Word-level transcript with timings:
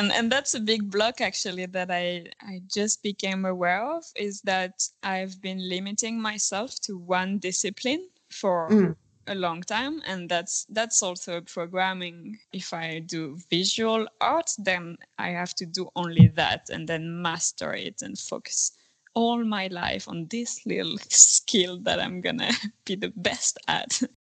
and 0.00 0.12
and 0.12 0.32
that's 0.32 0.54
a 0.54 0.60
big 0.60 0.90
block 0.90 1.20
actually 1.20 1.66
that 1.66 1.90
i 1.90 2.24
i 2.42 2.60
just 2.66 3.02
became 3.02 3.44
aware 3.44 3.84
of 3.96 4.04
is 4.16 4.40
that 4.42 4.72
i've 5.02 5.40
been 5.42 5.68
limiting 5.68 6.20
myself 6.20 6.74
to 6.80 6.96
one 6.96 7.38
discipline 7.38 8.08
for 8.30 8.68
mm. 8.70 8.96
a 9.26 9.34
long 9.34 9.60
time 9.62 10.00
and 10.06 10.28
that's 10.28 10.64
that's 10.70 11.02
also 11.02 11.40
programming 11.42 12.38
if 12.52 12.72
i 12.72 12.98
do 13.00 13.38
visual 13.50 14.06
art 14.20 14.50
then 14.58 14.96
i 15.18 15.28
have 15.28 15.54
to 15.54 15.66
do 15.66 15.88
only 15.96 16.28
that 16.28 16.70
and 16.70 16.88
then 16.88 17.20
master 17.20 17.74
it 17.74 18.00
and 18.02 18.18
focus 18.18 18.72
all 19.14 19.44
my 19.44 19.66
life 19.66 20.08
on 20.08 20.26
this 20.30 20.64
little 20.64 20.96
skill 21.08 21.78
that 21.82 22.00
i'm 22.00 22.20
gonna 22.20 22.52
be 22.86 22.94
the 22.94 23.12
best 23.16 23.58
at 23.68 24.00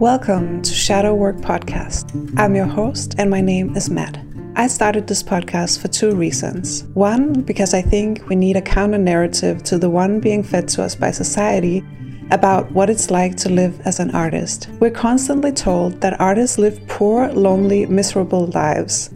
Welcome 0.00 0.62
to 0.62 0.72
Shadow 0.72 1.14
Work 1.14 1.36
Podcast. 1.42 2.34
I'm 2.38 2.54
your 2.54 2.64
host, 2.64 3.16
and 3.18 3.28
my 3.28 3.42
name 3.42 3.76
is 3.76 3.90
Matt. 3.90 4.18
I 4.56 4.66
started 4.66 5.06
this 5.06 5.22
podcast 5.22 5.78
for 5.78 5.88
two 5.88 6.14
reasons. 6.14 6.84
One, 6.94 7.42
because 7.42 7.74
I 7.74 7.82
think 7.82 8.26
we 8.26 8.34
need 8.34 8.56
a 8.56 8.62
counter 8.62 8.96
narrative 8.96 9.62
to 9.64 9.76
the 9.76 9.90
one 9.90 10.18
being 10.18 10.42
fed 10.42 10.68
to 10.68 10.82
us 10.82 10.94
by 10.94 11.10
society 11.10 11.84
about 12.30 12.72
what 12.72 12.88
it's 12.88 13.10
like 13.10 13.36
to 13.36 13.50
live 13.50 13.78
as 13.82 14.00
an 14.00 14.10
artist. 14.12 14.70
We're 14.80 14.88
constantly 14.88 15.52
told 15.52 16.00
that 16.00 16.18
artists 16.18 16.56
live 16.56 16.80
poor, 16.88 17.30
lonely, 17.32 17.84
miserable 17.84 18.46
lives. 18.46 19.08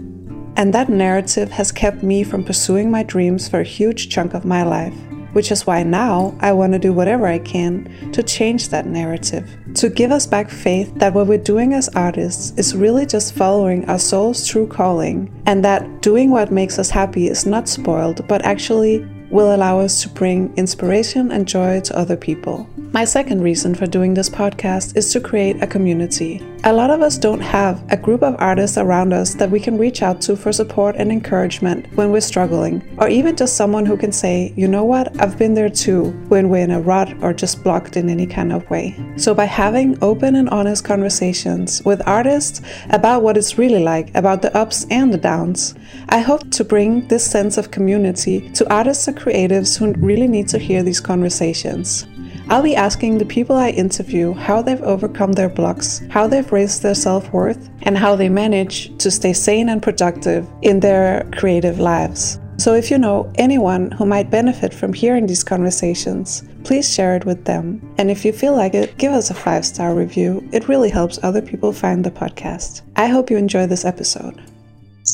And 0.56 0.74
that 0.74 0.90
narrative 0.90 1.50
has 1.52 1.72
kept 1.72 2.02
me 2.02 2.24
from 2.24 2.44
pursuing 2.44 2.90
my 2.90 3.04
dreams 3.04 3.48
for 3.48 3.60
a 3.60 3.64
huge 3.64 4.10
chunk 4.10 4.34
of 4.34 4.44
my 4.44 4.62
life 4.64 4.94
which 5.34 5.50
is 5.50 5.66
why 5.66 5.82
now 5.82 6.32
I 6.40 6.52
want 6.52 6.72
to 6.72 6.78
do 6.78 6.92
whatever 6.92 7.26
I 7.26 7.40
can 7.40 8.12
to 8.12 8.22
change 8.22 8.68
that 8.68 8.86
narrative, 8.86 9.50
to 9.74 9.88
give 9.88 10.12
us 10.12 10.26
back 10.26 10.48
faith 10.48 10.92
that 10.96 11.14
what 11.14 11.26
we're 11.26 11.38
doing 11.38 11.74
as 11.74 11.88
artists 11.90 12.52
is 12.56 12.76
really 12.76 13.06
just 13.06 13.34
following 13.34 13.84
our 13.88 13.98
soul's 13.98 14.46
true 14.46 14.66
calling, 14.66 15.30
and 15.46 15.64
that 15.64 16.02
doing 16.02 16.30
what 16.30 16.52
makes 16.52 16.78
us 16.78 16.90
happy 16.90 17.28
is 17.28 17.44
not 17.44 17.68
spoiled, 17.68 18.26
but 18.28 18.44
actually 18.44 19.04
will 19.30 19.54
allow 19.54 19.80
us 19.80 20.02
to 20.02 20.08
bring 20.08 20.54
inspiration 20.56 21.32
and 21.32 21.48
joy 21.48 21.80
to 21.80 21.98
other 21.98 22.16
people. 22.16 22.68
My 22.94 23.04
second 23.04 23.42
reason 23.42 23.74
for 23.74 23.88
doing 23.88 24.14
this 24.14 24.30
podcast 24.30 24.96
is 24.96 25.12
to 25.12 25.20
create 25.20 25.60
a 25.60 25.66
community. 25.66 26.40
A 26.62 26.72
lot 26.72 26.90
of 26.90 27.00
us 27.00 27.18
don't 27.18 27.40
have 27.40 27.84
a 27.90 27.96
group 27.96 28.22
of 28.22 28.36
artists 28.38 28.78
around 28.78 29.12
us 29.12 29.34
that 29.34 29.50
we 29.50 29.58
can 29.58 29.76
reach 29.76 30.00
out 30.00 30.20
to 30.22 30.36
for 30.36 30.52
support 30.52 30.94
and 30.94 31.10
encouragement 31.10 31.88
when 31.96 32.12
we're 32.12 32.20
struggling, 32.20 32.84
or 32.98 33.08
even 33.08 33.34
just 33.34 33.56
someone 33.56 33.84
who 33.84 33.96
can 33.96 34.12
say, 34.12 34.54
you 34.54 34.68
know 34.68 34.84
what, 34.84 35.20
I've 35.20 35.36
been 35.36 35.54
there 35.54 35.68
too, 35.68 36.10
when 36.28 36.48
we're 36.48 36.62
in 36.62 36.70
a 36.70 36.80
rut 36.80 37.12
or 37.20 37.32
just 37.32 37.64
blocked 37.64 37.96
in 37.96 38.08
any 38.08 38.28
kind 38.28 38.52
of 38.52 38.70
way. 38.70 38.96
So, 39.16 39.34
by 39.34 39.46
having 39.46 39.98
open 40.00 40.36
and 40.36 40.48
honest 40.50 40.84
conversations 40.84 41.82
with 41.84 42.00
artists 42.06 42.60
about 42.90 43.24
what 43.24 43.36
it's 43.36 43.58
really 43.58 43.82
like, 43.82 44.14
about 44.14 44.40
the 44.40 44.56
ups 44.56 44.86
and 44.88 45.12
the 45.12 45.18
downs, 45.18 45.74
I 46.10 46.20
hope 46.20 46.48
to 46.52 46.62
bring 46.62 47.08
this 47.08 47.28
sense 47.28 47.58
of 47.58 47.72
community 47.72 48.48
to 48.50 48.72
artists 48.72 49.08
and 49.08 49.18
creatives 49.18 49.76
who 49.76 49.92
really 49.94 50.28
need 50.28 50.46
to 50.50 50.58
hear 50.60 50.84
these 50.84 51.00
conversations. 51.00 52.06
I'll 52.50 52.62
be 52.62 52.76
asking 52.76 53.18
the 53.18 53.24
people 53.24 53.56
I 53.56 53.70
interview 53.70 54.34
how 54.34 54.60
they've 54.60 54.82
overcome 54.82 55.32
their 55.32 55.48
blocks, 55.48 56.02
how 56.10 56.26
they've 56.26 56.52
raised 56.52 56.82
their 56.82 56.94
self 56.94 57.32
worth, 57.32 57.70
and 57.82 57.96
how 57.96 58.16
they 58.16 58.28
manage 58.28 58.96
to 58.98 59.10
stay 59.10 59.32
sane 59.32 59.70
and 59.70 59.82
productive 59.82 60.46
in 60.60 60.80
their 60.80 61.28
creative 61.32 61.80
lives. 61.80 62.38
So, 62.58 62.74
if 62.74 62.90
you 62.90 62.98
know 62.98 63.32
anyone 63.36 63.90
who 63.92 64.04
might 64.06 64.30
benefit 64.30 64.74
from 64.74 64.92
hearing 64.92 65.26
these 65.26 65.42
conversations, 65.42 66.44
please 66.64 66.92
share 66.92 67.16
it 67.16 67.24
with 67.24 67.46
them. 67.46 67.80
And 67.98 68.10
if 68.10 68.24
you 68.24 68.32
feel 68.32 68.54
like 68.54 68.74
it, 68.74 68.96
give 68.98 69.12
us 69.12 69.30
a 69.30 69.34
five 69.34 69.64
star 69.64 69.94
review. 69.94 70.46
It 70.52 70.68
really 70.68 70.90
helps 70.90 71.18
other 71.22 71.42
people 71.42 71.72
find 71.72 72.04
the 72.04 72.10
podcast. 72.10 72.82
I 72.96 73.06
hope 73.06 73.30
you 73.30 73.38
enjoy 73.38 73.66
this 73.66 73.84
episode. 73.84 74.40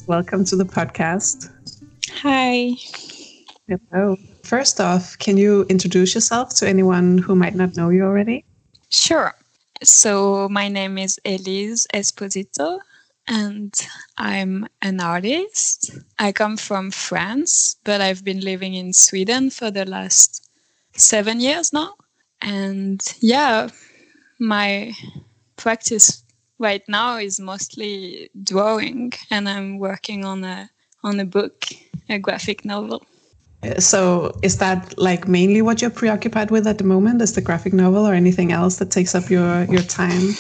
Welcome 0.07 0.45
to 0.47 0.57
the 0.57 0.65
podcast. 0.65 1.51
Hi. 2.23 2.73
Hello. 3.69 4.17
First 4.43 4.81
off, 4.81 5.17
can 5.19 5.37
you 5.37 5.65
introduce 5.69 6.15
yourself 6.15 6.55
to 6.57 6.69
anyone 6.69 7.19
who 7.19 7.35
might 7.35 7.55
not 7.55 7.77
know 7.77 7.91
you 7.91 8.05
already? 8.05 8.45
Sure. 8.89 9.35
So, 9.83 10.49
my 10.49 10.69
name 10.69 10.99
is 10.99 11.19
Elise 11.25 11.87
Esposito, 11.95 12.81
and 13.29 13.73
I'm 14.19 14.67
an 14.83 15.01
artist. 15.01 15.91
I 16.19 16.33
come 16.33 16.57
from 16.57 16.91
France, 16.91 17.77
but 17.85 18.01
I've 18.01 18.25
been 18.25 18.41
living 18.41 18.75
in 18.75 18.93
Sweden 18.93 19.51
for 19.51 19.71
the 19.71 19.85
last 19.85 20.49
seven 20.95 21.41
years 21.41 21.73
now. 21.73 21.95
And 22.43 23.01
yeah, 23.21 23.69
my 24.39 24.93
practice 25.57 26.23
right 26.59 26.83
now 26.89 27.17
is 27.17 27.41
mostly 27.41 28.31
drawing, 28.43 29.13
and 29.31 29.49
I'm 29.49 29.79
working 29.79 30.25
on 30.25 30.45
a 30.45 30.71
on 31.03 31.21
a 31.21 31.25
book, 31.25 31.67
a 32.09 32.19
graphic 32.19 32.65
novel. 32.65 33.07
So, 33.79 34.39
is 34.43 34.57
that 34.57 34.95
like 34.97 35.29
mainly 35.29 35.61
what 35.61 35.83
you're 35.83 35.91
preoccupied 35.91 36.51
with 36.51 36.67
at 36.67 36.79
the 36.79 36.85
moment? 36.85 37.21
Is 37.21 37.35
the 37.35 37.43
graphic 37.43 37.75
novel 37.75 38.07
or 38.07 38.15
anything 38.15 38.53
else 38.53 38.77
that 38.77 38.91
takes 38.91 39.15
up 39.15 39.29
your 39.29 39.65
your 39.65 39.83
time? 39.83 40.35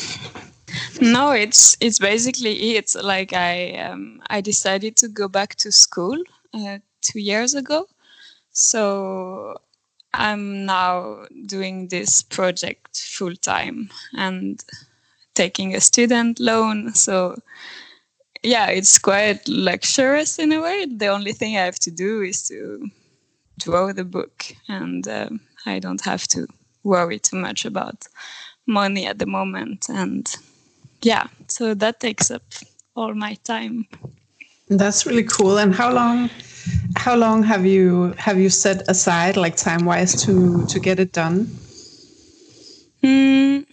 No, 1.01 1.33
it's 1.33 1.77
it's 1.81 1.99
basically 1.99 2.77
it. 2.77 2.95
Like 2.95 3.33
I 3.33 3.73
um, 3.73 4.23
I 4.31 4.41
decided 4.41 4.97
to 4.97 5.09
go 5.09 5.29
back 5.29 5.57
to 5.57 5.73
school 5.73 6.17
uh, 6.55 6.79
two 7.03 7.21
years 7.21 7.55
ago, 7.55 7.87
so 8.53 9.61
I'm 10.15 10.65
now 10.65 11.27
doing 11.47 11.89
this 11.89 12.23
project 12.23 12.99
full 12.99 13.37
time 13.37 13.91
and 14.17 14.65
taking 15.35 15.75
a 15.75 15.81
student 15.81 16.41
loan. 16.41 16.95
So 16.95 17.37
yeah, 18.43 18.69
it's 18.71 18.99
quite 18.99 19.47
luxurious 19.47 20.39
in 20.39 20.53
a 20.53 20.61
way. 20.61 20.87
The 20.87 21.09
only 21.09 21.33
thing 21.33 21.57
I 21.57 21.65
have 21.65 21.79
to 21.81 21.91
do 21.91 22.23
is 22.23 22.49
to 22.49 22.91
draw 23.61 23.93
the 23.93 24.05
book, 24.05 24.45
and 24.69 25.07
uh, 25.07 25.29
I 25.67 25.79
don't 25.79 26.01
have 26.05 26.27
to 26.29 26.47
worry 26.83 27.19
too 27.19 27.37
much 27.37 27.65
about 27.65 28.07
money 28.67 29.07
at 29.07 29.19
the 29.19 29.27
moment. 29.27 29.89
And 29.89 30.27
yeah, 31.03 31.27
so 31.49 31.75
that 31.75 32.01
takes 32.01 32.31
up 32.31 32.43
all 32.95 33.15
my 33.15 33.35
time. 33.45 33.87
That's 34.69 35.07
really 35.07 35.25
cool. 35.25 35.59
And 35.59 35.75
how 35.75 35.93
long? 35.93 36.31
How 36.97 37.17
long 37.17 37.43
have 37.43 37.65
you 37.65 38.15
have 38.19 38.39
you 38.39 38.51
set 38.51 38.89
aside, 38.89 39.37
like 39.37 39.57
time 39.57 39.85
wise, 39.85 40.15
to 40.25 40.67
to 40.67 40.81
get 40.81 40.99
it 40.99 41.13
done? 41.13 41.47
Mm, 43.03 43.67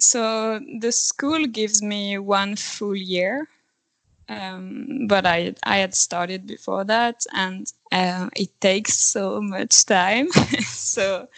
so 0.00 0.60
the 0.80 0.90
school 0.92 1.46
gives 1.46 1.82
me 1.82 2.18
one 2.18 2.56
full 2.56 2.96
year 2.96 3.48
um, 4.28 5.06
but 5.06 5.26
I 5.26 5.54
I 5.64 5.78
had 5.78 5.94
started 5.94 6.46
before 6.46 6.84
that, 6.84 7.24
and 7.32 7.70
um, 7.92 8.30
it 8.36 8.60
takes 8.60 8.94
so 8.94 9.40
much 9.40 9.84
time. 9.84 10.30
so 10.62 11.28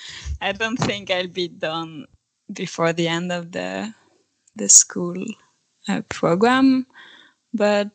I 0.41 0.53
don't 0.53 0.77
think 0.77 1.11
I'll 1.11 1.29
be 1.29 1.49
done 1.49 2.07
before 2.53 2.93
the 2.93 3.09
end 3.09 3.33
of 3.33 3.53
the 3.53 3.93
the 4.55 4.69
school 4.69 5.17
uh, 5.89 6.03
program, 6.09 6.87
but 7.53 7.91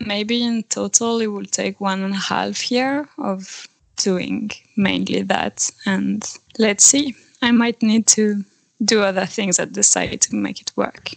maybe 0.00 0.42
in 0.42 0.62
total 0.64 1.20
it 1.20 1.28
will 1.28 1.46
take 1.46 1.80
one 1.80 2.02
and 2.02 2.14
a 2.14 2.18
half 2.18 2.70
year 2.70 3.08
of 3.18 3.66
doing 3.96 4.50
mainly 4.76 5.22
that. 5.22 5.70
And 5.86 6.22
let's 6.58 6.84
see, 6.84 7.14
I 7.42 7.52
might 7.52 7.82
need 7.82 8.06
to 8.08 8.44
do 8.84 9.02
other 9.02 9.24
things 9.24 9.58
at 9.58 9.72
the 9.72 9.82
side 9.82 10.20
to 10.22 10.34
make 10.34 10.60
it 10.60 10.72
work 10.76 11.14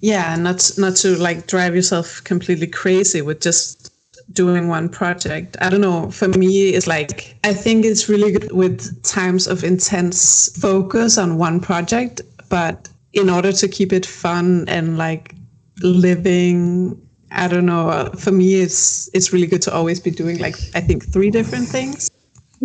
yeah 0.00 0.36
not 0.36 0.70
not 0.78 0.96
to 0.96 1.16
like 1.16 1.46
drive 1.46 1.74
yourself 1.74 2.22
completely 2.24 2.66
crazy 2.66 3.22
with 3.22 3.40
just 3.40 3.92
doing 4.32 4.68
one 4.68 4.88
project. 4.88 5.56
I 5.60 5.70
don't 5.70 5.80
know 5.80 6.10
for 6.10 6.28
me 6.28 6.70
it's 6.70 6.86
like 6.86 7.36
i 7.44 7.54
think 7.54 7.84
it's 7.84 8.08
really 8.08 8.32
good 8.32 8.52
with 8.52 9.02
times 9.02 9.46
of 9.46 9.64
intense 9.64 10.56
focus 10.58 11.16
on 11.16 11.38
one 11.38 11.60
project 11.60 12.20
but 12.48 12.88
in 13.12 13.30
order 13.30 13.52
to 13.52 13.68
keep 13.68 13.92
it 13.92 14.04
fun 14.04 14.64
and 14.68 14.98
like 14.98 15.34
living 15.82 17.00
i 17.30 17.46
don't 17.48 17.66
know 17.66 18.10
for 18.18 18.32
me 18.32 18.56
it's 18.56 19.08
it's 19.14 19.32
really 19.32 19.46
good 19.46 19.62
to 19.62 19.72
always 19.72 20.00
be 20.00 20.10
doing 20.10 20.38
like 20.38 20.56
i 20.74 20.80
think 20.80 21.04
three 21.12 21.30
different 21.30 21.68
things. 21.68 22.10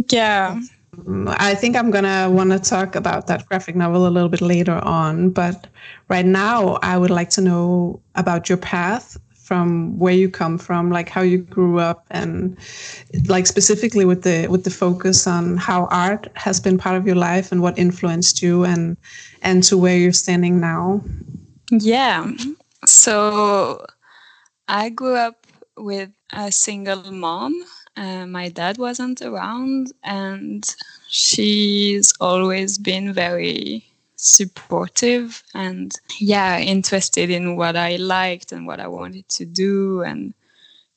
Yeah 0.09 0.59
I 1.27 1.55
think 1.55 1.77
I'm 1.77 1.89
gonna 1.89 2.29
want 2.29 2.51
to 2.51 2.59
talk 2.59 2.95
about 2.95 3.27
that 3.27 3.47
graphic 3.47 3.75
novel 3.75 4.07
a 4.07 4.09
little 4.09 4.29
bit 4.29 4.41
later 4.41 4.75
on, 4.83 5.29
but 5.29 5.67
right 6.09 6.25
now 6.25 6.79
I 6.81 6.97
would 6.97 7.09
like 7.09 7.29
to 7.31 7.41
know 7.41 8.01
about 8.15 8.49
your 8.49 8.57
path 8.57 9.17
from 9.51 9.97
where 9.99 10.13
you 10.13 10.29
come 10.29 10.57
from, 10.57 10.91
like 10.91 11.09
how 11.09 11.21
you 11.21 11.37
grew 11.37 11.79
up, 11.79 12.05
and 12.11 12.57
like 13.27 13.47
specifically 13.47 14.05
with 14.05 14.23
the 14.23 14.47
with 14.47 14.65
the 14.65 14.69
focus 14.69 15.27
on 15.27 15.57
how 15.57 15.85
art 15.85 16.27
has 16.35 16.59
been 16.59 16.77
part 16.77 16.97
of 16.97 17.05
your 17.05 17.15
life 17.15 17.51
and 17.51 17.61
what 17.61 17.77
influenced 17.79 18.41
you, 18.41 18.65
and 18.65 18.97
and 19.41 19.63
to 19.63 19.77
where 19.77 19.97
you're 19.97 20.13
standing 20.13 20.59
now. 20.59 21.01
Yeah, 21.69 22.31
so 22.85 23.85
I 24.67 24.89
grew 24.89 25.15
up 25.15 25.47
with 25.77 26.11
a 26.31 26.51
single 26.51 27.11
mom 27.11 27.53
uh, 27.97 28.25
my 28.25 28.49
dad 28.49 28.77
wasn't 28.77 29.21
around, 29.21 29.91
and 30.03 30.63
she's 31.09 32.13
always 32.19 32.77
been 32.77 33.13
very 33.13 33.85
supportive 34.15 35.41
and 35.55 35.93
yeah 36.19 36.59
interested 36.59 37.31
in 37.31 37.55
what 37.55 37.75
i 37.75 37.95
liked 37.95 38.51
and 38.51 38.67
what 38.67 38.79
i 38.79 38.85
wanted 38.85 39.27
to 39.27 39.45
do 39.45 40.03
and 40.03 40.31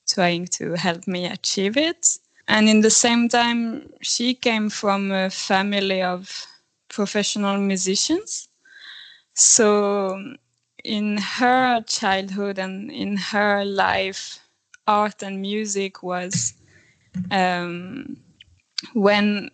trying 0.06 0.46
to 0.46 0.74
help 0.74 1.06
me 1.06 1.26
achieve 1.26 1.76
it. 1.76 2.18
And 2.46 2.68
in 2.68 2.82
the 2.82 2.90
same 2.90 3.28
time 3.28 3.90
she 4.02 4.34
came 4.34 4.68
from 4.68 5.10
a 5.10 5.30
family 5.30 6.02
of 6.02 6.46
professional 6.88 7.58
musicians. 7.58 8.48
So 9.32 10.34
in 10.84 11.16
her 11.16 11.80
childhood 11.82 12.58
and 12.58 12.90
in 12.90 13.16
her 13.16 13.64
life 13.64 14.38
art 14.86 15.22
and 15.22 15.40
music 15.40 16.02
was 16.02 16.52
um, 17.30 18.16
when 18.92 19.50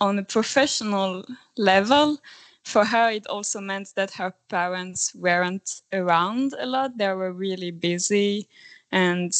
on 0.00 0.18
a 0.18 0.24
professional 0.24 1.24
level 1.56 2.18
for 2.64 2.84
her 2.84 3.10
it 3.10 3.26
also 3.26 3.60
meant 3.60 3.92
that 3.96 4.10
her 4.12 4.32
parents 4.48 5.14
weren't 5.14 5.82
around 5.92 6.54
a 6.58 6.66
lot. 6.66 6.96
They 6.96 7.12
were 7.12 7.32
really 7.32 7.70
busy 7.70 8.48
and 8.90 9.32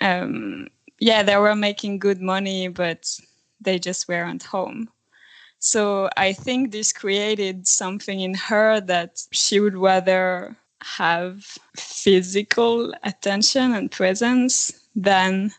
um, 0.00 0.68
yeah 0.98 1.22
they 1.22 1.36
were 1.36 1.56
making 1.56 1.98
good 1.98 2.20
money 2.20 2.68
but 2.68 3.18
they 3.60 3.78
just 3.78 4.08
weren't 4.08 4.42
home. 4.42 4.88
So 5.58 6.08
i 6.16 6.32
think 6.32 6.72
this 6.72 6.92
created 6.92 7.66
something 7.66 8.20
in 8.20 8.34
her 8.34 8.80
that 8.80 9.22
she 9.32 9.60
would 9.60 9.76
rather 9.76 10.56
have 10.82 11.44
physical 11.76 12.94
attention 13.04 13.72
and 13.74 13.90
presence 13.90 14.72
than 14.96 15.52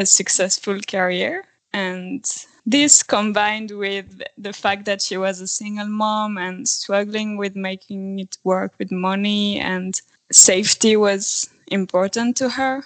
a 0.00 0.06
successful 0.06 0.80
career 0.80 1.44
and 1.72 2.24
this 2.66 3.02
combined 3.02 3.70
with 3.70 4.22
the 4.36 4.52
fact 4.52 4.84
that 4.84 5.00
she 5.02 5.16
was 5.16 5.40
a 5.40 5.46
single 5.46 5.88
mom 5.88 6.36
and 6.38 6.68
struggling 6.68 7.36
with 7.36 7.56
making 7.56 8.18
it 8.18 8.36
work 8.44 8.72
with 8.78 8.90
money 8.90 9.58
and 9.58 10.00
safety 10.30 10.96
was 10.96 11.48
important 11.68 12.36
to 12.36 12.48
her. 12.48 12.82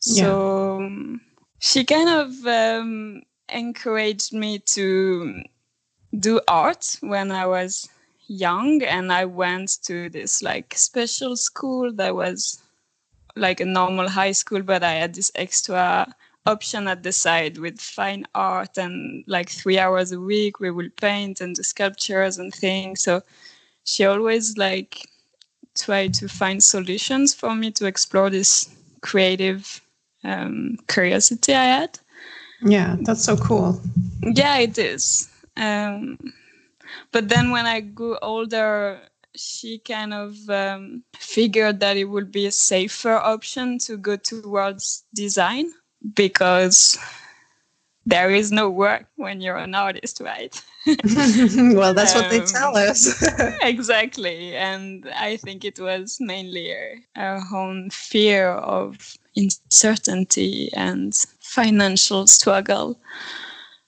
So 0.00 0.80
yeah. 0.80 1.16
she 1.58 1.84
kind 1.84 2.08
of 2.08 2.46
um, 2.46 3.22
encouraged 3.48 4.32
me 4.32 4.58
to 4.60 5.42
do 6.18 6.40
art 6.48 6.96
when 7.00 7.30
I 7.30 7.46
was 7.46 7.88
young 8.26 8.82
and 8.82 9.12
I 9.12 9.26
went 9.26 9.82
to 9.84 10.08
this 10.08 10.42
like 10.42 10.74
special 10.76 11.36
school 11.36 11.92
that 11.94 12.14
was 12.14 12.62
like 13.36 13.60
a 13.60 13.64
normal 13.64 14.08
high 14.08 14.32
school 14.32 14.62
but 14.62 14.82
I 14.82 14.92
had 14.92 15.14
this 15.14 15.30
extra 15.34 16.14
option 16.46 16.86
at 16.88 17.02
the 17.02 17.12
side 17.12 17.58
with 17.58 17.80
fine 17.80 18.26
art 18.34 18.76
and 18.76 19.24
like 19.26 19.48
three 19.48 19.78
hours 19.78 20.12
a 20.12 20.20
week 20.20 20.60
we 20.60 20.70
will 20.70 20.90
paint 21.00 21.40
and 21.40 21.56
do 21.56 21.62
sculptures 21.62 22.38
and 22.38 22.54
things. 22.54 23.02
So 23.02 23.22
she 23.84 24.04
always 24.04 24.56
like 24.56 25.08
tried 25.76 26.14
to 26.14 26.28
find 26.28 26.62
solutions 26.62 27.34
for 27.34 27.54
me 27.54 27.70
to 27.72 27.86
explore 27.86 28.30
this 28.30 28.68
creative 29.00 29.80
um, 30.22 30.78
curiosity 30.88 31.54
i 31.54 31.64
had. 31.64 31.98
Yeah 32.62 32.96
that's 33.00 33.24
so 33.24 33.36
cool. 33.36 33.80
Yeah 34.22 34.58
it 34.58 34.78
is. 34.78 35.28
Um, 35.56 36.18
but 37.12 37.28
then 37.28 37.50
when 37.50 37.66
i 37.66 37.80
grew 37.80 38.18
older 38.22 39.00
she 39.36 39.78
kind 39.78 40.14
of 40.14 40.36
um, 40.48 41.02
figured 41.16 41.80
that 41.80 41.96
it 41.96 42.04
would 42.04 42.30
be 42.30 42.46
a 42.46 42.52
safer 42.52 43.16
option 43.16 43.78
to 43.78 43.96
go 43.96 44.16
towards 44.16 45.04
design 45.12 45.72
because 46.14 46.98
there 48.06 48.30
is 48.30 48.52
no 48.52 48.68
work 48.68 49.06
when 49.16 49.40
you're 49.40 49.56
an 49.56 49.74
artist, 49.74 50.20
right? 50.20 50.62
well, 50.86 51.94
that's 51.94 52.14
um, 52.14 52.22
what 52.22 52.30
they 52.30 52.40
um, 52.40 52.46
tell 52.46 52.76
us. 52.76 53.24
exactly. 53.62 54.54
And 54.54 55.08
I 55.16 55.36
think 55.38 55.64
it 55.64 55.78
was 55.78 56.18
mainly 56.20 56.74
our 57.16 57.42
own 57.52 57.90
fear 57.90 58.50
of 58.50 59.16
uncertainty 59.36 60.70
and 60.74 61.14
financial 61.40 62.26
struggle. 62.26 63.00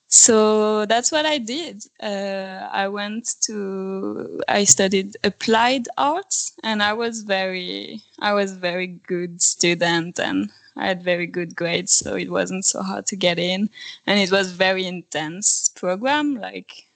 So 0.08 0.86
that's 0.86 1.12
what 1.12 1.26
I 1.26 1.38
did. 1.38 1.84
Uh, 2.02 2.68
I 2.72 2.88
went 2.88 3.34
to, 3.42 4.40
I 4.48 4.64
studied 4.64 5.16
applied 5.24 5.88
arts 5.98 6.52
and 6.62 6.82
I 6.82 6.94
was 6.94 7.22
very, 7.22 8.00
I 8.20 8.32
was 8.32 8.52
very 8.52 8.86
good 8.86 9.42
student 9.42 10.18
and 10.18 10.50
I 10.76 10.86
had 10.86 11.02
very 11.02 11.26
good 11.26 11.56
grades, 11.56 11.92
so 11.92 12.14
it 12.16 12.30
wasn't 12.30 12.64
so 12.64 12.82
hard 12.82 13.06
to 13.06 13.16
get 13.16 13.38
in. 13.38 13.70
And 14.06 14.20
it 14.20 14.30
was 14.30 14.52
very 14.52 14.86
intense 14.86 15.70
program, 15.74 16.34
like 16.34 16.86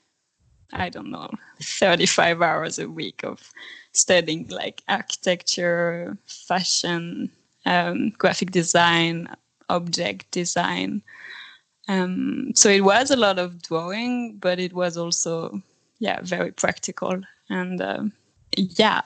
I 0.73 0.89
don't 0.89 1.11
know, 1.11 1.29
35 1.61 2.41
hours 2.41 2.79
a 2.79 2.89
week 2.89 3.23
of 3.23 3.51
studying 3.93 4.47
like 4.49 4.83
architecture, 4.87 6.17
fashion, 6.25 7.29
um, 7.65 8.11
graphic 8.11 8.51
design, 8.51 9.27
object 9.69 10.31
design. 10.31 11.01
Um, 11.87 12.51
so 12.55 12.69
it 12.69 12.83
was 12.83 13.11
a 13.11 13.17
lot 13.17 13.39
of 13.39 13.61
drawing, 13.61 14.37
but 14.37 14.59
it 14.59 14.73
was 14.73 14.97
also, 14.97 15.61
yeah, 15.99 16.19
very 16.21 16.51
practical. 16.51 17.21
And 17.49 17.81
uh, 17.81 18.03
yeah. 18.55 19.01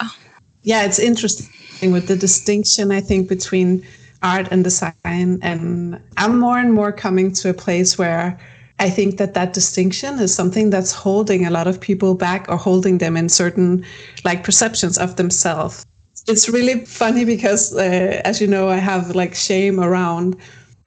Yeah, 0.64 0.86
it's 0.86 1.00
interesting 1.00 1.92
with 1.92 2.08
the 2.08 2.16
distinction, 2.16 2.92
I 2.92 3.02
think, 3.02 3.28
between 3.28 3.86
art 4.26 4.48
and 4.52 4.64
design. 4.64 5.40
And 5.42 6.02
I'm 6.18 6.40
more 6.40 6.58
and 6.58 6.74
more 6.74 6.92
coming 6.92 7.32
to 7.34 7.50
a 7.50 7.54
place 7.54 7.98
where 7.98 8.38
I 8.80 8.90
think 8.90 9.18
that 9.18 9.36
that 9.36 9.54
distinction 9.54 10.20
is 10.20 10.34
something 10.34 10.70
that's 10.72 10.92
holding 10.92 11.46
a 11.46 11.52
lot 11.52 11.68
of 11.68 11.80
people 11.80 12.16
back 12.16 12.48
or 12.50 12.58
holding 12.58 12.98
them 12.98 13.16
in 13.16 13.30
certain 13.30 13.86
like 14.26 14.44
perceptions 14.44 14.98
of 14.98 15.16
themselves. 15.16 15.86
It's 16.28 16.50
really 16.50 16.86
funny 16.86 17.24
because, 17.24 17.74
uh, 17.76 18.22
as 18.26 18.42
you 18.42 18.48
know, 18.48 18.68
I 18.70 18.78
have 18.78 19.16
like 19.16 19.36
shame 19.36 19.80
around 19.80 20.36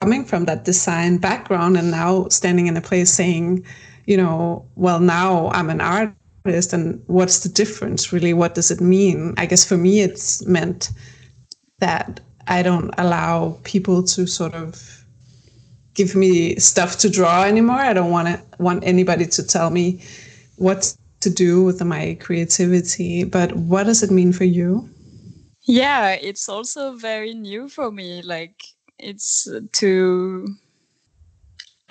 coming 0.01 0.25
from 0.25 0.45
that 0.45 0.65
design 0.65 1.17
background 1.17 1.77
and 1.77 1.91
now 1.91 2.27
standing 2.27 2.67
in 2.67 2.77
a 2.77 2.81
place 2.81 3.11
saying, 3.11 3.65
you 4.05 4.17
know, 4.17 4.65
well, 4.75 4.99
now 4.99 5.49
I'm 5.51 5.69
an 5.69 5.81
artist 5.81 6.73
and 6.73 7.01
what's 7.07 7.39
the 7.39 7.49
difference 7.49 8.11
really? 8.11 8.33
What 8.33 8.53
does 8.53 8.69
it 8.69 8.81
mean? 8.81 9.33
I 9.37 9.45
guess 9.45 9.65
for 9.65 9.77
me, 9.77 10.01
it's 10.01 10.45
meant 10.45 10.91
that 11.79 12.19
I 12.49 12.63
don't 12.63 12.91
allow 12.97 13.59
people 13.63 14.03
to 14.03 14.25
sort 14.25 14.55
of 14.55 15.05
give 15.93 16.15
me 16.15 16.55
stuff 16.55 16.97
to 16.99 17.09
draw 17.09 17.43
anymore. 17.43 17.77
I 17.77 17.93
don't 17.93 18.11
want 18.11 18.27
to 18.27 18.41
want 18.57 18.83
anybody 18.83 19.27
to 19.27 19.43
tell 19.43 19.69
me 19.69 20.01
what 20.55 20.95
to 21.21 21.29
do 21.29 21.63
with 21.63 21.83
my 21.83 22.17
creativity. 22.19 23.23
But 23.23 23.55
what 23.55 23.83
does 23.85 24.01
it 24.01 24.09
mean 24.09 24.33
for 24.33 24.45
you? 24.45 24.89
Yeah, 25.63 26.11
it's 26.13 26.49
also 26.49 26.95
very 26.95 27.35
new 27.35 27.69
for 27.69 27.91
me. 27.91 28.23
Like 28.23 28.63
it's 28.97 29.47
to 29.73 30.47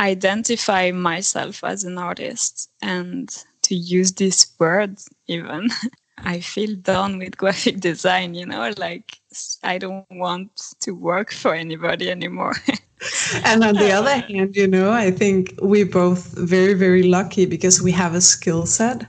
identify 0.00 0.90
myself 0.90 1.62
as 1.62 1.84
an 1.84 1.98
artist 1.98 2.68
and 2.82 3.28
to 3.62 3.74
use 3.76 4.12
this 4.12 4.52
word 4.58 4.98
even 5.26 5.68
I 6.24 6.40
feel 6.40 6.74
done 6.76 7.18
with 7.18 7.36
graphic 7.36 7.80
design, 7.90 8.34
you 8.34 8.46
know, 8.46 8.72
like 8.76 9.18
I 9.62 9.78
don't 9.78 10.06
want 10.10 10.50
to 10.80 10.92
work 10.92 11.32
for 11.32 11.54
anybody 11.54 12.10
anymore. 12.10 12.54
and 13.44 13.64
on 13.64 13.74
the 13.74 13.92
other 13.92 14.16
hand, 14.16 14.56
you 14.56 14.66
know, 14.66 14.92
I 14.92 15.10
think 15.10 15.54
we're 15.60 15.86
both 15.86 16.32
very, 16.36 16.74
very 16.74 17.02
lucky 17.02 17.46
because 17.46 17.82
we 17.82 17.92
have 17.92 18.14
a 18.14 18.20
skill 18.20 18.66
set 18.66 19.06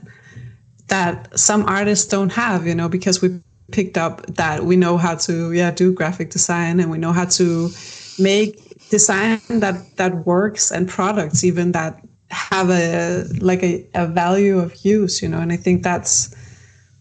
that 0.88 1.38
some 1.38 1.64
artists 1.66 2.06
don't 2.06 2.32
have, 2.32 2.66
you 2.66 2.74
know, 2.74 2.88
because 2.88 3.22
we 3.22 3.40
picked 3.70 3.96
up 3.96 4.26
that 4.26 4.64
we 4.64 4.76
know 4.76 4.96
how 4.96 5.14
to 5.14 5.52
yeah 5.52 5.70
do 5.70 5.92
graphic 5.92 6.30
design 6.30 6.80
and 6.80 6.90
we 6.90 6.98
know 6.98 7.12
how 7.12 7.24
to 7.24 7.70
make 8.18 8.88
design 8.90 9.40
that 9.48 9.96
that 9.96 10.26
works 10.26 10.70
and 10.70 10.88
products 10.88 11.44
even 11.44 11.72
that 11.72 12.00
have 12.30 12.70
a 12.70 13.24
like 13.40 13.62
a, 13.62 13.86
a 13.94 14.06
value 14.06 14.58
of 14.58 14.84
use 14.84 15.22
you 15.22 15.28
know 15.28 15.38
and 15.38 15.52
i 15.52 15.56
think 15.56 15.82
that's 15.82 16.34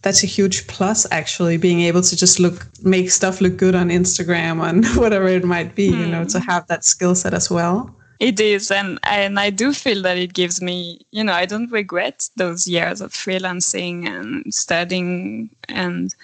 that's 0.01 0.23
a 0.23 0.27
huge 0.27 0.67
plus 0.67 1.05
actually 1.11 1.57
being 1.57 1.81
able 1.81 2.01
to 2.01 2.15
just 2.15 2.39
look 2.39 2.67
make 2.83 3.11
stuff 3.11 3.41
look 3.41 3.57
good 3.57 3.75
on 3.75 3.89
instagram 3.89 4.67
and 4.67 4.85
whatever 4.95 5.27
it 5.27 5.43
might 5.43 5.75
be 5.75 5.85
you 5.85 6.07
know 6.07 6.23
to 6.25 6.39
hmm. 6.39 6.49
have 6.49 6.65
that 6.67 6.85
skill 6.85 7.15
set 7.15 7.33
as 7.33 7.49
well 7.49 7.93
it 8.19 8.39
is 8.39 8.69
and 8.71 8.99
and 9.03 9.39
i 9.39 9.49
do 9.49 9.73
feel 9.73 10.01
that 10.01 10.17
it 10.17 10.33
gives 10.33 10.61
me 10.61 10.99
you 11.11 11.23
know 11.23 11.33
i 11.33 11.45
don't 11.45 11.71
regret 11.71 12.29
those 12.35 12.67
years 12.67 13.01
of 13.01 13.11
freelancing 13.11 14.07
and 14.07 14.53
studying 14.53 15.49
and 15.67 16.15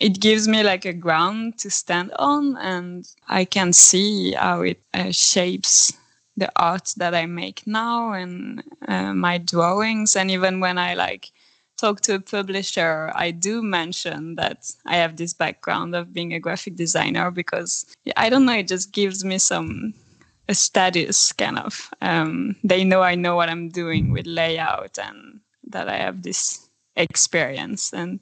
it 0.00 0.18
gives 0.20 0.48
me 0.48 0.64
like 0.64 0.84
a 0.84 0.92
ground 0.92 1.58
to 1.58 1.70
stand 1.70 2.12
on 2.18 2.56
and 2.58 3.08
i 3.28 3.44
can 3.44 3.72
see 3.72 4.32
how 4.32 4.60
it 4.62 4.80
uh, 4.94 5.10
shapes 5.10 5.92
the 6.36 6.50
art 6.56 6.92
that 6.96 7.14
i 7.14 7.26
make 7.26 7.66
now 7.66 8.12
and 8.12 8.62
uh, 8.88 9.12
my 9.12 9.38
drawings 9.38 10.16
and 10.16 10.30
even 10.30 10.60
when 10.60 10.78
i 10.78 10.94
like 10.94 11.30
talk 11.82 12.00
to 12.02 12.14
a 12.14 12.20
publisher, 12.20 13.12
I 13.14 13.30
do 13.30 13.62
mention 13.62 14.36
that 14.36 14.70
I 14.86 14.96
have 14.96 15.16
this 15.16 15.34
background 15.34 15.94
of 15.94 16.12
being 16.12 16.32
a 16.32 16.40
graphic 16.40 16.76
designer 16.76 17.30
because 17.30 17.84
I 18.16 18.30
don't 18.30 18.46
know, 18.46 18.56
it 18.56 18.68
just 18.68 18.92
gives 18.92 19.24
me 19.24 19.38
some 19.38 19.94
a 20.48 20.54
status 20.54 21.32
kind 21.32 21.58
of. 21.58 21.90
Um, 22.00 22.56
they 22.64 22.84
know 22.84 23.02
I 23.02 23.14
know 23.14 23.36
what 23.36 23.48
I'm 23.48 23.68
doing 23.68 24.12
with 24.12 24.26
layout 24.26 24.98
and 24.98 25.40
that 25.68 25.88
I 25.88 25.96
have 25.96 26.22
this 26.22 26.68
experience 26.96 27.92
and 27.92 28.20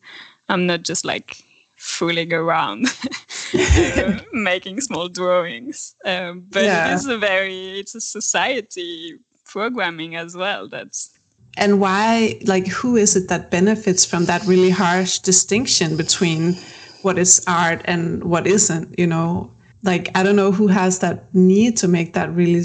i'm 0.49 0.67
not 0.67 0.83
just 0.83 1.05
like 1.05 1.43
fooling 1.77 2.33
around 2.33 2.87
uh, 3.55 4.21
making 4.33 4.81
small 4.81 5.09
drawings 5.09 5.95
um, 6.05 6.45
but 6.51 6.65
yeah. 6.65 6.91
it 6.91 6.95
is 6.95 7.07
a 7.07 7.19
very 7.19 7.81
it's 7.81 7.95
a 7.95 8.01
society 8.01 9.15
programming 9.45 10.15
as 10.15 10.37
well 10.37 10.69
that's 10.69 11.19
and 11.57 11.81
why 11.81 12.39
like 12.45 12.67
who 12.67 12.97
is 12.97 13.17
it 13.17 13.29
that 13.29 13.51
benefits 13.51 14.05
from 14.05 14.27
that 14.27 14.45
really 14.45 14.71
harsh 14.71 15.19
distinction 15.19 15.97
between 15.97 16.55
what 17.03 17.19
is 17.19 17.43
art 17.47 17.81
and 17.85 18.25
what 18.25 18.47
isn't 18.47 18.99
you 18.99 19.07
know? 19.07 19.51
Like 19.83 20.11
i 20.15 20.23
don't 20.23 20.37
know 20.37 20.53
who 20.53 20.67
has 20.67 20.99
that 20.99 21.35
need 21.35 21.77
to 21.79 21.89
make 21.89 22.13
that 22.13 22.31
really 22.35 22.63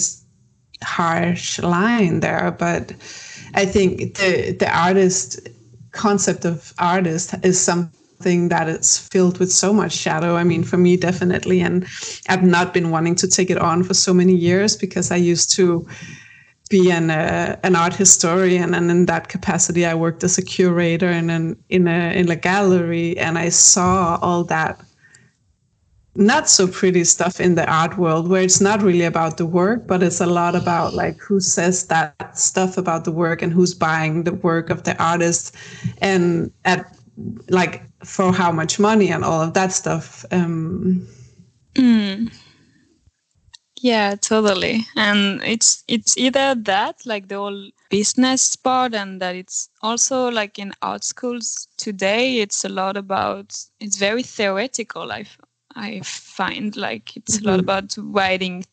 harsh 0.83 1.59
line 1.59 2.19
there 2.19 2.51
but 2.59 2.91
i 3.53 3.65
think 3.65 4.15
the 4.15 4.51
the 4.59 4.69
artist 4.77 5.39
concept 5.91 6.43
of 6.43 6.73
artist 6.77 7.33
is 7.43 7.59
something 7.59 8.49
that 8.49 8.67
is 8.67 8.97
filled 8.97 9.39
with 9.39 9.51
so 9.51 9.73
much 9.73 9.93
shadow 9.93 10.35
i 10.35 10.43
mean 10.43 10.63
for 10.63 10.77
me 10.77 10.97
definitely. 10.97 11.61
And 11.61 11.85
i've 12.27 12.43
not 12.43 12.73
been 12.73 12.91
wanting 12.91 13.15
to 13.15 13.27
take 13.27 13.49
it 13.49 13.57
on 13.57 13.83
for 13.83 13.93
so 13.93 14.13
many 14.13 14.35
years 14.35 14.75
because 14.75 15.09
i 15.09 15.15
used 15.15 15.55
to 15.55 15.87
be 16.69 16.91
an 16.91 17.09
uh, 17.11 17.57
an 17.63 17.75
art 17.75 17.93
historian, 17.93 18.73
and 18.73 18.89
in 18.89 19.05
that 19.05 19.27
capacity, 19.27 19.85
I 19.85 19.93
worked 19.93 20.23
as 20.23 20.37
a 20.37 20.41
curator 20.41 21.09
in 21.09 21.29
an 21.29 21.57
in 21.69 21.87
a 21.87 22.13
in 22.19 22.29
a 22.29 22.35
gallery, 22.35 23.17
and 23.17 23.37
I 23.37 23.49
saw 23.49 24.17
all 24.21 24.43
that 24.45 24.81
not 26.15 26.49
so 26.49 26.67
pretty 26.67 27.03
stuff 27.03 27.39
in 27.39 27.55
the 27.55 27.69
art 27.69 27.97
world 27.97 28.29
where 28.29 28.41
it's 28.41 28.61
not 28.61 28.81
really 28.81 29.03
about 29.03 29.37
the 29.37 29.45
work 29.45 29.85
but 29.85 30.01
it's 30.01 30.21
a 30.21 30.25
lot 30.25 30.55
about 30.55 30.93
like 30.93 31.17
who 31.17 31.39
says 31.41 31.87
that 31.87 32.37
stuff 32.37 32.77
about 32.77 33.03
the 33.03 33.11
work 33.11 33.41
and 33.41 33.51
who's 33.51 33.73
buying 33.73 34.23
the 34.23 34.33
work 34.33 34.69
of 34.69 34.83
the 34.83 34.95
artist 35.03 35.53
and 36.01 36.51
at 36.63 36.95
like 37.49 37.83
for 38.03 38.31
how 38.31 38.51
much 38.51 38.79
money 38.79 39.11
and 39.11 39.25
all 39.25 39.41
of 39.41 39.53
that 39.53 39.73
stuff 39.73 40.25
um 40.31 41.05
mm. 41.73 42.33
Yeah, 43.85 44.15
totally. 44.15 44.87
And 44.95 45.43
it's 45.43 45.83
it's 45.87 46.17
either 46.17 46.55
that, 46.55 47.05
like 47.05 47.27
the 47.27 47.35
whole 47.35 47.69
business 47.91 48.55
part, 48.55 48.95
and 48.95 49.21
that 49.21 49.35
it's 49.35 49.69
also 49.83 50.31
like 50.31 50.57
in 50.57 50.73
art 50.81 51.03
schools 51.03 51.67
today, 51.77 52.39
it's 52.39 52.65
a 52.65 52.69
lot 52.69 52.97
about 52.97 53.55
it's 53.79 53.97
very 53.97 54.23
theoretical. 54.23 55.11
I 55.11 55.25
I 55.75 56.01
find 56.03 56.75
like 56.75 57.15
it's 57.15 57.37
mm-hmm. 57.37 57.47
a 57.47 57.51
lot 57.51 57.59
mm-hmm. 57.59 57.69
about 57.69 58.15
writing 58.15 58.65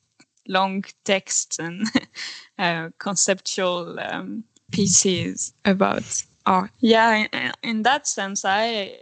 long 0.49 0.83
texts 1.04 1.59
and 1.59 1.87
uh, 2.59 2.88
conceptual 2.99 4.00
um, 4.00 4.45
pieces 4.71 5.52
about 5.66 6.25
art. 6.47 6.71
Yeah, 6.81 7.26
in, 7.31 7.52
in 7.62 7.83
that 7.83 8.07
sense, 8.07 8.47
I 8.47 8.97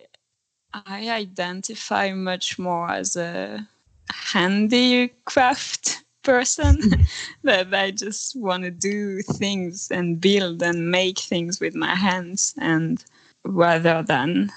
I 0.75 1.09
identify 1.09 2.13
much 2.15 2.59
more 2.59 2.91
as 2.91 3.15
a 3.15 3.69
handicraft 4.13 6.05
person 6.23 6.79
that 7.45 7.73
I 7.75 7.91
just 7.91 8.37
want 8.37 8.65
to 8.65 8.71
do 8.71 9.23
things 9.23 9.91
and 9.91 10.21
build 10.21 10.63
and 10.63 10.91
make 10.91 11.19
things 11.19 11.61
with 11.61 11.75
my 11.75 11.95
hands 11.95 12.55
and 12.59 13.03
rather 13.45 14.03
than 14.03 14.51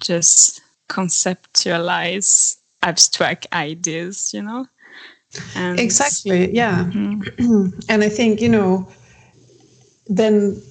just 0.00 0.60
conceptualize 0.88 2.56
abstract 2.82 3.46
ideas, 3.52 4.32
you 4.32 4.42
know? 4.42 4.66
And 5.54 5.78
exactly, 5.78 6.50
yeah. 6.54 6.84
Mm-hmm. 6.84 7.80
and 7.88 8.02
I 8.02 8.08
think, 8.08 8.40
you 8.40 8.48
know, 8.48 8.88
then 10.06 10.62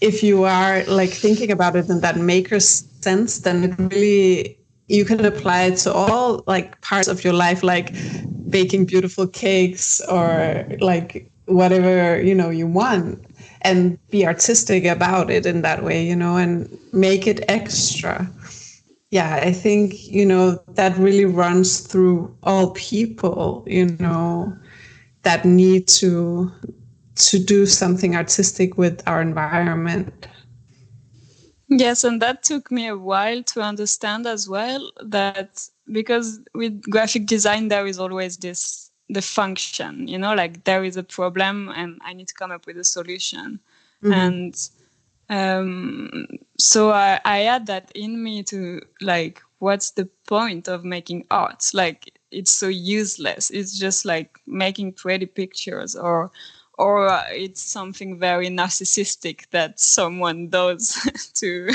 if 0.00 0.22
you 0.22 0.44
are 0.44 0.82
like 0.84 1.10
thinking 1.10 1.50
about 1.52 1.76
it 1.76 1.88
in 1.88 2.00
that 2.00 2.16
maker 2.16 2.60
sense, 2.60 3.40
then 3.40 3.64
it 3.64 3.94
really 3.94 4.55
you 4.88 5.04
can 5.04 5.24
apply 5.24 5.64
it 5.64 5.76
to 5.78 5.92
all 5.92 6.42
like 6.46 6.80
parts 6.80 7.08
of 7.08 7.24
your 7.24 7.32
life 7.32 7.62
like 7.62 7.94
baking 8.48 8.84
beautiful 8.86 9.26
cakes 9.26 10.00
or 10.08 10.66
like 10.80 11.30
whatever 11.46 12.20
you 12.20 12.34
know 12.34 12.50
you 12.50 12.66
want 12.66 13.24
and 13.62 13.98
be 14.10 14.26
artistic 14.26 14.84
about 14.84 15.30
it 15.30 15.46
in 15.46 15.62
that 15.62 15.82
way 15.82 16.04
you 16.04 16.14
know 16.14 16.36
and 16.36 16.78
make 16.92 17.26
it 17.26 17.44
extra. 17.48 18.30
Yeah 19.10 19.36
i 19.42 19.52
think 19.52 20.08
you 20.08 20.26
know 20.26 20.60
that 20.74 20.96
really 20.98 21.24
runs 21.24 21.80
through 21.80 22.36
all 22.42 22.72
people 22.72 23.64
you 23.66 23.86
know 24.00 24.52
that 25.22 25.44
need 25.44 25.88
to 25.88 26.50
to 27.14 27.38
do 27.38 27.66
something 27.66 28.14
artistic 28.14 28.76
with 28.76 29.02
our 29.06 29.22
environment 29.22 30.28
Yes, 31.68 32.04
and 32.04 32.22
that 32.22 32.42
took 32.44 32.70
me 32.70 32.86
a 32.86 32.96
while 32.96 33.42
to 33.44 33.60
understand 33.60 34.26
as 34.26 34.48
well 34.48 34.92
that 35.04 35.68
because 35.90 36.40
with 36.54 36.80
graphic 36.82 37.26
design 37.26 37.68
there 37.68 37.86
is 37.86 37.98
always 37.98 38.36
this 38.36 38.90
the 39.08 39.22
function, 39.22 40.08
you 40.08 40.18
know, 40.18 40.34
like 40.34 40.64
there 40.64 40.84
is 40.84 40.96
a 40.96 41.02
problem 41.02 41.68
and 41.74 41.98
I 42.04 42.12
need 42.12 42.28
to 42.28 42.34
come 42.34 42.50
up 42.50 42.66
with 42.66 42.76
a 42.76 42.84
solution. 42.84 43.60
Mm-hmm. 44.02 44.12
And 44.12 44.68
um, 45.28 46.26
so 46.58 46.90
I, 46.90 47.20
I 47.24 47.38
had 47.38 47.66
that 47.66 47.92
in 47.94 48.22
me 48.22 48.42
to 48.44 48.80
like, 49.00 49.42
what's 49.58 49.92
the 49.92 50.06
point 50.26 50.68
of 50.68 50.84
making 50.84 51.24
art? 51.30 51.70
Like, 51.72 52.18
it's 52.32 52.50
so 52.50 52.66
useless. 52.68 53.50
It's 53.50 53.78
just 53.78 54.04
like 54.04 54.38
making 54.46 54.94
pretty 54.94 55.26
pictures 55.26 55.94
or 55.94 56.30
or 56.78 57.22
it's 57.30 57.62
something 57.62 58.18
very 58.18 58.48
narcissistic 58.48 59.48
that 59.50 59.80
someone 59.80 60.48
does 60.48 60.94
to 61.34 61.68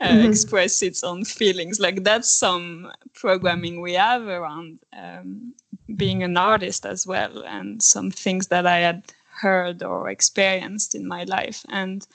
uh, 0.00 0.08
mm-hmm. 0.08 0.28
express 0.28 0.82
its 0.82 1.04
own 1.04 1.24
feelings. 1.24 1.78
Like 1.80 2.04
that's 2.04 2.32
some 2.32 2.92
programming 3.14 3.80
we 3.80 3.94
have 3.94 4.26
around 4.26 4.78
um, 4.92 5.54
being 5.94 6.22
an 6.22 6.36
artist 6.36 6.84
as 6.84 7.06
well, 7.06 7.44
and 7.44 7.82
some 7.82 8.10
things 8.10 8.48
that 8.48 8.66
I 8.66 8.78
had 8.78 9.04
heard 9.40 9.82
or 9.82 10.08
experienced 10.10 10.94
in 10.94 11.06
my 11.06 11.24
life. 11.24 11.64
And 11.68 12.06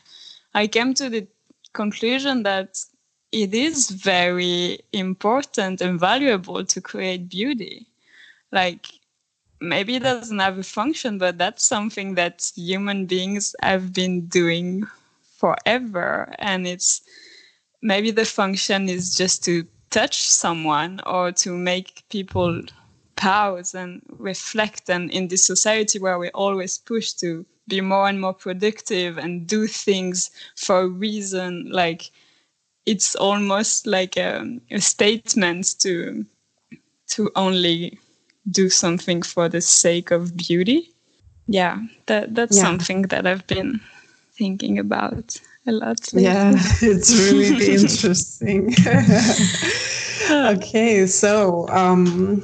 I 0.54 0.68
came 0.68 0.94
to 0.96 1.10
the 1.10 1.28
conclusion 1.74 2.44
that 2.44 2.84
it 3.32 3.54
is 3.54 3.90
very 3.90 4.80
important 4.92 5.80
and 5.80 6.00
valuable 6.00 6.66
to 6.66 6.82
create 6.82 7.30
beauty. 7.30 7.88
Like 8.52 8.88
maybe 9.62 9.96
it 9.96 10.04
doesn't 10.04 10.40
have 10.40 10.58
a 10.58 10.64
function, 10.64 11.18
but 11.18 11.38
that's 11.38 11.64
something 11.64 12.16
that 12.16 12.52
human 12.56 13.06
beings 13.06 13.56
have 13.62 13.94
been 13.94 14.26
doing 14.26 14.84
forever. 15.38 16.34
And 16.40 16.68
it's 16.68 17.02
maybe 17.82 18.12
the 18.12 18.26
function 18.26 18.90
is 18.90 19.16
just 19.16 19.44
to 19.46 19.66
touch 19.92 20.24
someone 20.24 21.00
or 21.06 21.32
to 21.32 21.56
make 21.56 22.04
people 22.10 22.62
pause 23.16 23.76
and 23.76 24.02
reflect. 24.18 24.90
And 24.90 25.12
in 25.12 25.28
this 25.28 25.46
society 25.46 26.00
where 26.00 26.18
we're 26.18 26.32
always 26.34 26.78
pushed 26.80 27.20
to 27.20 27.46
be 27.68 27.82
more 27.82 28.08
and 28.08 28.20
more 28.20 28.34
productive 28.34 29.18
and 29.18 29.46
do 29.48 29.68
things 29.68 30.32
for 30.56 30.82
a 30.82 30.88
reason, 30.88 31.70
like 31.72 32.10
it's 32.86 33.16
almost 33.16 33.86
like 33.86 34.18
a, 34.18 34.60
a 34.72 34.82
statement 34.82 35.80
to 35.80 36.26
to 37.08 37.30
only 37.36 38.00
do 38.50 38.70
something 38.70 39.22
for 39.22 39.50
the 39.50 39.62
sake 39.62 40.12
of 40.12 40.36
beauty. 40.36 40.90
Yeah, 41.48 41.80
that 42.06 42.34
that's 42.36 42.58
yeah. 42.58 42.64
something 42.64 43.04
that 43.04 43.28
I've 43.28 43.46
been 43.48 43.80
thinking 44.34 44.80
about 44.80 45.40
a 45.68 45.72
lot. 45.72 46.14
Lately. 46.14 46.24
Yeah, 46.24 46.54
it's 46.82 47.12
really 47.32 47.74
interesting. 47.80 48.74
okay, 50.32 51.06
so 51.08 51.68
um, 51.70 52.42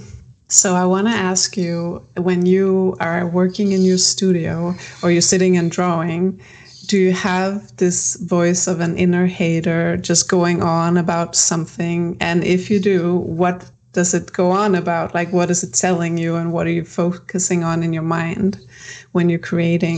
so 0.49 0.75
I 0.75 0.85
want 0.85 1.07
to 1.07 1.13
ask 1.13 1.57
you 1.57 2.05
when 2.15 2.45
you 2.45 2.95
are 2.99 3.27
working 3.27 3.71
in 3.71 3.81
your 3.81 3.97
studio 3.97 4.75
or 5.03 5.11
you're 5.11 5.21
sitting 5.21 5.57
and 5.57 5.69
drawing, 5.69 6.41
do 6.87 6.97
you 6.97 7.11
have 7.11 7.75
this 7.77 8.15
voice 8.15 8.65
of 8.65 8.79
an 8.79 8.97
inner 8.97 9.27
hater 9.27 9.97
just 9.97 10.29
going 10.29 10.63
on 10.63 10.97
about 10.97 11.35
something? 11.35 12.17
And 12.21 12.43
if 12.43 12.69
you 12.69 12.79
do, 12.79 13.17
what 13.17 13.69
does 13.97 14.13
it 14.13 14.31
go 14.31 14.51
on 14.51 14.75
about? 14.75 15.15
Like, 15.15 15.33
what 15.33 15.49
is 15.49 15.63
it 15.63 15.73
telling 15.73 16.19
you, 16.19 16.35
and 16.35 16.53
what 16.53 16.67
are 16.67 16.71
you 16.79 16.85
focusing 16.85 17.63
on 17.63 17.81
in 17.81 17.93
your 17.93 18.03
mind 18.03 18.59
when 19.13 19.27
you're 19.27 19.39
creating? 19.39 19.97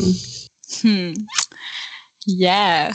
Hmm. 0.75 1.15
Yeah. 2.25 2.93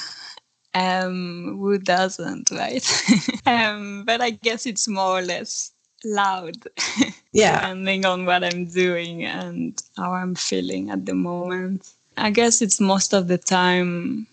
Um, 0.72 1.58
who 1.60 1.76
doesn't, 1.76 2.50
right? 2.50 2.82
um, 3.46 4.04
but 4.06 4.22
I 4.22 4.30
guess 4.30 4.64
it's 4.64 4.88
more 4.88 5.18
or 5.18 5.22
less 5.22 5.72
loud. 6.04 6.56
Yeah. 7.36 7.56
depending 7.56 8.04
on 8.06 8.26
what 8.26 8.44
I'm 8.44 8.66
doing 8.66 9.24
and 9.24 9.82
how 9.96 10.12
I'm 10.12 10.36
feeling 10.36 10.90
at 10.90 11.04
the 11.04 11.14
moment. 11.14 11.92
I 12.16 12.30
guess 12.30 12.62
it's 12.62 12.80
most 12.80 13.12
of 13.12 13.26
the 13.26 13.38
time, 13.38 14.28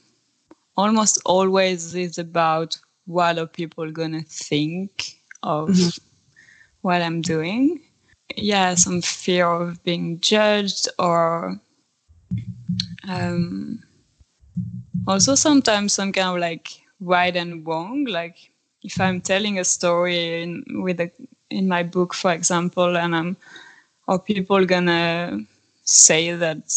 almost 0.77 1.19
always 1.25 1.95
is 1.95 2.19
about 2.19 2.77
what 3.07 3.39
are 3.39 3.47
people 3.47 3.89
gonna 3.89 4.21
think 4.21 5.15
of 5.41 5.69
mm-hmm 5.69 6.10
what 6.81 7.01
I'm 7.01 7.21
doing. 7.21 7.81
Yeah, 8.35 8.75
some 8.75 9.01
fear 9.01 9.47
of 9.47 9.83
being 9.83 10.19
judged 10.19 10.87
or 10.97 11.59
um, 13.07 13.83
also 15.07 15.35
sometimes 15.35 15.93
some 15.93 16.11
kind 16.11 16.35
of 16.35 16.39
like 16.39 16.69
right 16.99 17.35
and 17.35 17.65
wrong. 17.67 18.05
Like 18.05 18.51
if 18.83 18.99
I'm 19.01 19.21
telling 19.21 19.59
a 19.59 19.65
story 19.65 20.43
in, 20.43 20.63
with 20.83 20.99
a 20.99 21.11
in 21.49 21.67
my 21.67 21.83
book, 21.83 22.13
for 22.13 22.31
example, 22.31 22.97
and 22.97 23.15
I'm 23.15 23.37
are 24.07 24.19
people 24.19 24.65
gonna 24.65 25.39
say 25.83 26.33
that 26.33 26.73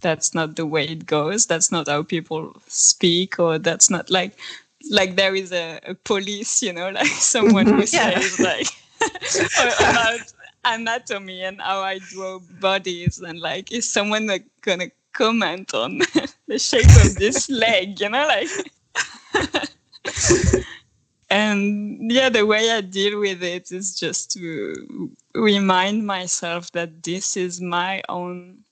that's 0.00 0.34
not 0.34 0.56
the 0.56 0.66
way 0.66 0.84
it 0.84 1.06
goes 1.06 1.46
that's 1.46 1.72
not 1.72 1.88
how 1.88 2.02
people 2.02 2.54
speak 2.68 3.38
or 3.38 3.58
that's 3.58 3.90
not 3.90 4.10
like 4.10 4.38
like 4.90 5.16
there 5.16 5.34
is 5.34 5.52
a, 5.52 5.80
a 5.86 5.94
police 5.94 6.62
you 6.62 6.72
know 6.72 6.90
like 7.00 7.06
someone 7.06 7.66
who 7.66 7.78
yeah. 7.78 7.84
says 8.20 8.38
like 8.38 8.68
about 9.80 10.20
anatomy 10.64 11.42
and 11.42 11.60
how 11.60 11.80
i 11.80 11.98
draw 11.98 12.38
bodies 12.60 13.18
and 13.20 13.40
like 13.40 13.70
is 13.72 13.90
someone 13.90 14.26
like 14.26 14.46
gonna 14.62 14.88
comment 15.12 15.74
on 15.74 15.98
the 16.48 16.58
shape 16.58 16.94
of 17.04 17.16
this 17.16 17.48
leg 17.48 18.00
you 18.00 18.08
know 18.08 18.26
like? 18.26 18.48
And 21.30 22.10
yeah 22.10 22.28
the 22.28 22.46
way 22.46 22.70
i 22.70 22.80
deal 22.80 23.18
with 23.20 23.42
it 23.42 23.72
is 23.72 23.98
just 23.98 24.30
to 24.32 25.10
remind 25.34 26.06
myself 26.06 26.70
that 26.72 27.02
this 27.02 27.36
is 27.36 27.60
my 27.60 28.02
own 28.08 28.64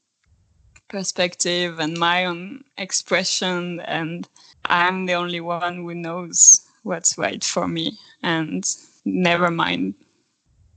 perspective 0.88 1.81
and 1.81 1.97
my 1.99 2.25
own 2.25 2.62
expression 2.78 3.81
and 3.81 4.28
i'm 4.66 5.07
the 5.07 5.14
only 5.14 5.40
one 5.40 5.76
who 5.76 5.95
knows 5.95 6.61
what's 6.83 7.19
right 7.19 7.43
for 7.43 7.66
me 7.66 7.99
and 8.23 8.64
never 9.04 9.50
mind 9.50 9.95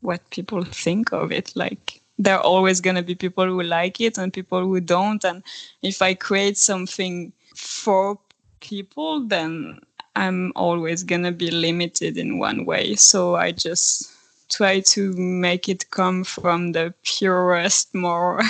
what 0.07 0.29
people 0.29 0.63
think 0.63 1.11
of 1.11 1.33
it. 1.33 1.51
Like 1.55 2.01
there 2.17 2.37
are 2.37 2.43
always 2.53 2.79
going 2.79 2.95
to 2.95 3.03
be 3.03 3.13
people 3.13 3.45
who 3.45 3.61
like 3.61 3.99
it 3.99 4.17
and 4.17 4.31
people 4.31 4.61
who 4.61 4.79
don't. 4.79 5.23
And 5.25 5.43
if 5.81 6.01
i 6.01 6.13
create 6.13 6.57
something 6.57 7.33
for 7.55 8.17
people 8.59 9.27
then 9.27 9.79
i'm 10.15 10.51
always 10.55 11.03
going 11.03 11.23
to 11.23 11.31
be 11.31 11.51
limited 11.51 12.17
in 12.17 12.39
one 12.39 12.65
way. 12.65 12.95
So 12.95 13.35
i 13.35 13.51
just 13.51 14.11
try 14.49 14.79
to 14.79 15.11
make 15.13 15.67
it 15.67 15.91
come 15.91 16.23
from 16.23 16.71
the 16.71 16.93
purest 17.03 17.93
more 17.93 18.41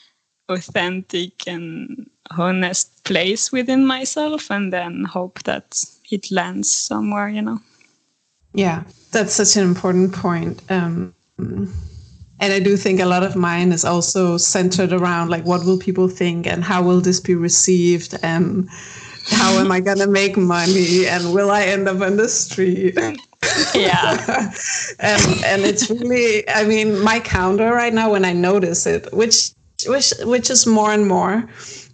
authentic 0.48 1.46
and 1.46 2.10
honest 2.36 3.04
place 3.04 3.52
within 3.52 3.86
myself 3.86 4.50
and 4.50 4.72
then 4.72 5.04
hope 5.04 5.42
that 5.44 5.80
it 6.10 6.30
lands 6.32 6.70
somewhere 6.70 7.28
you 7.28 7.40
know 7.40 7.60
yeah 8.54 8.82
that's 9.10 9.34
such 9.34 9.56
an 9.56 9.62
important 9.62 10.12
point 10.12 10.62
um, 10.70 11.14
and 11.38 12.52
i 12.52 12.58
do 12.58 12.76
think 12.76 13.00
a 13.00 13.06
lot 13.06 13.22
of 13.22 13.36
mine 13.36 13.72
is 13.72 13.84
also 13.84 14.36
centered 14.36 14.92
around 14.92 15.28
like 15.28 15.44
what 15.44 15.64
will 15.64 15.78
people 15.78 16.08
think 16.08 16.46
and 16.46 16.64
how 16.64 16.82
will 16.82 17.00
this 17.00 17.20
be 17.20 17.34
received 17.34 18.16
and 18.22 18.68
how 19.26 19.52
am 19.58 19.70
i 19.70 19.80
going 19.80 19.98
to 19.98 20.06
make 20.06 20.36
money 20.36 21.06
and 21.06 21.32
will 21.32 21.50
i 21.50 21.62
end 21.62 21.88
up 21.88 22.00
on 22.00 22.16
the 22.16 22.28
street 22.28 22.98
yeah 23.74 24.16
and 25.00 25.44
and 25.44 25.62
it's 25.62 25.90
really 25.90 26.48
i 26.48 26.64
mean 26.64 26.98
my 27.00 27.20
counter 27.20 27.72
right 27.72 27.92
now 27.92 28.10
when 28.10 28.24
i 28.24 28.32
notice 28.32 28.86
it 28.86 29.12
which 29.12 29.52
which 29.86 30.12
which 30.22 30.50
is 30.50 30.66
more 30.66 30.92
and 30.92 31.06
more. 31.06 31.44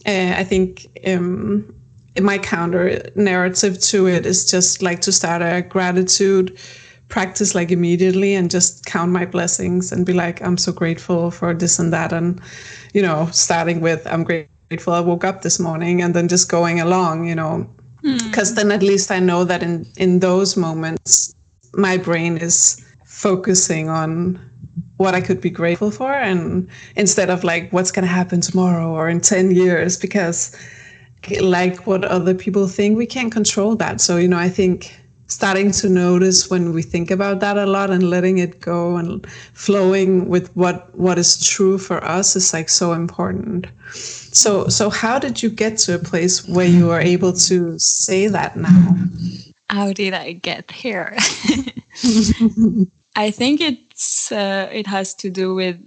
Uh, 0.07 0.35
I 0.37 0.45
think 0.45 0.87
um, 1.07 1.75
my 2.21 2.39
counter 2.39 3.01
narrative 3.15 3.81
to 3.81 4.07
it 4.07 4.27
is 4.27 4.51
just 4.51 4.83
like 4.83 5.01
to 5.01 5.13
start 5.13 5.43
a 5.43 5.63
gratitude 5.63 6.59
practice 7.09 7.55
like 7.55 7.71
immediately 7.71 8.35
and 8.35 8.51
just 8.51 8.87
count 8.87 9.11
my 9.11 9.27
blessings 9.27 9.91
and 9.93 10.07
be 10.07 10.13
like 10.13 10.41
i'm 10.43 10.57
so 10.57 10.73
grateful 10.73 11.31
for 11.31 11.53
this 11.53 11.79
and 11.79 11.93
that 11.93 12.13
and 12.13 12.41
you 12.95 13.03
know 13.03 13.29
starting 13.33 13.81
with 13.81 14.07
i'm 14.07 14.23
grateful 14.23 14.93
i 14.93 15.01
woke 15.01 15.25
up 15.25 15.43
this 15.43 15.59
morning 15.59 16.01
and 16.01 16.15
then 16.15 16.29
just 16.29 16.49
going 16.49 16.81
along 16.81 17.27
you 17.27 17.35
know 17.35 17.69
because 18.03 18.53
mm. 18.53 18.57
then 18.57 18.71
at 18.71 18.83
least 18.83 19.11
i 19.11 19.19
know 19.19 19.45
that 19.45 19.63
in 19.63 19.85
in 19.97 20.21
those 20.21 20.57
moments 20.57 21.35
my 21.75 21.97
brain 21.97 22.37
is 22.37 22.85
focusing 23.05 23.89
on 23.89 24.39
what 24.97 25.15
I 25.15 25.23
could 25.23 25.41
be 25.41 25.49
grateful 25.49 25.91
for 25.91 26.13
and 26.13 26.69
instead 26.95 27.31
of 27.31 27.43
like 27.43 27.73
what's 27.73 27.91
going 27.91 28.05
to 28.05 28.13
happen 28.13 28.43
tomorrow 28.43 28.91
or 28.91 29.09
in 29.09 29.23
10 29.23 29.51
years 29.51 29.97
because 29.97 30.55
like 31.41 31.87
what 31.87 32.05
other 32.05 32.35
people 32.35 32.67
think 32.67 32.97
we 32.97 33.07
can't 33.07 33.33
control 33.33 33.77
that. 33.77 34.01
So 34.01 34.17
you 34.17 34.29
know 34.29 34.39
I 34.39 34.49
think 34.49 34.95
starting 35.31 35.71
to 35.71 35.89
notice 35.89 36.51
when 36.51 36.73
we 36.73 36.83
think 36.83 37.11
about 37.11 37.39
that 37.39 37.57
a 37.57 37.65
lot 37.65 37.91
and 37.91 38.11
letting 38.11 38.39
it 38.39 38.61
go 38.61 38.97
and 38.97 39.25
flowing 39.55 40.29
with 40.29 40.55
what 40.57 40.93
what 40.99 41.19
is 41.19 41.45
true 41.47 41.79
for 41.79 42.05
us 42.05 42.35
is 42.37 42.53
like 42.53 42.69
so 42.69 42.93
important. 42.93 43.67
So 43.93 44.69
so 44.69 44.91
how 44.91 45.19
did 45.19 45.43
you 45.43 45.51
get 45.51 45.79
to 45.79 45.95
a 45.95 45.99
place 45.99 46.47
where 46.49 46.67
you 46.67 46.91
are 46.91 47.01
able 47.01 47.33
to 47.33 47.79
say 47.79 48.27
that 48.27 48.57
now? 48.57 48.97
How 49.69 49.93
did 49.93 50.15
i 50.15 50.33
get 50.33 50.71
here? 50.73 51.17
I 53.17 53.31
think 53.31 53.61
it's 53.61 54.33
uh, 54.33 54.69
it 54.73 54.87
has 54.87 55.15
to 55.15 55.31
do 55.31 55.55
with 55.55 55.79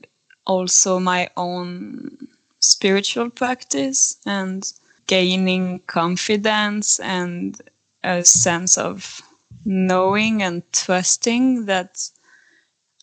also 0.46 1.00
my 1.00 1.30
own 1.36 2.18
spiritual 2.60 3.30
practice 3.30 4.18
and 4.26 4.72
gaining 5.08 5.80
confidence 5.88 7.00
and 7.00 7.62
a 8.04 8.24
sense 8.24 8.78
of 8.78 9.22
knowing 9.66 10.44
and 10.44 10.64
trusting 10.74 11.66
that 11.66 12.10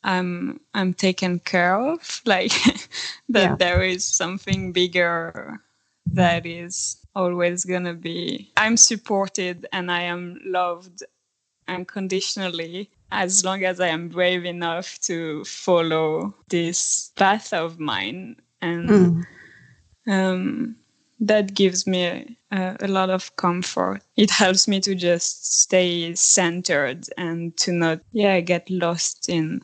I'm 0.03 0.61
I'm 0.75 0.95
taken 0.95 1.41
care 1.41 1.79
of, 1.79 2.23
like 2.25 2.53
that 3.29 3.51
yeah. 3.51 3.55
there 3.57 3.83
is 3.83 4.05
something 4.05 4.73
bigger 4.73 5.61
that 6.13 6.47
is 6.47 6.97
always 7.15 7.65
gonna 7.65 7.95
be. 7.95 8.51
I'm 8.57 8.77
supported 8.77 9.67
and 9.73 9.91
I 9.91 10.03
am 10.03 10.41
loved 10.45 11.03
unconditionally 11.69 12.91
as 13.13 13.45
long 13.45 13.65
as 13.65 13.81
I 13.81 13.89
am 13.89 14.09
brave 14.09 14.45
enough 14.45 14.99
to 15.03 15.45
follow 15.45 16.35
this 16.49 17.13
path 17.17 17.53
of 17.53 17.79
mine. 17.79 18.37
And 18.63 18.89
mm. 18.89 19.27
um, 20.07 20.77
that 21.21 21.55
gives 21.55 21.87
me 21.87 22.37
a, 22.51 22.77
a, 22.81 22.89
lot 22.89 23.11
of 23.11 23.37
comfort. 23.37 24.01
It 24.17 24.31
helps 24.31 24.67
me 24.67 24.81
to 24.81 24.95
just 24.95 25.61
stay 25.63 26.15
centered 26.15 27.07
and 27.17 27.57
to 27.59 27.73
not, 27.73 28.01
yeah, 28.13 28.41
get 28.41 28.69
lost 28.71 29.29
in 29.29 29.63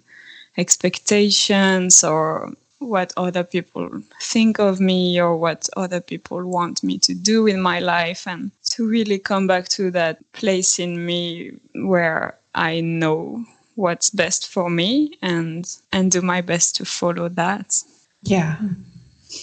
expectations 0.59 2.05
or 2.05 2.53
what 2.79 3.13
other 3.17 3.43
people 3.43 3.89
think 4.21 4.59
of 4.59 4.81
me 4.81 5.19
or 5.21 5.37
what 5.37 5.69
other 5.77 6.01
people 6.01 6.45
want 6.47 6.83
me 6.83 6.99
to 6.99 7.15
do 7.15 7.47
in 7.47 7.61
my 7.61 7.81
life 7.81 8.27
and 8.27 8.51
to 8.65 8.87
really 8.87 9.19
come 9.19 9.47
back 9.47 9.67
to 9.69 9.91
that 9.91 10.19
place 10.33 10.79
in 10.79 11.07
me 11.07 11.53
where 11.75 12.39
I 12.55 12.81
know 12.81 13.45
what's 13.77 14.11
best 14.11 14.49
for 14.49 14.71
me 14.71 15.19
and 15.23 15.67
and 15.93 16.11
do 16.11 16.21
my 16.23 16.41
best 16.41 16.77
to 16.77 16.85
follow 16.85 17.29
that. 17.31 17.83
Yeah. 18.23 18.57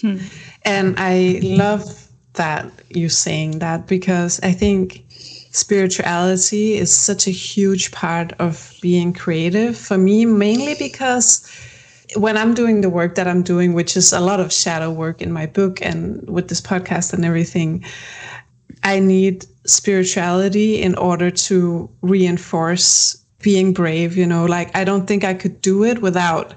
And 0.65 0.95
I 0.97 1.39
love 1.43 2.07
that 2.33 2.71
you 2.89 3.09
saying 3.09 3.59
that 3.59 3.87
because 3.87 4.39
I 4.41 4.51
think 4.53 5.03
spirituality 5.51 6.75
is 6.75 6.93
such 6.93 7.27
a 7.27 7.31
huge 7.31 7.91
part 7.91 8.33
of 8.39 8.73
being 8.81 9.13
creative. 9.13 9.77
For 9.77 9.97
me 9.97 10.25
mainly 10.25 10.75
because 10.75 11.47
when 12.15 12.37
I'm 12.37 12.53
doing 12.53 12.81
the 12.81 12.89
work 12.89 13.15
that 13.15 13.27
I'm 13.27 13.43
doing, 13.43 13.73
which 13.73 13.95
is 13.95 14.13
a 14.13 14.19
lot 14.19 14.39
of 14.39 14.51
shadow 14.51 14.91
work 14.91 15.21
in 15.21 15.31
my 15.31 15.45
book 15.45 15.79
and 15.81 16.27
with 16.29 16.47
this 16.47 16.61
podcast 16.61 17.13
and 17.13 17.25
everything, 17.25 17.83
I 18.83 18.99
need 18.99 19.45
spirituality 19.65 20.81
in 20.81 20.95
order 20.95 21.31
to 21.31 21.89
reinforce 22.01 23.17
being 23.41 23.73
brave, 23.73 24.17
you 24.17 24.25
know, 24.25 24.45
like 24.45 24.75
I 24.75 24.83
don't 24.83 25.05
think 25.05 25.23
I 25.23 25.33
could 25.33 25.61
do 25.61 25.83
it 25.83 26.01
without 26.01 26.55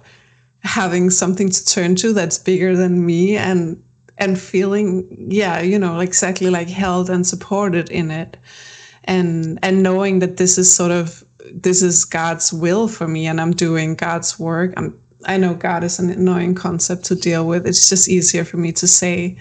having 0.66 1.11
something 1.11 1.48
to 1.48 1.64
turn 1.64 1.94
to 1.96 2.12
that's 2.12 2.38
bigger 2.38 2.76
than 2.76 3.07
me 3.07 3.37
and 3.37 3.83
and 4.18 4.40
feeling 4.40 5.07
yeah, 5.31 5.61
you 5.61 5.79
know, 5.79 6.00
exactly 6.00 6.50
like 6.50 6.68
held 6.68 7.11
and 7.11 7.26
supported 7.26 7.88
in 7.90 8.11
it. 8.11 8.37
And 9.05 9.59
and 9.62 9.83
knowing 9.83 10.18
that 10.18 10.37
this 10.37 10.59
is 10.59 10.74
sort 10.74 10.90
of 10.90 11.24
this 11.52 11.83
is 11.83 12.05
God's 12.05 12.52
will 12.52 12.88
for 12.88 13.07
me 13.07 13.26
and 13.26 13.40
I'm 13.40 13.52
doing 13.52 13.94
God's 13.94 14.38
work. 14.38 14.74
I'm 14.76 14.98
I 15.26 15.37
know 15.37 15.55
God 15.55 15.85
is 15.85 15.98
an 15.98 16.11
annoying 16.11 16.55
concept 16.55 17.05
to 17.07 17.14
deal 17.14 17.46
with. 17.46 17.66
It's 17.66 17.88
just 17.88 18.09
easier 18.09 18.44
for 18.44 18.59
me 18.59 18.72
to 18.72 18.87
say. 18.87 19.37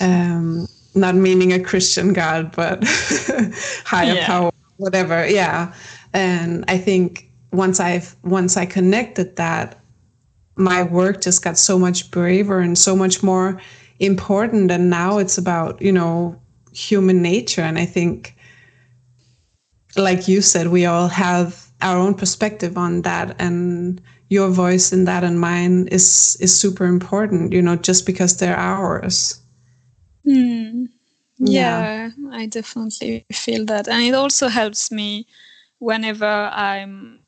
Um, 0.00 0.68
not 0.94 1.14
meaning 1.14 1.52
a 1.52 1.60
Christian 1.60 2.12
God, 2.12 2.54
but 2.54 2.82
higher 3.84 4.14
yeah. 4.14 4.26
power, 4.26 4.50
whatever. 4.78 5.26
Yeah. 5.28 5.74
And 6.12 6.64
I 6.68 6.78
think 6.78 7.30
once 7.52 7.80
I've 7.80 8.16
once 8.22 8.56
I 8.56 8.66
connected 8.66 9.36
that, 9.36 9.78
my 10.56 10.82
work 10.82 11.20
just 11.22 11.44
got 11.44 11.58
so 11.58 11.78
much 11.78 12.10
braver 12.10 12.60
and 12.60 12.78
so 12.78 12.96
much 12.96 13.22
more 13.22 13.60
important. 14.00 14.70
And 14.70 14.90
now 14.90 15.18
it's 15.18 15.38
about, 15.38 15.80
you 15.82 15.92
know, 15.92 16.40
human 16.72 17.22
nature. 17.22 17.62
And 17.62 17.78
I 17.78 17.86
think 17.86 18.36
like 19.96 20.28
you 20.28 20.42
said, 20.42 20.68
we 20.68 20.86
all 20.86 21.08
have 21.08 21.70
our 21.82 21.98
own 21.98 22.14
perspective 22.14 22.76
on 22.78 23.02
that 23.02 23.36
and 23.38 24.00
your 24.28 24.48
voice 24.50 24.92
in 24.92 25.04
that 25.04 25.22
and 25.24 25.40
mine 25.40 25.86
is 25.88 26.36
is 26.40 26.58
super 26.58 26.84
important, 26.86 27.52
you 27.52 27.62
know, 27.62 27.76
just 27.76 28.06
because 28.06 28.38
they're 28.38 28.56
ours. 28.56 29.40
Mm. 30.26 30.88
yeah, 31.38 32.10
yeah 32.10 32.10
i 32.32 32.46
definitely 32.46 33.24
feel 33.32 33.64
that 33.66 33.88
and 33.88 34.02
it 34.02 34.14
also 34.14 34.48
helps 34.48 34.90
me 34.90 35.26
whenever 35.78 36.50
i'm 36.52 37.20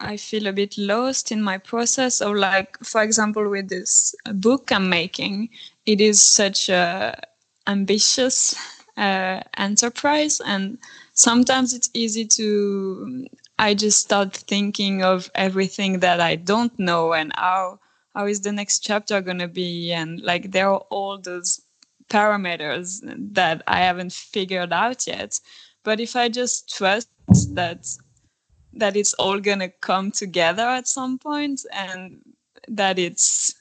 i 0.00 0.16
feel 0.16 0.46
a 0.46 0.52
bit 0.52 0.76
lost 0.76 1.32
in 1.32 1.42
my 1.42 1.58
process 1.58 2.20
or 2.20 2.36
like 2.38 2.76
for 2.84 3.02
example 3.02 3.48
with 3.48 3.68
this 3.68 4.14
book 4.34 4.70
i'm 4.72 4.88
making 4.88 5.48
it 5.86 6.00
is 6.00 6.20
such 6.20 6.68
a 6.68 7.16
ambitious 7.66 8.54
uh, 8.96 9.40
enterprise 9.58 10.40
and 10.46 10.78
sometimes 11.12 11.74
it's 11.74 11.90
easy 11.94 12.24
to 12.24 13.26
i 13.58 13.74
just 13.74 14.00
start 14.00 14.34
thinking 14.36 15.02
of 15.02 15.30
everything 15.34 16.00
that 16.00 16.20
i 16.20 16.34
don't 16.34 16.78
know 16.78 17.12
and 17.12 17.32
how 17.36 17.78
how 18.14 18.26
is 18.26 18.40
the 18.40 18.52
next 18.52 18.80
chapter 18.80 19.20
going 19.20 19.38
to 19.38 19.48
be 19.48 19.92
and 19.92 20.20
like 20.22 20.52
there 20.52 20.70
are 20.70 20.84
all 20.90 21.18
those 21.18 21.60
parameters 22.08 23.00
that 23.34 23.62
i 23.66 23.78
haven't 23.80 24.12
figured 24.12 24.72
out 24.72 25.06
yet. 25.06 25.38
But 25.84 26.00
if 26.00 26.16
i 26.16 26.28
just 26.28 26.74
trust 26.74 27.08
that 27.54 27.86
that 28.76 28.96
it's 28.96 29.14
all 29.14 29.40
going 29.40 29.58
to 29.60 29.68
come 29.68 30.10
together 30.10 30.62
at 30.62 30.86
some 30.86 31.18
point 31.18 31.64
and 31.72 32.20
that 32.68 32.98
it's 32.98 33.54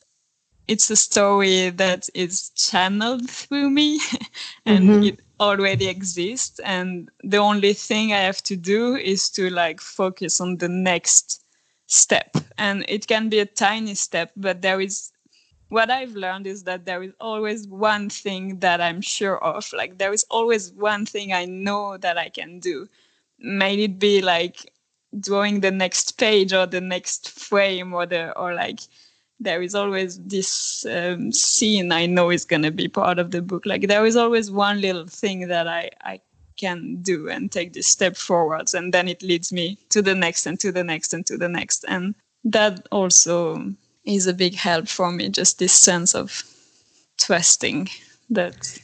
it's 0.67 0.89
a 0.89 0.95
story 0.95 1.69
that 1.69 2.09
is 2.15 2.49
channeled 2.49 3.29
through 3.29 3.69
me 3.69 3.99
and 4.65 4.89
mm-hmm. 4.89 5.03
it 5.03 5.19
already 5.39 5.87
exists. 5.87 6.59
And 6.59 7.09
the 7.23 7.37
only 7.37 7.73
thing 7.73 8.13
i 8.13 8.19
have 8.19 8.41
to 8.43 8.55
do 8.55 8.95
is 8.95 9.29
to 9.31 9.49
like 9.49 9.79
focus 9.81 10.41
on 10.41 10.57
the 10.57 10.69
next 10.69 11.43
step. 11.87 12.35
And 12.57 12.85
it 12.87 13.07
can 13.07 13.29
be 13.29 13.39
a 13.39 13.45
tiny 13.45 13.95
step 13.95 14.31
but 14.35 14.61
there 14.61 14.81
is 14.81 15.11
what 15.69 15.89
i've 15.89 16.13
learned 16.13 16.45
is 16.45 16.63
that 16.63 16.85
there 16.85 17.01
is 17.01 17.11
always 17.19 17.67
one 17.67 18.07
thing 18.09 18.59
that 18.59 18.81
i'm 18.81 19.01
sure 19.01 19.43
of. 19.43 19.71
Like 19.73 19.97
there 19.97 20.13
is 20.13 20.25
always 20.29 20.71
one 20.73 21.05
thing 21.05 21.33
i 21.33 21.45
know 21.45 21.97
that 21.97 22.17
i 22.17 22.29
can 22.29 22.59
do. 22.59 22.87
May 23.37 23.75
it 23.83 23.99
be 23.99 24.21
like 24.21 24.71
drawing 25.19 25.61
the 25.61 25.71
next 25.71 26.17
page 26.17 26.53
or 26.53 26.65
the 26.65 26.81
next 26.81 27.29
frame 27.29 27.93
or 27.93 28.05
the 28.05 28.37
or 28.37 28.53
like 28.53 28.79
there 29.39 29.61
is 29.61 29.75
always 29.75 30.19
this 30.19 30.85
um, 30.85 31.31
scene 31.31 31.91
I 31.91 32.05
know 32.05 32.29
is 32.31 32.45
going 32.45 32.61
to 32.63 32.71
be 32.71 32.87
part 32.87 33.19
of 33.19 33.31
the 33.31 33.41
book. 33.41 33.65
Like 33.65 33.87
there 33.87 34.05
is 34.05 34.15
always 34.15 34.49
one 34.49 34.81
little 34.81 35.07
thing 35.07 35.47
that 35.47 35.67
I, 35.67 35.89
I 36.01 36.21
can 36.57 37.01
do 37.01 37.29
and 37.29 37.51
take 37.51 37.73
this 37.73 37.87
step 37.87 38.15
forwards. 38.15 38.73
And 38.73 38.93
then 38.93 39.07
it 39.07 39.21
leads 39.21 39.51
me 39.51 39.77
to 39.89 40.01
the 40.01 40.15
next 40.15 40.45
and 40.45 40.59
to 40.61 40.71
the 40.71 40.83
next 40.83 41.13
and 41.13 41.25
to 41.25 41.37
the 41.37 41.49
next. 41.49 41.83
And 41.87 42.15
that 42.45 42.87
also 42.91 43.73
is 44.05 44.27
a 44.27 44.33
big 44.33 44.55
help 44.55 44.87
for 44.87 45.11
me, 45.11 45.29
just 45.29 45.59
this 45.59 45.73
sense 45.73 46.15
of 46.15 46.43
trusting 47.17 47.89
that, 48.29 48.55
that 48.61 48.79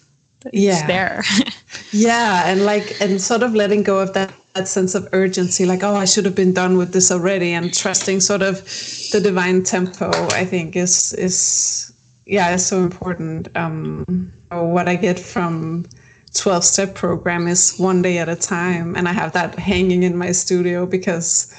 yeah. 0.54 0.88
there. 0.88 1.23
yeah. 1.91 2.49
And 2.49 2.65
like, 2.65 2.99
and 3.01 3.21
sort 3.21 3.43
of 3.43 3.54
letting 3.54 3.84
go 3.84 3.99
of 3.99 4.13
that 4.13 4.34
that 4.54 4.67
sense 4.67 4.95
of 4.95 5.08
urgency 5.13 5.65
like 5.65 5.84
oh 5.84 5.95
i 5.95 6.06
should 6.06 6.25
have 6.25 6.36
been 6.36 6.54
done 6.54 6.77
with 6.77 6.91
this 6.91 7.12
already 7.12 7.54
and 7.54 7.73
trusting 7.73 8.19
sort 8.19 8.41
of 8.41 8.63
the 9.12 9.19
divine 9.21 9.63
tempo 9.63 10.12
i 10.32 10.43
think 10.43 10.75
is 10.75 11.13
is 11.13 11.93
yeah 12.25 12.54
is 12.54 12.65
so 12.65 12.84
important 12.84 13.47
um 13.56 14.32
what 14.49 14.88
i 14.89 14.95
get 14.95 15.17
from 15.17 15.86
12 16.34 16.63
step 16.63 16.95
program 16.95 17.47
is 17.47 17.77
one 17.77 18.01
day 18.01 18.17
at 18.17 18.27
a 18.27 18.36
time 18.36 18.95
and 18.95 19.08
i 19.08 19.13
have 19.13 19.32
that 19.32 19.58
hanging 19.58 20.04
in 20.04 20.17
my 20.17 20.32
studio 20.32 20.86
because 20.86 21.54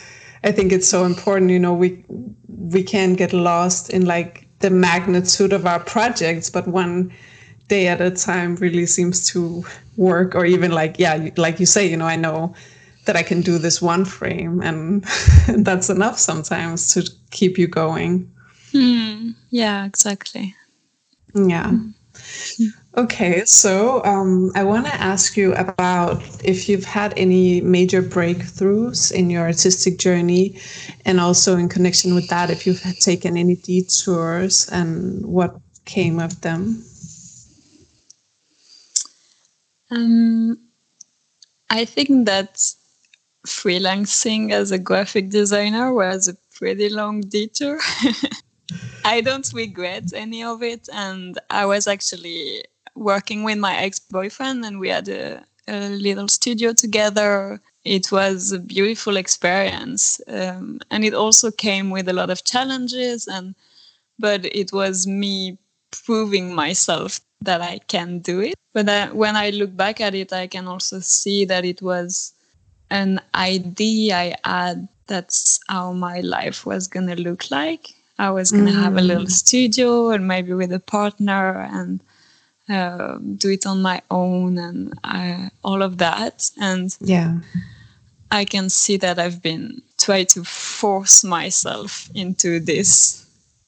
i 0.45 0.53
think 0.53 0.73
it's 0.73 0.89
so 0.89 1.05
important 1.05 1.51
you 1.51 1.59
know 1.59 1.73
we 1.73 2.05
we 2.49 2.83
can 2.83 3.15
get 3.15 3.33
lost 3.33 3.91
in 3.91 4.05
like 4.05 4.47
the 4.59 4.71
magnitude 4.71 5.53
of 5.53 5.67
our 5.67 5.81
projects 5.81 6.51
but 6.51 6.69
one 6.69 7.11
day 7.75 7.85
at 7.89 8.01
a 8.01 8.11
time 8.11 8.51
really 8.57 8.87
seems 8.87 9.17
to 9.33 9.65
work 9.97 10.35
or 10.39 10.45
even 10.45 10.71
like 10.81 10.93
yeah 10.99 11.17
like 11.37 11.57
you 11.61 11.67
say 11.67 11.83
you 11.91 11.97
know 11.97 12.11
i 12.17 12.17
know 12.17 12.55
that 13.05 13.17
I 13.17 13.23
can 13.23 13.41
do 13.41 13.59
this 13.59 13.83
one 13.83 14.05
frame, 14.05 14.61
and 14.63 15.05
that's 15.65 15.91
enough 15.91 16.19
sometimes 16.19 16.93
to 16.95 17.11
keep 17.31 17.59
you 17.59 17.67
going. 17.67 18.31
Mm, 18.73 19.35
yeah, 19.51 19.85
exactly. 19.85 20.55
Yeah. 21.35 21.71
Mm. 21.71 21.93
Okay, 22.97 23.43
so 23.47 24.05
um, 24.05 24.53
I 24.55 24.65
want 24.65 24.85
to 24.87 24.93
ask 24.93 25.37
you 25.37 25.55
about 25.55 26.23
if 26.45 26.69
you've 26.69 26.85
had 26.85 27.15
any 27.17 27.63
major 27.63 28.03
breakthroughs 28.03 29.11
in 29.11 29.31
your 29.31 29.43
artistic 29.43 29.99
journey, 29.99 30.61
and 31.07 31.19
also 31.19 31.57
in 31.57 31.69
connection 31.69 32.15
with 32.15 32.29
that, 32.29 32.51
if 32.51 32.67
you've 32.67 32.83
taken 33.01 33.37
any 33.37 33.57
detours 33.57 34.69
and 34.69 35.25
what 35.25 35.57
came 35.87 36.21
of 36.21 36.41
them. 36.43 36.85
Um, 39.93 40.59
I 41.69 41.85
think 41.85 42.27
that 42.27 42.59
freelancing 43.47 44.53
as 44.53 44.71
a 44.71 44.79
graphic 44.79 45.29
designer 45.29 45.93
was 45.93 46.29
a 46.29 46.37
pretty 46.55 46.89
long 46.89 47.21
detour. 47.21 47.79
I 49.05 49.21
don't 49.21 49.51
regret 49.53 50.13
any 50.15 50.43
of 50.43 50.63
it. 50.63 50.89
And 50.93 51.39
I 51.51 51.67
was 51.67 51.87
actually 51.87 52.65
working 52.95 53.43
with 53.43 53.59
my 53.59 53.77
ex 53.77 53.99
boyfriend, 53.99 54.65
and 54.65 54.79
we 54.79 54.89
had 54.89 55.09
a, 55.09 55.45
a, 55.69 55.89
little 55.91 56.29
studio 56.29 56.73
together. 56.73 57.61
It 57.85 58.13
was 58.13 58.53
a 58.53 58.59
beautiful 58.59 59.17
experience. 59.17 60.21
Um, 60.29 60.81
and 60.91 61.05
it 61.05 61.15
also 61.15 61.51
came 61.51 61.91
with 61.91 62.09
a 62.09 62.13
lot 62.13 62.31
of 62.31 62.45
challenges. 62.45 63.27
And 63.27 63.55
but 64.19 64.45
it 64.45 64.73
was 64.73 65.07
me 65.07 65.59
proving 66.05 66.55
myself 66.55 67.21
that 67.41 67.61
I 67.61 67.79
can 67.89 68.19
do 68.19 68.41
it. 68.41 68.55
But 68.73 68.89
I, 68.89 69.13
when 69.13 69.37
I 69.37 69.51
look 69.51 69.77
back 69.77 70.01
at 70.01 70.15
it, 70.15 70.33
I 70.33 70.47
can 70.47 70.67
also 70.67 71.01
see 71.01 71.45
that 71.45 71.65
it 71.65 71.83
was 71.83 72.33
an 72.91 73.21
idea 73.35 74.17
I 74.17 74.35
had 74.45 74.89
that's 75.07 75.61
how 75.69 75.93
my 75.93 76.21
life 76.21 76.65
was 76.65 76.87
going 76.89 77.07
to 77.09 77.21
look 77.21 77.51
like. 77.51 77.89
I 78.19 78.31
was 78.31 78.51
going 78.51 78.67
to 78.67 78.73
mm. 78.73 78.83
have 78.83 78.97
a 78.97 79.03
little 79.03 79.25
mm. 79.25 79.31
studio 79.31 80.11
and 80.11 80.27
maybe 80.29 80.53
with 80.53 80.73
a 80.73 80.81
partner 80.81 81.69
and 81.73 82.01
uh, 82.69 83.19
do 83.37 83.51
it 83.51 83.67
on 83.67 83.83
my 83.83 84.01
own 84.11 84.59
and 84.59 84.93
uh, 85.05 85.49
all 85.65 85.83
of 85.83 85.99
that. 85.99 86.49
And 86.61 86.97
yeah, 87.01 87.39
I 88.31 88.45
can 88.45 88.71
see 88.71 88.97
that 88.99 89.19
I've 89.19 89.43
been 89.43 89.83
trying 90.01 90.27
to 90.27 90.45
force 90.45 91.25
myself 91.25 92.09
into 92.15 92.61
this 92.61 93.27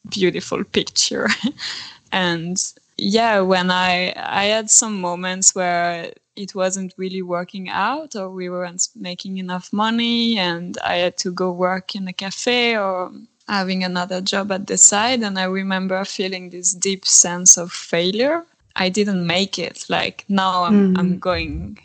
beautiful 0.08 0.64
picture. 0.64 1.28
and 2.14 2.56
yeah, 2.96 3.40
when 3.40 3.70
I 3.72 4.12
I 4.16 4.44
had 4.44 4.70
some 4.70 5.00
moments 5.00 5.54
where 5.54 6.12
it 6.36 6.54
wasn't 6.54 6.94
really 6.96 7.22
working 7.22 7.68
out 7.68 8.14
or 8.14 8.30
we 8.30 8.48
weren't 8.48 8.88
making 8.94 9.38
enough 9.38 9.72
money 9.72 10.38
and 10.38 10.78
I 10.84 10.96
had 10.96 11.16
to 11.18 11.32
go 11.32 11.50
work 11.50 11.94
in 11.94 12.08
a 12.08 12.12
cafe 12.12 12.76
or 12.76 13.12
having 13.48 13.84
another 13.84 14.20
job 14.20 14.50
at 14.52 14.66
the 14.66 14.78
side 14.78 15.22
and 15.22 15.38
I 15.38 15.44
remember 15.44 16.04
feeling 16.04 16.50
this 16.50 16.72
deep 16.72 17.04
sense 17.04 17.56
of 17.56 17.72
failure. 17.72 18.44
I 18.76 18.88
didn't 18.88 19.26
make 19.26 19.58
it. 19.58 19.86
Like 19.88 20.24
now 20.28 20.64
I'm 20.64 20.94
mm. 20.94 20.98
I'm 20.98 21.18
going 21.18 21.78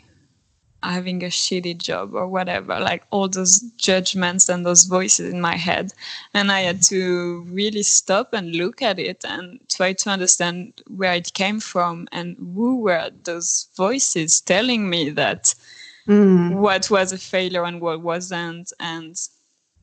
having 0.82 1.22
a 1.22 1.28
shitty 1.28 1.78
job 1.78 2.14
or 2.14 2.26
whatever, 2.26 2.78
like 2.78 3.04
all 3.10 3.28
those 3.28 3.60
judgments 3.76 4.48
and 4.48 4.64
those 4.64 4.84
voices 4.84 5.32
in 5.32 5.40
my 5.40 5.56
head. 5.56 5.92
And 6.34 6.50
I 6.50 6.60
had 6.60 6.82
to 6.84 7.42
really 7.48 7.82
stop 7.82 8.32
and 8.32 8.54
look 8.54 8.82
at 8.82 8.98
it 8.98 9.24
and 9.24 9.60
try 9.68 9.92
to 9.92 10.10
understand 10.10 10.82
where 10.88 11.14
it 11.14 11.34
came 11.34 11.60
from 11.60 12.08
and 12.12 12.36
who 12.38 12.80
were 12.80 13.10
those 13.24 13.68
voices 13.76 14.40
telling 14.40 14.88
me 14.88 15.10
that 15.10 15.54
mm. 16.06 16.54
what 16.54 16.90
was 16.90 17.12
a 17.12 17.18
failure 17.18 17.64
and 17.64 17.80
what 17.80 18.00
wasn't 18.00 18.72
and 18.80 19.16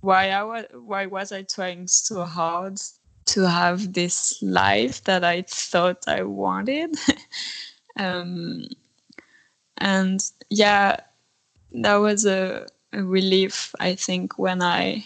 why 0.02 0.30
I 0.30 0.44
was 0.44 0.66
why 0.74 1.06
was 1.06 1.32
I 1.32 1.42
trying 1.44 1.88
so 1.88 2.24
hard 2.24 2.80
to 3.26 3.42
have 3.48 3.94
this 3.94 4.42
life 4.42 5.04
that 5.04 5.24
I 5.24 5.44
thought 5.44 6.08
I 6.08 6.24
wanted. 6.24 6.96
um, 7.98 8.68
and 9.80 10.32
yeah 10.50 11.00
that 11.72 11.96
was 11.96 12.26
a, 12.26 12.66
a, 12.94 13.04
relief 13.04 13.74
i 13.80 13.94
think 13.94 14.38
when 14.38 14.62
i 14.62 15.04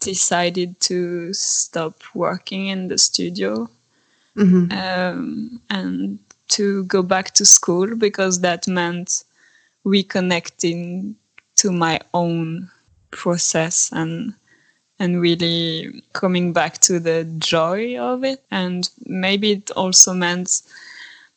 decided 0.00 0.78
to 0.80 1.32
stop 1.32 2.02
working 2.14 2.66
in 2.66 2.88
the 2.88 2.98
studio 2.98 3.68
mm-hmm. 4.36 4.70
um, 4.72 5.60
and 5.70 6.18
to 6.48 6.84
go 6.84 7.02
back 7.02 7.34
to 7.34 7.44
school 7.44 7.94
because 7.96 8.40
that 8.40 8.66
meant 8.68 9.24
reconnecting 9.84 11.14
to 11.56 11.72
my 11.72 12.00
own 12.14 12.70
process 13.10 13.90
and 13.92 14.34
and 15.00 15.20
really 15.20 16.02
coming 16.12 16.52
back 16.52 16.78
to 16.78 16.98
the 16.98 17.24
joy 17.38 17.96
of 17.98 18.24
it 18.24 18.42
and 18.50 18.90
maybe 19.06 19.52
it 19.52 19.70
also 19.72 20.12
meant 20.12 20.62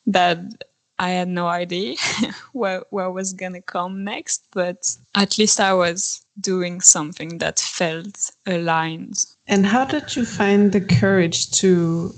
that 0.08 0.40
I 1.02 1.10
had 1.10 1.30
no 1.30 1.48
idea 1.48 1.96
where 2.54 2.84
where 2.92 3.10
was 3.10 3.34
gonna 3.34 3.64
come 3.64 4.04
next, 4.04 4.46
but 4.52 4.96
at 5.16 5.40
least 5.40 5.60
I 5.60 5.74
was 5.74 6.24
doing 6.40 6.80
something 6.80 7.40
that 7.40 7.60
felt 7.60 8.30
aligned. 8.46 9.26
And 9.48 9.66
how 9.66 9.86
did 9.86 10.16
you 10.16 10.26
find 10.26 10.72
the 10.72 10.80
courage 10.80 11.50
to 11.62 12.14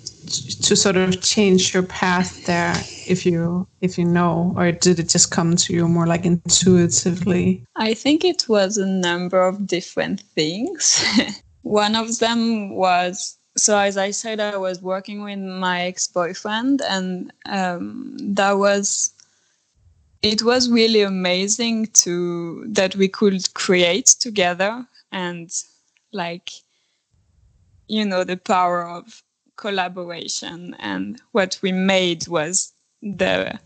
to 0.63 0.75
sort 0.75 0.97
of 0.97 1.21
change 1.21 1.73
your 1.73 1.83
path 1.83 2.45
there 2.45 2.75
if 3.07 3.25
you 3.25 3.65
if 3.79 3.97
you 3.97 4.03
know 4.03 4.53
or 4.57 4.73
did 4.73 4.99
it 4.99 5.07
just 5.07 5.31
come 5.31 5.55
to 5.55 5.73
you 5.73 5.87
more 5.87 6.07
like 6.07 6.25
intuitively 6.25 7.61
i 7.75 7.93
think 7.93 8.23
it 8.23 8.47
was 8.47 8.77
a 8.77 8.85
number 8.85 9.41
of 9.41 9.67
different 9.67 10.21
things 10.33 11.03
one 11.63 11.93
of 11.93 12.19
them 12.19 12.73
was 12.73 13.37
so 13.57 13.77
as 13.77 13.97
i 13.97 14.11
said 14.11 14.39
i 14.39 14.57
was 14.57 14.81
working 14.81 15.23
with 15.23 15.39
my 15.39 15.83
ex-boyfriend 15.83 16.81
and 16.89 17.31
um, 17.45 18.15
that 18.19 18.53
was 18.53 19.13
it 20.21 20.41
was 20.41 20.69
really 20.69 21.01
amazing 21.01 21.87
to 21.87 22.65
that 22.67 22.95
we 22.95 23.07
could 23.07 23.53
create 23.53 24.07
together 24.07 24.85
and 25.11 25.51
like 26.13 26.49
you 27.87 28.05
know 28.05 28.23
the 28.23 28.37
power 28.37 28.87
of 28.87 29.21
collaboration. 29.55 30.75
And 30.79 31.21
what 31.31 31.59
we 31.61 31.71
made 31.71 32.27
was 32.27 32.73
the 33.01 33.59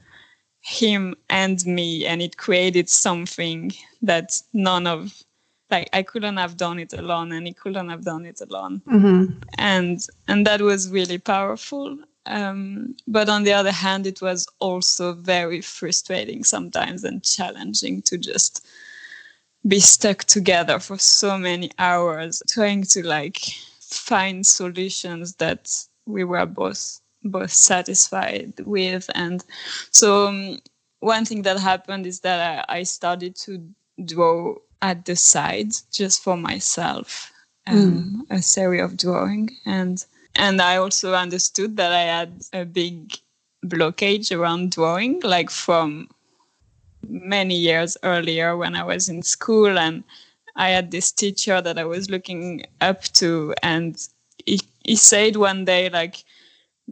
him 0.62 1.15
and 1.30 1.65
me 1.65 2.06
and 2.06 2.21
it 2.21 2.38
created 2.38 2.89
something 2.89 3.71
that 4.02 4.41
none 4.54 4.86
of 4.86 5.23
like 5.69 5.89
i 5.93 6.01
couldn't 6.01 6.38
have 6.38 6.58
done 6.58 6.80
it 6.80 6.93
alone 6.93 7.32
and 7.32 7.47
he 7.47 7.53
couldn't 7.53 7.89
have 7.89 8.03
done 8.03 8.25
it 8.25 8.41
alone. 8.41 8.82
Mm-hmm. 8.88 9.39
and 9.58 10.06
and 10.27 10.45
that 10.45 10.62
was 10.62 10.89
really 10.89 11.17
powerful. 11.17 11.97
Um, 12.25 12.97
but 13.08 13.30
on 13.30 13.43
the 13.43 13.53
other 13.53 13.71
hand 13.71 14.06
it 14.06 14.21
was 14.21 14.47
also 14.60 15.13
very 15.13 15.62
frustrating 15.62 16.43
sometimes 16.43 17.06
and 17.06 17.23
challenging 17.23 18.01
to 18.01 18.17
just 18.17 18.65
be 19.65 19.80
stuck 19.80 20.25
together 20.25 20.80
for 20.80 20.97
so 20.97 21.38
many 21.38 21.71
hours 21.80 22.41
trying 22.49 22.84
to 22.84 23.06
like 23.06 23.39
find 23.80 24.45
solutions 24.45 25.36
that 25.36 25.71
we 26.06 26.23
were 26.23 26.45
both 26.45 26.99
both 27.23 27.51
satisfied 27.51 28.53
with. 28.65 29.10
And 29.15 29.43
so 29.91 30.27
um, 30.27 30.60
one 30.99 31.25
thing 31.25 31.41
that 31.43 31.60
happened 31.60 32.06
is 32.06 32.21
that 32.21 32.65
I, 32.69 32.80
I, 32.80 32.84
started 32.84 33.36
to 33.38 33.63
draw 34.03 34.56
at 34.81 35.05
the 35.05 35.15
side 35.15 35.71
just 35.91 36.23
for 36.23 36.37
myself 36.37 37.31
um, 37.67 38.25
mm. 38.29 38.35
a 38.37 38.41
series 38.41 38.83
of 38.83 38.97
drawing 38.97 39.49
and 39.65 40.05
and 40.35 40.61
i 40.61 40.77
also 40.77 41.13
understood 41.13 41.77
that 41.77 41.91
i 41.91 42.01
had 42.01 42.31
a 42.53 42.63
big 42.65 43.13
blockage 43.65 44.35
around 44.35 44.71
drawing 44.71 45.19
like 45.21 45.49
from 45.49 46.07
many 47.07 47.55
years 47.55 47.97
earlier 48.03 48.55
when 48.55 48.75
i 48.75 48.83
was 48.83 49.09
in 49.09 49.21
school 49.23 49.77
and 49.77 50.03
I 50.57 50.69
had 50.69 50.89
this 50.89 51.11
teacher 51.11 51.61
that 51.61 51.77
I 51.77 51.85
was 51.85 52.09
looking 52.09 52.65
up 52.81 53.03
to, 53.21 53.53
and 53.61 53.95
he, 54.43 54.59
he 54.83 54.95
said 54.95 55.35
one 55.35 55.65
day, 55.65 55.89
like, 55.89 56.23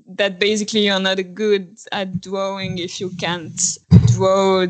that 0.08 0.40
basically 0.40 0.86
you're 0.86 1.00
not 1.00 1.18
good 1.34 1.78
at 1.92 2.22
drawing 2.22 2.78
if 2.78 3.00
you 3.00 3.10
can't 3.20 3.60
draw 4.08 4.68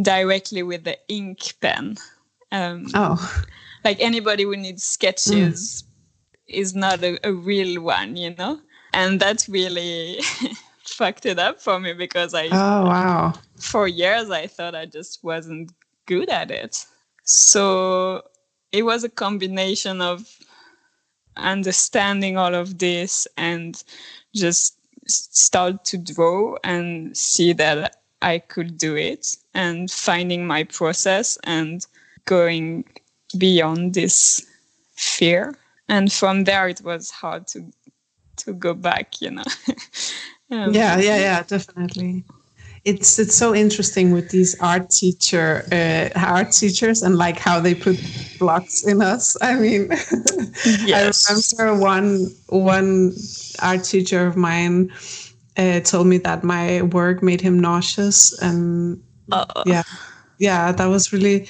directly 0.00 0.62
with 0.62 0.84
the 0.84 0.96
ink 1.08 1.54
pen. 1.60 1.98
Um, 2.52 2.86
oh. 2.94 3.44
Like 3.84 4.00
anybody 4.00 4.44
who 4.44 4.56
needs 4.56 4.84
sketches 4.84 5.82
mm. 5.82 5.86
is 6.46 6.74
not 6.74 7.02
a, 7.02 7.18
a 7.26 7.32
real 7.32 7.82
one, 7.82 8.16
you 8.16 8.34
know? 8.34 8.60
And 8.92 9.20
that 9.20 9.46
really 9.48 10.20
fucked 10.84 11.26
it 11.26 11.38
up 11.38 11.60
for 11.60 11.78
me 11.78 11.92
because 11.92 12.34
I. 12.34 12.46
Oh, 12.46 12.86
wow. 12.86 13.34
For 13.56 13.86
years, 13.86 14.30
I 14.30 14.46
thought 14.46 14.74
I 14.74 14.86
just 14.86 15.22
wasn't 15.22 15.72
good 16.06 16.30
at 16.30 16.50
it. 16.50 16.84
So 17.24 18.22
it 18.72 18.82
was 18.82 19.04
a 19.04 19.08
combination 19.08 20.00
of 20.00 20.26
understanding 21.36 22.36
all 22.36 22.54
of 22.54 22.78
this 22.78 23.28
and 23.36 23.82
just 24.34 24.78
start 25.06 25.84
to 25.86 25.98
draw 25.98 26.56
and 26.64 27.16
see 27.16 27.52
that 27.52 27.96
I 28.20 28.38
could 28.38 28.76
do 28.76 28.96
it 28.96 29.36
and 29.54 29.90
finding 29.90 30.46
my 30.46 30.64
process 30.64 31.38
and 31.44 31.86
going 32.28 32.84
beyond 33.36 33.94
this 33.94 34.46
fear. 34.96 35.54
And 35.88 36.12
from 36.12 36.44
there, 36.44 36.68
it 36.68 36.82
was 36.82 37.10
hard 37.10 37.46
to 37.48 37.60
to 38.36 38.52
go 38.52 38.74
back, 38.74 39.20
you 39.20 39.30
know. 39.30 39.50
um, 40.50 40.72
yeah, 40.72 40.98
yeah, 40.98 41.18
yeah, 41.18 41.42
definitely 41.42 42.24
it's 42.84 43.18
it's 43.18 43.34
so 43.34 43.54
interesting 43.54 44.12
with 44.12 44.30
these 44.30 44.58
art 44.60 44.90
teacher 44.90 45.64
uh, 45.72 46.08
art 46.18 46.52
teachers 46.52 47.02
and 47.02 47.16
like 47.16 47.38
how 47.38 47.60
they 47.60 47.74
put 47.74 47.96
blocks 48.38 48.86
in 48.86 49.02
us. 49.02 49.36
I 49.42 49.54
mean, 49.56 49.88
yes. 50.86 51.28
I 51.28 51.60
remember 51.60 51.80
one 51.80 52.26
one 52.48 53.12
art 53.60 53.84
teacher 53.84 54.26
of 54.26 54.36
mine 54.36 54.90
uh, 55.56 55.80
told 55.80 56.06
me 56.06 56.18
that 56.18 56.44
my 56.44 56.82
work 56.82 57.22
made 57.22 57.40
him 57.40 57.58
nauseous, 57.60 58.38
and 58.40 59.02
uh. 59.32 59.62
yeah, 59.66 59.82
yeah, 60.38 60.72
that 60.72 60.86
was 60.86 61.12
really. 61.12 61.48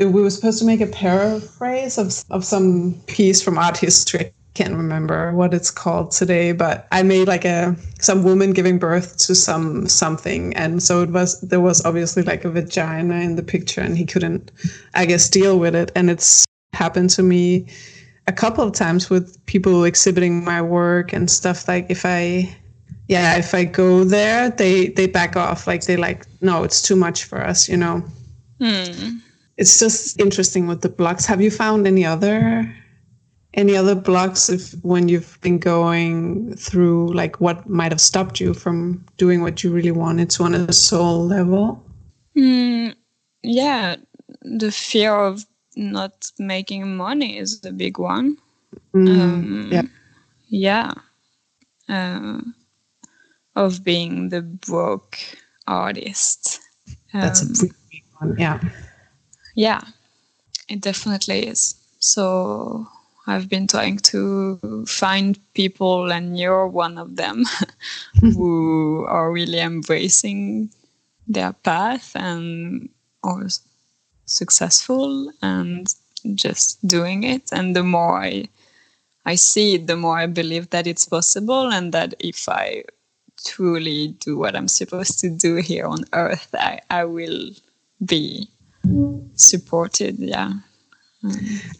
We 0.00 0.22
were 0.22 0.30
supposed 0.30 0.58
to 0.60 0.64
make 0.64 0.80
a 0.80 0.86
paraphrase 0.86 1.98
of 1.98 2.24
of 2.30 2.44
some 2.44 2.94
piece 3.06 3.42
from 3.42 3.58
art 3.58 3.76
history 3.76 4.32
I 4.50 4.58
can't 4.58 4.74
remember 4.74 5.32
what 5.32 5.54
it's 5.54 5.70
called 5.70 6.10
today, 6.10 6.50
but 6.50 6.88
I 6.90 7.04
made 7.04 7.28
like 7.28 7.44
a 7.44 7.76
some 8.00 8.24
woman 8.24 8.52
giving 8.52 8.80
birth 8.80 9.16
to 9.18 9.34
some 9.36 9.86
something, 9.86 10.56
and 10.56 10.82
so 10.82 11.02
it 11.02 11.10
was 11.10 11.40
there 11.40 11.60
was 11.60 11.84
obviously 11.84 12.24
like 12.24 12.44
a 12.44 12.50
vagina 12.50 13.14
in 13.20 13.36
the 13.36 13.44
picture, 13.44 13.80
and 13.80 13.96
he 13.96 14.04
couldn't, 14.04 14.50
I 14.94 15.06
guess, 15.06 15.28
deal 15.28 15.60
with 15.60 15.76
it, 15.76 15.92
and 15.94 16.10
it's 16.10 16.44
happened 16.72 17.10
to 17.10 17.22
me 17.22 17.68
a 18.26 18.32
couple 18.32 18.64
of 18.64 18.72
times 18.72 19.08
with 19.08 19.38
people 19.46 19.84
exhibiting 19.84 20.42
my 20.44 20.60
work 20.60 21.12
and 21.12 21.30
stuff. 21.30 21.68
Like 21.68 21.86
if 21.88 22.04
I, 22.04 22.52
yeah, 23.06 23.36
if 23.36 23.54
I 23.54 23.64
go 23.64 24.02
there, 24.02 24.50
they 24.50 24.88
they 24.88 25.06
back 25.06 25.36
off, 25.36 25.68
like 25.68 25.84
they 25.84 25.96
like 25.96 26.26
no, 26.40 26.64
it's 26.64 26.82
too 26.82 26.96
much 26.96 27.22
for 27.22 27.40
us, 27.40 27.68
you 27.68 27.76
know. 27.76 28.02
Hmm. 28.60 29.18
It's 29.60 29.78
just 29.78 30.18
interesting 30.18 30.66
with 30.66 30.80
the 30.80 30.88
blocks. 30.88 31.26
Have 31.26 31.42
you 31.42 31.50
found 31.50 31.86
any 31.86 32.02
other 32.02 32.74
any 33.52 33.76
other 33.76 33.94
blocks 33.94 34.48
if 34.48 34.72
when 34.82 35.08
you've 35.08 35.38
been 35.42 35.58
going 35.58 36.56
through 36.56 37.12
like 37.12 37.42
what 37.42 37.68
might 37.68 37.92
have 37.92 38.00
stopped 38.00 38.40
you 38.40 38.54
from 38.54 39.04
doing 39.18 39.42
what 39.42 39.62
you 39.62 39.70
really 39.70 39.90
wanted 39.90 40.30
to 40.30 40.44
on 40.44 40.54
a 40.54 40.72
soul 40.72 41.26
level? 41.26 41.84
Mm, 42.34 42.94
yeah. 43.42 43.96
The 44.40 44.72
fear 44.72 45.14
of 45.14 45.44
not 45.76 46.32
making 46.38 46.96
money 46.96 47.36
is 47.36 47.60
the 47.60 47.72
big 47.72 47.98
one. 47.98 48.38
Mm, 48.94 49.20
um, 49.20 49.68
yeah. 49.70 49.82
yeah. 50.48 50.92
Uh, 51.86 52.40
of 53.56 53.84
being 53.84 54.30
the 54.30 54.40
broke 54.40 55.18
artist. 55.66 56.60
Um, 57.12 57.20
that's 57.20 57.42
a 57.42 57.44
um, 57.44 57.52
big 57.90 58.04
one 58.20 58.36
yeah 58.38 58.58
yeah 59.54 59.80
it 60.68 60.80
definitely 60.80 61.46
is 61.46 61.74
so 61.98 62.86
I've 63.26 63.48
been 63.48 63.66
trying 63.66 63.98
to 63.98 64.84
find 64.86 65.38
people, 65.54 66.10
and 66.10 66.38
you're 66.38 66.66
one 66.66 66.98
of 66.98 67.16
them, 67.16 67.44
who 68.20 69.04
are 69.06 69.30
really 69.30 69.60
embracing 69.60 70.70
their 71.28 71.52
path 71.52 72.16
and 72.16 72.88
are 73.22 73.46
successful 74.24 75.30
and 75.42 75.86
just 76.34 76.84
doing 76.86 77.22
it. 77.22 77.52
And 77.52 77.76
the 77.76 77.84
more 77.84 78.18
I 78.20 78.48
I 79.26 79.34
see 79.34 79.74
it, 79.74 79.86
the 79.86 79.96
more 79.96 80.18
I 80.18 80.26
believe 80.26 80.70
that 80.70 80.86
it's 80.86 81.04
possible, 81.04 81.70
and 81.70 81.92
that 81.92 82.14
if 82.18 82.48
I 82.48 82.84
truly 83.44 84.08
do 84.18 84.38
what 84.38 84.56
I'm 84.56 84.68
supposed 84.68 85.20
to 85.20 85.30
do 85.30 85.56
here 85.56 85.86
on 85.86 86.04
Earth, 86.12 86.48
I, 86.54 86.80
I 86.90 87.04
will 87.04 87.50
be 88.04 88.48
supported. 89.34 90.18
Yeah. 90.18 90.52
Hmm. 91.22 91.32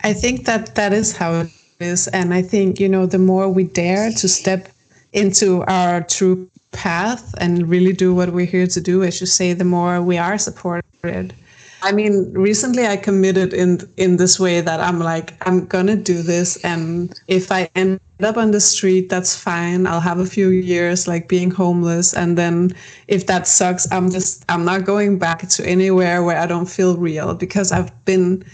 I 0.03 0.13
think 0.13 0.47
that 0.47 0.75
that 0.75 0.93
is 0.93 1.17
how 1.17 1.41
it 1.41 1.51
is. 1.81 2.09
And 2.09 2.35
I 2.35 2.43
think, 2.43 2.79
you 2.81 2.89
know, 2.89 3.07
the 3.07 3.19
more 3.19 3.49
we 3.49 3.65
dare 3.65 4.11
to 4.13 4.29
step 4.29 4.69
into 5.13 5.63
our 5.65 6.03
true 6.03 6.49
path 6.73 7.35
and 7.39 7.69
really 7.69 7.93
do 7.93 8.15
what 8.15 8.33
we're 8.33 8.47
here 8.47 8.67
to 8.67 8.81
do, 8.81 9.03
as 9.03 9.21
you 9.21 9.27
say, 9.27 9.53
the 9.53 9.65
more 9.65 10.03
we 10.03 10.19
are 10.19 10.39
supported. 10.39 11.35
I 11.83 11.93
mean, 11.93 12.33
recently 12.35 12.87
I 12.87 12.97
committed 12.97 13.55
in 13.55 13.81
in 13.97 14.17
this 14.19 14.39
way 14.39 14.61
that 14.61 14.81
I'm 14.81 14.99
like, 14.99 15.35
I'm 15.47 15.67
gonna 15.67 15.97
do 15.97 16.23
this, 16.23 16.57
and 16.65 17.13
if 17.27 17.51
I 17.51 17.69
end 17.75 18.01
up 18.23 18.37
on 18.37 18.51
the 18.51 18.61
street, 18.61 19.09
that's 19.09 19.35
fine. 19.35 19.87
I'll 19.87 20.01
have 20.01 20.19
a 20.19 20.27
few 20.27 20.49
years 20.49 21.09
like 21.09 21.29
being 21.29 21.51
homeless, 21.51 22.13
and 22.15 22.37
then 22.37 22.75
if 23.09 23.27
that 23.27 23.49
sucks, 23.49 23.91
I'm 23.91 24.11
just 24.11 24.45
I'm 24.51 24.65
not 24.65 24.85
going 24.85 25.19
back 25.19 25.49
to 25.49 25.67
anywhere 25.67 26.23
where 26.23 26.39
I 26.39 26.47
don't 26.47 26.67
feel 26.69 26.97
real 26.99 27.35
because 27.35 27.73
I've 27.73 27.93
been 28.05 28.45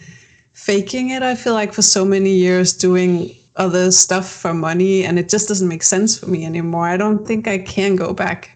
faking 0.53 1.11
it, 1.11 1.23
I 1.23 1.35
feel 1.35 1.53
like, 1.55 1.73
for 1.73 1.83
so 1.83 2.05
many 2.05 2.31
years 2.31 2.73
doing 2.73 3.35
other 3.57 3.91
stuff 3.91 4.31
for 4.31 4.55
money 4.55 5.05
and 5.05 5.19
it 5.19 5.29
just 5.29 5.49
doesn't 5.49 5.69
make 5.69 5.83
sense 5.83 6.19
for 6.19 6.27
me 6.27 6.45
anymore. 6.45 6.87
I 6.89 6.97
don't 6.97 7.27
think 7.27 7.49
I 7.49 7.59
can 7.59 7.97
go 7.97 8.13
back. 8.15 8.56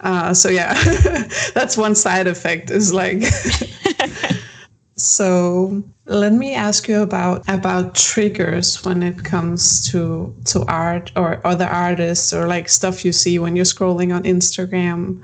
Uh, 0.00 0.34
so 0.34 0.48
yeah, 0.48 0.74
that's 1.54 1.76
one 1.76 1.94
side 1.94 2.26
effect. 2.26 2.70
Is 2.70 2.92
like. 2.92 3.22
so 4.96 5.82
let 6.06 6.32
me 6.32 6.54
ask 6.54 6.88
you 6.88 7.02
about 7.02 7.42
about 7.48 7.94
triggers 7.94 8.84
when 8.84 9.02
it 9.02 9.24
comes 9.24 9.88
to 9.90 10.34
to 10.44 10.64
art 10.66 11.12
or 11.16 11.44
other 11.46 11.66
artists 11.66 12.32
or 12.32 12.46
like 12.46 12.68
stuff 12.68 13.04
you 13.04 13.12
see 13.12 13.38
when 13.38 13.56
you're 13.56 13.64
scrolling 13.64 14.14
on 14.14 14.22
Instagram. 14.22 15.22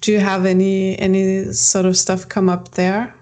Do 0.00 0.12
you 0.12 0.20
have 0.20 0.46
any 0.46 0.98
any 0.98 1.52
sort 1.52 1.86
of 1.86 1.96
stuff 1.96 2.28
come 2.28 2.48
up 2.48 2.72
there? 2.72 3.14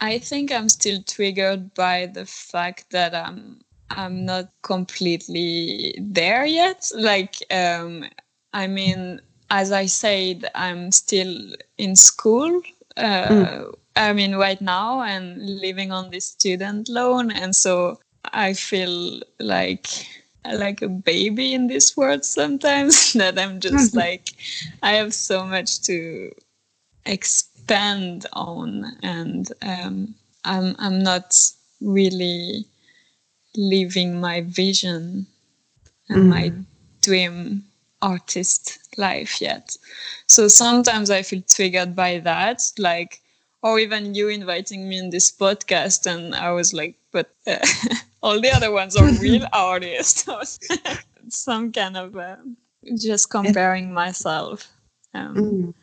I 0.00 0.18
think 0.18 0.50
I'm 0.50 0.68
still 0.68 1.02
triggered 1.02 1.74
by 1.74 2.06
the 2.06 2.26
fact 2.26 2.90
that 2.90 3.14
I'm 3.14 3.60
I'm 3.90 4.24
not 4.24 4.50
completely 4.62 5.94
there 6.00 6.46
yet. 6.46 6.90
Like 6.94 7.36
um, 7.50 8.04
I 8.52 8.66
mean, 8.66 9.20
as 9.50 9.72
I 9.72 9.86
said, 9.86 10.48
I'm 10.54 10.92
still 10.92 11.52
in 11.76 11.96
school. 11.96 12.62
Uh, 12.96 13.28
mm. 13.28 13.74
I 13.96 14.12
mean, 14.12 14.36
right 14.36 14.60
now, 14.60 15.02
and 15.02 15.60
living 15.60 15.90
on 15.90 16.10
this 16.10 16.26
student 16.26 16.88
loan, 16.88 17.30
and 17.30 17.54
so 17.54 17.98
I 18.24 18.54
feel 18.54 19.20
like 19.38 19.88
like 20.52 20.80
a 20.80 20.88
baby 20.88 21.52
in 21.52 21.66
this 21.66 21.96
world 21.96 22.24
sometimes. 22.24 23.12
that 23.14 23.38
I'm 23.38 23.60
just 23.60 23.90
mm-hmm. 23.90 23.98
like 23.98 24.30
I 24.82 24.92
have 24.92 25.12
so 25.12 25.44
much 25.44 25.82
to 25.82 26.30
expand 27.04 28.26
on, 28.32 28.96
and 29.02 29.52
um, 29.62 30.14
I'm 30.44 30.76
I'm 30.78 31.02
not 31.02 31.34
really 31.80 32.64
living 33.56 34.20
my 34.20 34.42
vision 34.42 35.26
and 36.08 36.24
mm. 36.24 36.28
my 36.28 36.52
dream 37.02 37.64
artist 38.00 38.78
life 39.00 39.40
yet. 39.40 39.76
So 40.26 40.48
sometimes 40.48 41.10
I 41.10 41.22
feel 41.22 41.42
triggered 41.42 41.96
by 41.96 42.18
that, 42.20 42.62
like, 42.78 43.20
or 43.62 43.78
even 43.78 44.14
you 44.14 44.28
inviting 44.28 44.88
me 44.88 44.98
in 44.98 45.10
this 45.10 45.32
podcast, 45.32 46.06
and 46.06 46.34
I 46.34 46.52
was 46.52 46.72
like, 46.72 46.96
but 47.12 47.34
uh, 47.46 47.58
all 48.22 48.40
the 48.40 48.50
other 48.50 48.70
ones 48.70 48.96
are 48.96 49.10
real 49.20 49.46
artists. 49.52 50.28
Some 51.28 51.72
kind 51.72 51.96
of 51.96 52.16
uh, 52.16 52.36
just 52.96 53.30
comparing 53.30 53.92
myself 53.92 54.68
um, 55.14 55.34
mm. 55.36 55.74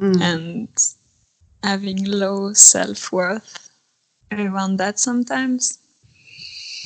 Mm. 0.00 0.20
and 0.20 0.68
having 1.62 2.04
low 2.04 2.52
self 2.52 3.12
worth 3.12 3.70
around 4.30 4.76
that 4.78 4.98
sometimes. 4.98 5.78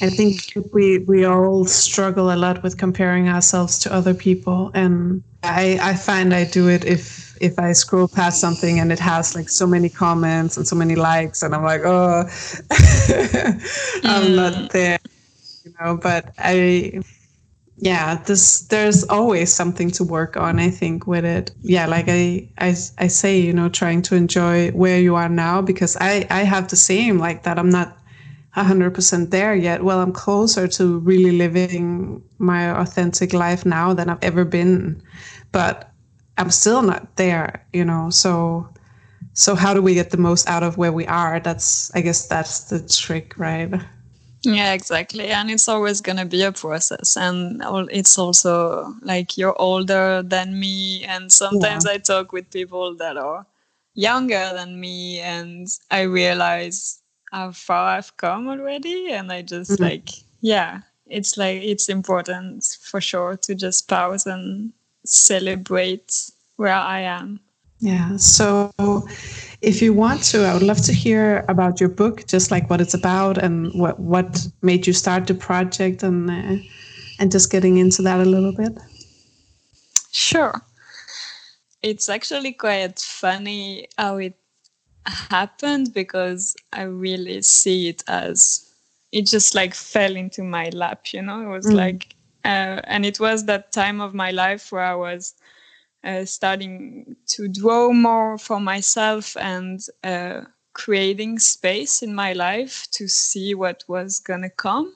I 0.00 0.10
think 0.10 0.52
we 0.72 0.98
we 0.98 1.24
all 1.24 1.64
struggle 1.64 2.30
a 2.30 2.36
lot 2.36 2.62
with 2.62 2.76
comparing 2.76 3.28
ourselves 3.28 3.78
to 3.80 3.92
other 3.92 4.12
people, 4.12 4.70
and 4.74 5.22
I 5.42 5.78
I 5.80 5.94
find 5.94 6.34
I 6.34 6.44
do 6.44 6.68
it 6.68 6.84
if 6.84 7.36
if 7.40 7.58
I 7.58 7.72
scroll 7.72 8.08
past 8.08 8.40
something 8.40 8.78
and 8.78 8.92
it 8.92 8.98
has 8.98 9.34
like 9.34 9.48
so 9.48 9.66
many 9.66 9.88
comments 9.88 10.56
and 10.56 10.68
so 10.68 10.76
many 10.76 10.96
likes, 10.96 11.42
and 11.42 11.54
I'm 11.54 11.64
like, 11.64 11.80
oh, 11.84 12.20
I'm 14.04 14.36
not 14.36 14.52
mm. 14.52 14.70
there, 14.72 14.98
you 15.64 15.72
know. 15.80 15.96
But 15.96 16.34
I, 16.38 17.00
yeah, 17.78 18.16
this 18.24 18.62
there's 18.68 19.04
always 19.04 19.50
something 19.50 19.90
to 19.92 20.04
work 20.04 20.36
on. 20.36 20.58
I 20.58 20.68
think 20.68 21.06
with 21.06 21.24
it, 21.24 21.52
yeah, 21.62 21.86
like 21.86 22.06
I 22.08 22.50
I 22.58 22.76
I 22.98 23.06
say, 23.06 23.40
you 23.40 23.54
know, 23.54 23.70
trying 23.70 24.02
to 24.02 24.14
enjoy 24.14 24.72
where 24.72 25.00
you 25.00 25.14
are 25.14 25.30
now 25.30 25.62
because 25.62 25.96
I 26.00 26.26
I 26.28 26.42
have 26.42 26.68
the 26.68 26.76
same 26.76 27.18
like 27.18 27.44
that. 27.44 27.58
I'm 27.58 27.70
not 27.70 27.95
100% 28.56 29.30
there 29.30 29.54
yet. 29.54 29.84
Well, 29.84 30.00
I'm 30.00 30.12
closer 30.12 30.66
to 30.68 30.98
really 30.98 31.32
living 31.32 32.22
my 32.38 32.70
authentic 32.80 33.32
life 33.32 33.66
now 33.66 33.92
than 33.92 34.08
I've 34.08 34.22
ever 34.22 34.44
been, 34.44 35.02
but 35.52 35.92
I'm 36.38 36.50
still 36.50 36.82
not 36.82 37.16
there, 37.16 37.66
you 37.72 37.84
know. 37.84 38.10
So, 38.10 38.68
so 39.34 39.54
how 39.54 39.74
do 39.74 39.82
we 39.82 39.94
get 39.94 40.10
the 40.10 40.16
most 40.16 40.48
out 40.48 40.62
of 40.62 40.78
where 40.78 40.92
we 40.92 41.06
are? 41.06 41.40
That's, 41.40 41.94
I 41.94 42.00
guess, 42.00 42.26
that's 42.26 42.64
the 42.64 42.80
trick, 42.80 43.34
right? 43.36 43.72
Yeah, 44.42 44.72
exactly. 44.72 45.28
And 45.28 45.50
it's 45.50 45.68
always 45.68 46.00
going 46.00 46.18
to 46.18 46.24
be 46.24 46.42
a 46.42 46.52
process. 46.52 47.16
And 47.16 47.62
it's 47.90 48.16
also 48.16 48.94
like 49.02 49.36
you're 49.36 49.60
older 49.60 50.22
than 50.22 50.58
me. 50.58 51.04
And 51.04 51.32
sometimes 51.32 51.84
yeah. 51.84 51.92
I 51.92 51.98
talk 51.98 52.32
with 52.32 52.50
people 52.50 52.94
that 52.96 53.16
are 53.16 53.46
younger 53.94 54.52
than 54.54 54.78
me, 54.78 55.20
and 55.20 55.66
I 55.90 56.02
realize 56.02 57.00
how 57.36 57.52
far 57.52 57.98
I've 57.98 58.16
come 58.16 58.48
already. 58.48 59.12
And 59.12 59.30
I 59.30 59.42
just 59.42 59.72
mm-hmm. 59.72 59.82
like, 59.82 60.08
yeah, 60.40 60.80
it's 61.06 61.36
like, 61.36 61.60
it's 61.62 61.88
important 61.90 62.78
for 62.80 63.00
sure 63.00 63.36
to 63.36 63.54
just 63.54 63.88
pause 63.88 64.26
and 64.26 64.72
celebrate 65.04 66.30
where 66.56 66.72
I 66.72 67.00
am. 67.00 67.40
Yeah. 67.78 68.16
So 68.16 68.72
if 69.60 69.82
you 69.82 69.92
want 69.92 70.22
to, 70.30 70.46
I 70.46 70.54
would 70.54 70.62
love 70.62 70.80
to 70.86 70.94
hear 70.94 71.44
about 71.48 71.78
your 71.78 71.90
book, 71.90 72.26
just 72.26 72.50
like 72.50 72.70
what 72.70 72.80
it's 72.80 72.94
about 72.94 73.36
and 73.36 73.70
what, 73.74 74.00
what 74.00 74.46
made 74.62 74.86
you 74.86 74.94
start 74.94 75.26
the 75.26 75.34
project 75.34 76.02
and, 76.02 76.30
uh, 76.30 76.56
and 77.18 77.30
just 77.30 77.52
getting 77.52 77.76
into 77.76 78.00
that 78.02 78.20
a 78.20 78.24
little 78.24 78.52
bit. 78.52 78.72
Sure. 80.10 80.62
It's 81.82 82.08
actually 82.08 82.52
quite 82.52 82.98
funny 82.98 83.88
how 83.98 84.16
it 84.16 84.34
happened 85.08 85.92
because 85.94 86.56
I 86.72 86.82
really 86.82 87.42
see 87.42 87.88
it 87.88 88.02
as 88.08 88.72
it 89.12 89.26
just 89.26 89.54
like 89.54 89.74
fell 89.74 90.16
into 90.16 90.42
my 90.42 90.68
lap, 90.70 91.12
you 91.12 91.22
know? 91.22 91.40
It 91.40 91.48
was 91.48 91.66
mm. 91.66 91.74
like, 91.74 92.14
uh, 92.44 92.80
and 92.84 93.06
it 93.06 93.20
was 93.20 93.44
that 93.46 93.72
time 93.72 94.00
of 94.00 94.14
my 94.14 94.30
life 94.30 94.72
where 94.72 94.84
I 94.84 94.94
was 94.94 95.34
uh, 96.04 96.24
starting 96.24 97.16
to 97.28 97.48
draw 97.48 97.92
more 97.92 98.38
for 98.38 98.60
myself 98.60 99.36
and 99.36 99.80
uh, 100.04 100.42
creating 100.72 101.38
space 101.38 102.02
in 102.02 102.14
my 102.14 102.32
life 102.32 102.86
to 102.92 103.08
see 103.08 103.54
what 103.54 103.82
was 103.88 104.20
gonna 104.20 104.50
come. 104.50 104.94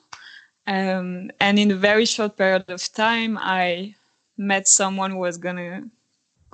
Um, 0.67 1.31
and 1.39 1.57
in 1.57 1.71
a 1.71 1.75
very 1.75 2.05
short 2.05 2.37
period 2.37 2.69
of 2.69 2.91
time, 2.93 3.37
I 3.39 3.95
met 4.37 4.67
someone 4.67 5.11
who 5.11 5.17
was 5.17 5.37
gonna 5.37 5.89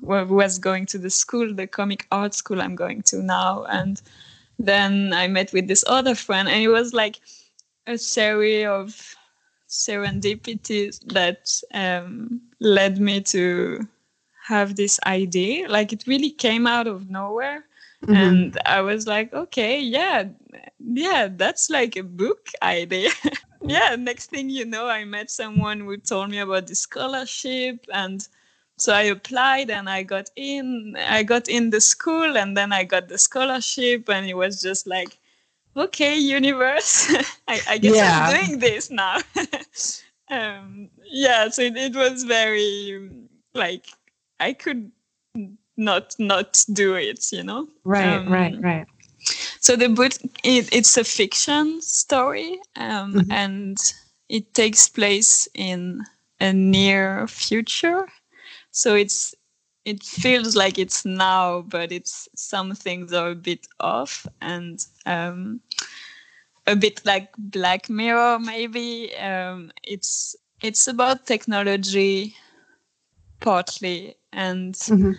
was 0.02 0.60
going 0.60 0.86
to 0.88 0.98
the 0.98 1.10
school, 1.10 1.54
the 1.54 1.68
comic 1.68 2.08
art 2.12 2.34
school 2.34 2.62
I'm 2.62 2.76
going 2.76 3.02
to 3.04 3.22
now. 3.22 3.64
And 3.66 4.02
then 4.60 5.14
I 5.14 5.28
met 5.28 5.54
with 5.54 5.68
this 5.68 5.84
other 5.88 6.16
friend, 6.16 6.48
and 6.48 6.62
it 6.62 6.70
was 6.70 6.94
like 6.94 7.20
a 7.86 7.98
series 7.98 8.68
of 8.68 9.16
serendipities 9.70 11.00
that 11.14 11.50
um, 11.74 12.42
led 12.60 13.00
me 13.00 13.22
to 13.22 13.88
have 14.46 14.76
this 14.76 15.00
idea. 15.06 15.68
Like 15.68 15.94
it 15.94 16.08
really 16.08 16.32
came 16.32 16.68
out 16.68 16.88
of 16.88 17.10
nowhere. 17.10 17.66
Mm-hmm. 18.04 18.16
And 18.16 18.62
I 18.66 18.82
was 18.82 19.08
like, 19.08 19.34
okay, 19.34 19.80
yeah, 19.80 20.26
yeah, 20.80 21.28
that's 21.32 21.70
like 21.70 21.96
a 21.96 22.04
book 22.04 22.50
idea. 22.62 23.10
yeah, 23.62 23.96
next 23.98 24.30
thing 24.30 24.50
you 24.50 24.66
know, 24.66 24.88
I 24.88 25.04
met 25.04 25.32
someone 25.32 25.80
who 25.80 25.98
told 25.98 26.30
me 26.30 26.40
about 26.40 26.68
the 26.68 26.76
scholarship 26.76 27.86
and 27.92 28.28
so 28.78 28.94
I 28.94 29.04
applied 29.04 29.72
and 29.72 29.90
I 29.90 30.04
got 30.04 30.30
in. 30.36 30.96
I 30.98 31.24
got 31.24 31.50
in 31.50 31.72
the 31.72 31.82
school 31.82 32.38
and 32.38 32.56
then 32.56 32.72
I 32.72 32.84
got 32.84 33.08
the 33.08 33.18
scholarship, 33.18 34.08
and 34.08 34.28
it 34.28 34.36
was 34.36 34.62
just 34.62 34.86
like, 34.86 35.18
okay, 35.76 36.18
universe, 36.18 37.10
I, 37.48 37.60
I, 37.68 37.78
guess 37.80 37.96
yeah. 37.96 38.28
I'm 38.30 38.46
doing 38.46 38.60
this 38.60 38.92
now. 38.92 39.18
um, 40.30 40.90
yeah, 41.06 41.50
so 41.50 41.64
it, 41.64 41.76
it 41.76 41.96
was 41.96 42.24
very 42.24 43.10
like 43.56 43.88
I 44.40 44.54
could 44.54 44.92
not 45.76 46.16
not 46.20 46.64
do 46.72 46.94
it, 46.94 47.32
you 47.32 47.44
know. 47.44 47.68
Right, 47.84 48.18
um, 48.18 48.32
right, 48.32 48.56
right. 48.62 48.86
So 49.60 49.76
the 49.76 49.90
book 49.90 50.14
it, 50.44 50.72
it's 50.72 50.98
a 50.98 51.04
fiction 51.04 51.82
story, 51.82 52.60
um, 52.76 53.14
mm-hmm. 53.14 53.32
and 53.32 53.78
it 54.30 54.54
takes 54.54 54.88
place 54.88 55.48
in 55.56 56.04
a 56.40 56.54
near 56.54 57.28
future 57.28 58.08
so 58.78 58.94
it's 58.94 59.34
it 59.86 60.04
feels 60.04 60.56
like 60.56 60.78
it's 60.78 61.04
now 61.04 61.62
but 61.62 61.92
it's 61.92 62.30
some 62.36 62.76
things 62.76 63.12
are 63.12 63.32
a 63.32 63.36
bit 63.36 63.66
off 63.80 64.28
and 64.40 64.86
um, 65.08 65.60
a 66.68 66.76
bit 66.76 67.02
like 67.04 67.30
black 67.40 67.90
mirror 67.90 68.38
maybe 68.38 69.16
um, 69.16 69.72
it's 69.84 70.36
it's 70.62 70.88
about 70.88 71.26
technology 71.26 72.36
partly 73.40 74.16
and 74.32 74.76
mm-hmm. 74.76 75.14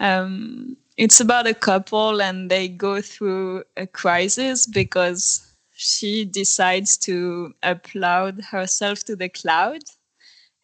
um, 0.00 0.76
it's 0.96 1.20
about 1.20 1.46
a 1.46 1.54
couple 1.54 2.20
and 2.20 2.50
they 2.50 2.66
go 2.66 3.00
through 3.00 3.62
a 3.76 3.86
crisis 3.86 4.66
because 4.66 5.46
she 5.76 6.24
decides 6.24 6.96
to 6.96 7.54
upload 7.62 8.42
herself 8.42 9.04
to 9.04 9.14
the 9.14 9.28
cloud 9.28 9.82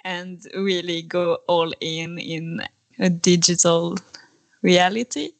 and 0.06 0.46
really 0.54 1.02
go 1.02 1.38
all 1.48 1.72
in 1.80 2.18
in 2.18 2.62
a 2.98 3.10
digital 3.10 3.96
reality. 4.62 5.30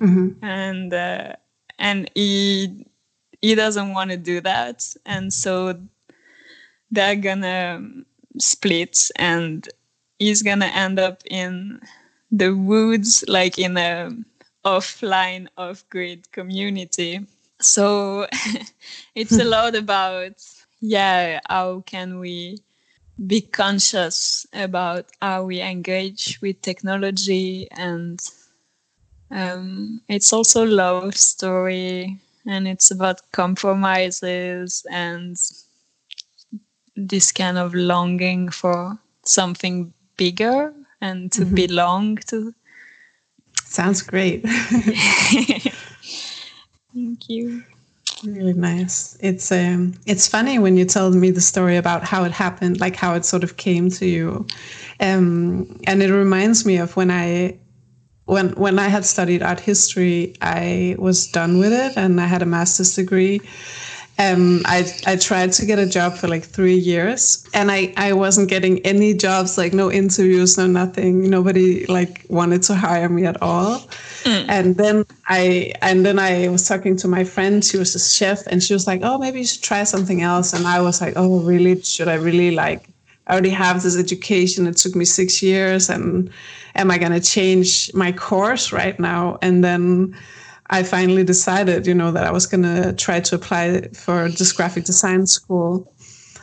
Mm-hmm. 0.00 0.44
and 0.44 0.94
uh, 0.94 1.32
and 1.78 2.10
he 2.14 2.86
he 3.40 3.54
doesn't 3.54 3.94
want 3.94 4.10
to 4.10 4.16
do 4.16 4.40
that. 4.40 4.84
And 5.06 5.32
so 5.32 5.74
they're 6.90 7.16
gonna 7.16 7.82
split 8.38 8.96
and 9.16 9.68
he's 10.18 10.42
gonna 10.42 10.70
end 10.74 10.98
up 10.98 11.22
in 11.30 11.80
the 12.30 12.54
woods 12.54 13.24
like 13.26 13.58
in 13.58 13.76
a 13.76 14.10
offline 14.64 15.48
off-grid 15.56 16.30
community. 16.32 17.20
So 17.60 18.26
it's 19.14 19.38
a 19.38 19.44
lot 19.44 19.74
about 19.74 20.42
yeah 20.80 21.40
how 21.48 21.80
can 21.86 22.20
we 22.20 22.58
be 23.26 23.40
conscious 23.40 24.46
about 24.52 25.06
how 25.20 25.44
we 25.44 25.60
engage 25.60 26.38
with 26.40 26.62
technology 26.62 27.68
and 27.72 28.20
um, 29.30 30.00
it's 30.08 30.32
also 30.32 30.64
love 30.64 31.14
story 31.16 32.18
and 32.46 32.68
it's 32.68 32.90
about 32.90 33.20
compromises 33.32 34.86
and 34.90 35.36
this 36.96 37.32
kind 37.32 37.58
of 37.58 37.74
longing 37.74 38.48
for 38.48 38.98
something 39.24 39.92
bigger 40.16 40.72
and 41.00 41.30
to 41.32 41.42
mm-hmm. 41.42 41.54
belong 41.54 42.16
to. 42.28 42.54
Sounds 43.64 44.00
great. 44.02 44.42
Thank 46.94 47.28
you 47.28 47.62
really 48.24 48.52
nice 48.52 49.16
it's 49.20 49.52
um 49.52 49.94
it's 50.06 50.26
funny 50.26 50.58
when 50.58 50.76
you 50.76 50.84
tell 50.84 51.10
me 51.10 51.30
the 51.30 51.40
story 51.40 51.76
about 51.76 52.02
how 52.02 52.24
it 52.24 52.32
happened 52.32 52.80
like 52.80 52.96
how 52.96 53.14
it 53.14 53.24
sort 53.24 53.44
of 53.44 53.56
came 53.56 53.88
to 53.90 54.06
you 54.06 54.44
um 55.00 55.78
and 55.86 56.02
it 56.02 56.12
reminds 56.12 56.64
me 56.66 56.76
of 56.78 56.96
when 56.96 57.10
i 57.10 57.56
when 58.28 58.50
when 58.50 58.78
I 58.78 58.88
had 58.88 59.06
studied 59.06 59.42
art 59.42 59.58
history, 59.58 60.34
I 60.42 60.96
was 60.98 61.26
done 61.26 61.58
with 61.58 61.72
it, 61.72 61.96
and 61.96 62.20
I 62.20 62.26
had 62.26 62.42
a 62.42 62.46
master's 62.46 62.94
degree. 62.94 63.40
Um, 64.18 64.62
I 64.64 64.92
I 65.06 65.14
tried 65.14 65.52
to 65.52 65.64
get 65.64 65.78
a 65.78 65.86
job 65.86 66.16
for 66.16 66.26
like 66.26 66.44
three 66.44 66.74
years, 66.74 67.46
and 67.54 67.70
I 67.70 67.92
I 67.96 68.12
wasn't 68.14 68.48
getting 68.48 68.80
any 68.84 69.14
jobs, 69.14 69.56
like 69.56 69.72
no 69.72 69.92
interviews, 69.92 70.58
no 70.58 70.66
nothing. 70.66 71.30
Nobody 71.30 71.86
like 71.86 72.26
wanted 72.28 72.62
to 72.64 72.74
hire 72.74 73.08
me 73.08 73.26
at 73.26 73.40
all. 73.40 73.78
Mm. 74.24 74.44
And 74.48 74.76
then 74.76 75.04
I 75.28 75.72
and 75.82 76.04
then 76.04 76.18
I 76.18 76.48
was 76.48 76.66
talking 76.66 76.96
to 76.96 77.06
my 77.06 77.22
friend. 77.22 77.64
She 77.64 77.78
was 77.78 77.94
a 77.94 78.00
chef, 78.00 78.44
and 78.48 78.60
she 78.60 78.74
was 78.74 78.88
like, 78.88 79.02
"Oh, 79.04 79.18
maybe 79.18 79.38
you 79.38 79.46
should 79.46 79.62
try 79.62 79.84
something 79.84 80.20
else." 80.22 80.52
And 80.52 80.66
I 80.66 80.80
was 80.80 81.00
like, 81.00 81.12
"Oh, 81.14 81.38
really? 81.38 81.80
Should 81.82 82.08
I 82.08 82.14
really 82.14 82.50
like?" 82.50 82.88
I 83.28 83.32
already 83.32 83.50
have 83.50 83.82
this 83.82 83.96
education. 83.96 84.66
It 84.66 84.78
took 84.78 84.96
me 84.96 85.04
six 85.04 85.42
years, 85.42 85.88
and 85.88 86.30
am 86.74 86.90
I 86.90 86.98
going 86.98 87.12
to 87.12 87.20
change 87.20 87.92
my 87.94 88.10
course 88.10 88.72
right 88.72 88.98
now? 88.98 89.38
And 89.42 89.62
then 89.62 90.16
I 90.70 90.82
finally 90.82 91.24
decided, 91.24 91.86
you 91.86 91.94
know, 91.94 92.10
that 92.12 92.24
I 92.24 92.30
was 92.30 92.46
going 92.46 92.62
to 92.62 92.92
try 92.92 93.20
to 93.20 93.34
apply 93.34 93.88
for 93.94 94.28
this 94.28 94.52
graphic 94.52 94.84
design 94.84 95.26
school. 95.26 95.92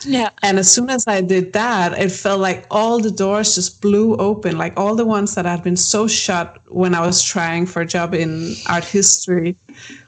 Yeah. 0.03 0.29
And 0.43 0.59
as 0.59 0.71
soon 0.71 0.89
as 0.89 1.07
I 1.07 1.21
did 1.21 1.53
that, 1.53 1.97
it 1.97 2.11
felt 2.11 2.39
like 2.39 2.65
all 2.69 2.99
the 2.99 3.11
doors 3.11 3.55
just 3.55 3.81
blew 3.81 4.15
open, 4.17 4.57
like 4.57 4.77
all 4.77 4.95
the 4.95 5.05
ones 5.05 5.35
that 5.35 5.45
had 5.45 5.63
been 5.63 5.77
so 5.77 6.07
shut 6.07 6.59
when 6.67 6.93
I 6.93 7.05
was 7.05 7.23
trying 7.23 7.65
for 7.65 7.81
a 7.81 7.85
job 7.85 8.13
in 8.13 8.55
art 8.67 8.83
history 8.83 9.55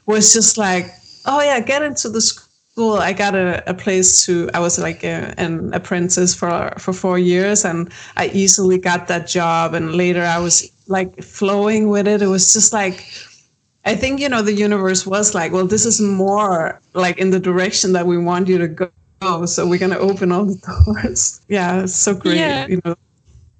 was 0.06 0.32
just 0.32 0.58
like, 0.58 0.92
oh 1.26 1.42
yeah, 1.42 1.60
get 1.60 1.82
into 1.82 2.08
the 2.08 2.20
school 2.20 2.48
I 2.86 3.12
got 3.12 3.34
a, 3.34 3.68
a 3.68 3.74
place 3.74 4.24
to. 4.26 4.48
I 4.54 4.60
was 4.60 4.78
like 4.78 5.02
a, 5.02 5.34
an 5.36 5.74
apprentice 5.74 6.34
for 6.34 6.72
for 6.78 6.92
four 6.92 7.18
years, 7.18 7.64
and 7.64 7.92
I 8.16 8.28
easily 8.28 8.78
got 8.78 9.08
that 9.08 9.26
job. 9.26 9.74
And 9.74 9.94
later, 9.94 10.22
I 10.22 10.38
was 10.38 10.70
like 10.86 11.22
flowing 11.22 11.88
with 11.88 12.06
it. 12.06 12.22
It 12.22 12.28
was 12.28 12.52
just 12.52 12.72
like. 12.72 13.04
I 13.88 13.96
think 13.96 14.20
you 14.20 14.28
know 14.28 14.42
the 14.42 14.52
universe 14.52 15.06
was 15.06 15.34
like, 15.34 15.50
well, 15.50 15.66
this 15.66 15.86
is 15.86 15.98
more 15.98 16.78
like 16.92 17.16
in 17.16 17.30
the 17.30 17.40
direction 17.40 17.94
that 17.94 18.06
we 18.06 18.18
want 18.18 18.46
you 18.46 18.58
to 18.58 18.68
go. 18.68 19.46
So 19.46 19.66
we're 19.66 19.78
gonna 19.78 19.96
open 19.96 20.30
all 20.30 20.44
the 20.44 20.60
doors. 20.84 21.40
yeah, 21.48 21.82
it's 21.84 21.96
so 21.96 22.14
great. 22.14 22.36
Yeah. 22.36 22.66
You 22.66 22.82
know. 22.84 22.94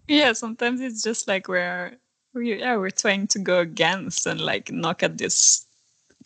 Yeah, 0.07 0.35
sometimes 0.35 0.83
it's 0.83 1.03
just 1.03 1.29
like 1.29 1.49
we're 1.49 1.97
we 2.35 2.61
yeah 2.61 2.76
we're 2.76 2.91
trying 2.91 3.26
to 3.29 3.39
go 3.39 3.61
against 3.61 4.26
and 4.26 4.39
like 4.39 4.70
knock 4.70 5.03
at 5.03 5.16
this 5.16 5.64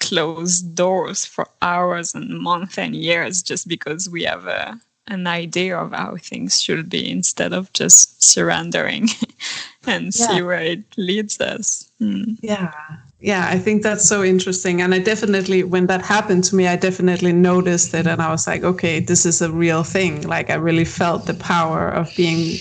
closed 0.00 0.74
doors 0.74 1.24
for 1.24 1.46
hours 1.62 2.12
and 2.12 2.40
months 2.40 2.78
and 2.78 2.96
years 2.96 3.40
just 3.40 3.68
because 3.68 4.10
we 4.10 4.24
have 4.24 4.46
a, 4.46 4.80
an 5.06 5.28
idea 5.28 5.78
of 5.78 5.92
how 5.92 6.16
things 6.16 6.60
should 6.60 6.90
be 6.90 7.08
instead 7.08 7.52
of 7.52 7.72
just 7.72 8.20
surrendering 8.20 9.08
and 9.86 10.06
yeah. 10.06 10.26
see 10.26 10.42
where 10.42 10.60
it 10.60 10.82
leads 10.96 11.40
us. 11.40 11.88
Mm. 12.00 12.36
Yeah. 12.42 12.72
Yeah, 13.22 13.46
I 13.48 13.56
think 13.56 13.84
that's 13.84 14.08
so 14.08 14.24
interesting. 14.24 14.82
And 14.82 14.92
I 14.92 14.98
definitely, 14.98 15.62
when 15.62 15.86
that 15.86 16.02
happened 16.02 16.42
to 16.44 16.56
me, 16.56 16.66
I 16.66 16.74
definitely 16.74 17.32
noticed 17.32 17.94
it. 17.94 18.08
And 18.08 18.20
I 18.20 18.32
was 18.32 18.48
like, 18.48 18.64
okay, 18.64 18.98
this 18.98 19.24
is 19.24 19.40
a 19.40 19.50
real 19.50 19.84
thing. 19.84 20.22
Like, 20.22 20.50
I 20.50 20.54
really 20.54 20.84
felt 20.84 21.26
the 21.26 21.34
power 21.34 21.88
of 21.88 22.12
being 22.16 22.58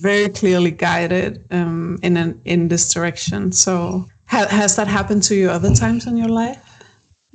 very 0.00 0.30
clearly 0.30 0.70
guided 0.70 1.44
um, 1.50 1.98
in 2.02 2.16
an, 2.16 2.40
in 2.46 2.68
this 2.68 2.90
direction. 2.90 3.52
So, 3.52 4.08
ha- 4.24 4.48
has 4.48 4.76
that 4.76 4.88
happened 4.88 5.24
to 5.24 5.34
you 5.34 5.50
other 5.50 5.74
times 5.74 6.06
in 6.06 6.16
your 6.16 6.28
life? 6.28 6.64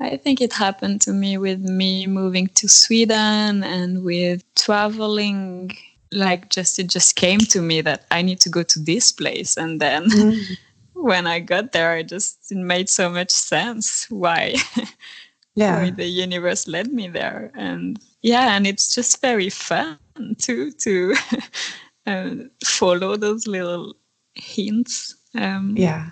I 0.02 0.18
think 0.18 0.42
it 0.42 0.54
happened 0.54 1.02
to 1.02 1.14
me 1.14 1.38
with 1.38 1.60
me 1.60 2.08
moving 2.08 2.48
to 2.56 2.68
Sweden 2.68 3.64
and 3.64 4.04
with 4.04 4.42
traveling. 4.56 5.78
Like, 6.12 6.50
just 6.50 6.80
it 6.80 6.88
just 6.88 7.16
came 7.16 7.40
to 7.40 7.62
me 7.62 7.82
that 7.82 8.06
I 8.10 8.24
need 8.24 8.40
to 8.42 8.50
go 8.50 8.64
to 8.64 8.80
this 8.80 9.12
place. 9.12 9.58
And 9.58 9.80
then 9.80 10.10
mm. 10.10 10.44
When 11.04 11.28
I 11.28 11.40
got 11.40 11.74
there, 11.74 11.98
it 11.98 12.08
just 12.08 12.52
it 12.52 12.58
made 12.58 12.90
so 12.90 13.10
much 13.10 13.30
sense 13.30 14.10
why. 14.10 14.56
yeah. 15.56 15.82
why 15.82 15.90
the 15.92 16.08
universe 16.08 16.68
led 16.68 16.92
me 16.94 17.08
there. 17.08 17.52
And 17.56 18.00
yeah, 18.22 18.56
and 18.56 18.66
it's 18.66 18.96
just 18.96 19.22
very 19.22 19.50
fun 19.50 19.98
too 20.38 20.72
to 20.72 21.16
uh, 22.08 22.36
follow 22.66 23.18
those 23.18 23.48
little 23.48 23.96
hints. 24.36 25.16
Um, 25.36 25.76
yeah 25.78 26.12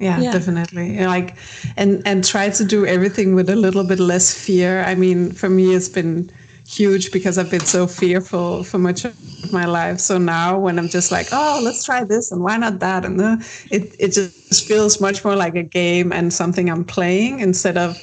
yeah, 0.00 0.18
yeah, 0.18 0.32
definitely 0.32 0.98
like 1.04 1.36
and 1.76 2.02
and 2.06 2.24
try 2.24 2.48
to 2.48 2.64
do 2.64 2.86
everything 2.86 3.34
with 3.34 3.50
a 3.50 3.54
little 3.56 3.84
bit 3.84 4.00
less 4.00 4.32
fear 4.32 4.82
i 4.84 4.94
mean 4.94 5.30
for 5.30 5.50
me 5.50 5.74
it's 5.74 5.90
been 5.90 6.30
huge 6.70 7.10
because 7.10 7.36
i've 7.36 7.50
been 7.50 7.66
so 7.66 7.86
fearful 7.86 8.62
for 8.62 8.78
much 8.78 9.04
of 9.04 9.52
my 9.52 9.64
life. 9.64 9.98
So 9.98 10.18
now 10.18 10.58
when 10.58 10.78
i'm 10.78 10.88
just 10.88 11.10
like 11.10 11.26
oh 11.32 11.60
let's 11.62 11.84
try 11.84 12.04
this 12.04 12.30
and 12.30 12.40
why 12.42 12.56
not 12.56 12.78
that? 12.78 13.04
And 13.04 13.20
uh, 13.20 13.36
it, 13.70 13.96
it 13.98 14.12
just 14.12 14.68
feels 14.68 15.00
much 15.00 15.24
more 15.24 15.34
like 15.34 15.56
a 15.56 15.64
game 15.64 16.12
and 16.12 16.32
something 16.32 16.70
i'm 16.70 16.84
playing 16.84 17.40
instead 17.40 17.76
of 17.76 17.98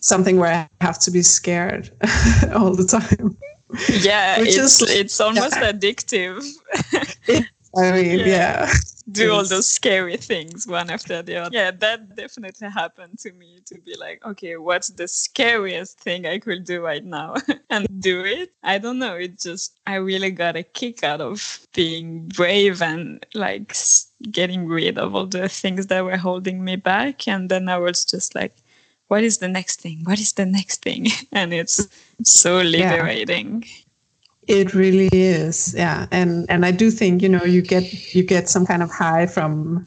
something 0.00 0.38
where 0.38 0.52
i 0.52 0.84
have 0.84 0.98
to 1.00 1.10
be 1.10 1.22
scared 1.22 1.90
all 2.54 2.74
the 2.74 2.84
time. 2.84 3.36
Yeah 3.88 4.40
Which 4.40 4.48
it's, 4.48 4.82
is, 4.82 4.90
it's 4.90 5.20
almost 5.20 5.56
yeah. 5.56 5.72
addictive 5.72 6.42
I 7.76 7.92
mean, 7.92 8.18
yeah. 8.20 8.26
yeah. 8.26 8.72
Do 9.10 9.32
all 9.32 9.44
those 9.44 9.68
scary 9.68 10.16
things 10.16 10.66
one 10.66 10.88
after 10.88 11.22
the 11.22 11.36
other. 11.36 11.50
Yeah, 11.52 11.72
that 11.72 12.14
definitely 12.14 12.68
happened 12.68 13.18
to 13.20 13.32
me 13.32 13.58
to 13.66 13.80
be 13.80 13.96
like, 13.98 14.24
okay, 14.24 14.56
what's 14.56 14.88
the 14.88 15.08
scariest 15.08 15.98
thing 15.98 16.24
I 16.24 16.38
could 16.38 16.64
do 16.64 16.80
right 16.80 17.04
now? 17.04 17.34
and 17.70 17.86
do 18.00 18.24
it. 18.24 18.52
I 18.62 18.78
don't 18.78 19.00
know. 19.00 19.16
It 19.16 19.40
just, 19.40 19.80
I 19.88 19.96
really 19.96 20.30
got 20.30 20.54
a 20.54 20.62
kick 20.62 21.02
out 21.02 21.20
of 21.20 21.66
being 21.74 22.28
brave 22.28 22.80
and 22.80 23.26
like 23.34 23.74
getting 24.30 24.68
rid 24.68 24.98
of 24.98 25.16
all 25.16 25.26
the 25.26 25.48
things 25.48 25.88
that 25.88 26.04
were 26.04 26.16
holding 26.16 26.62
me 26.62 26.76
back. 26.76 27.26
And 27.26 27.50
then 27.50 27.68
I 27.68 27.78
was 27.78 28.04
just 28.04 28.36
like, 28.36 28.62
what 29.08 29.24
is 29.24 29.38
the 29.38 29.48
next 29.48 29.80
thing? 29.80 30.02
What 30.04 30.20
is 30.20 30.32
the 30.34 30.46
next 30.46 30.82
thing? 30.82 31.08
And 31.32 31.52
it's 31.52 31.88
so 32.22 32.60
liberating. 32.60 33.64
Yeah. 33.66 33.68
It 34.48 34.74
really 34.74 35.08
is, 35.12 35.72
yeah, 35.76 36.06
and 36.10 36.46
and 36.50 36.66
I 36.66 36.72
do 36.72 36.90
think 36.90 37.22
you 37.22 37.28
know 37.28 37.44
you 37.44 37.62
get 37.62 38.14
you 38.14 38.24
get 38.24 38.48
some 38.48 38.66
kind 38.66 38.82
of 38.82 38.90
high 38.90 39.26
from, 39.26 39.86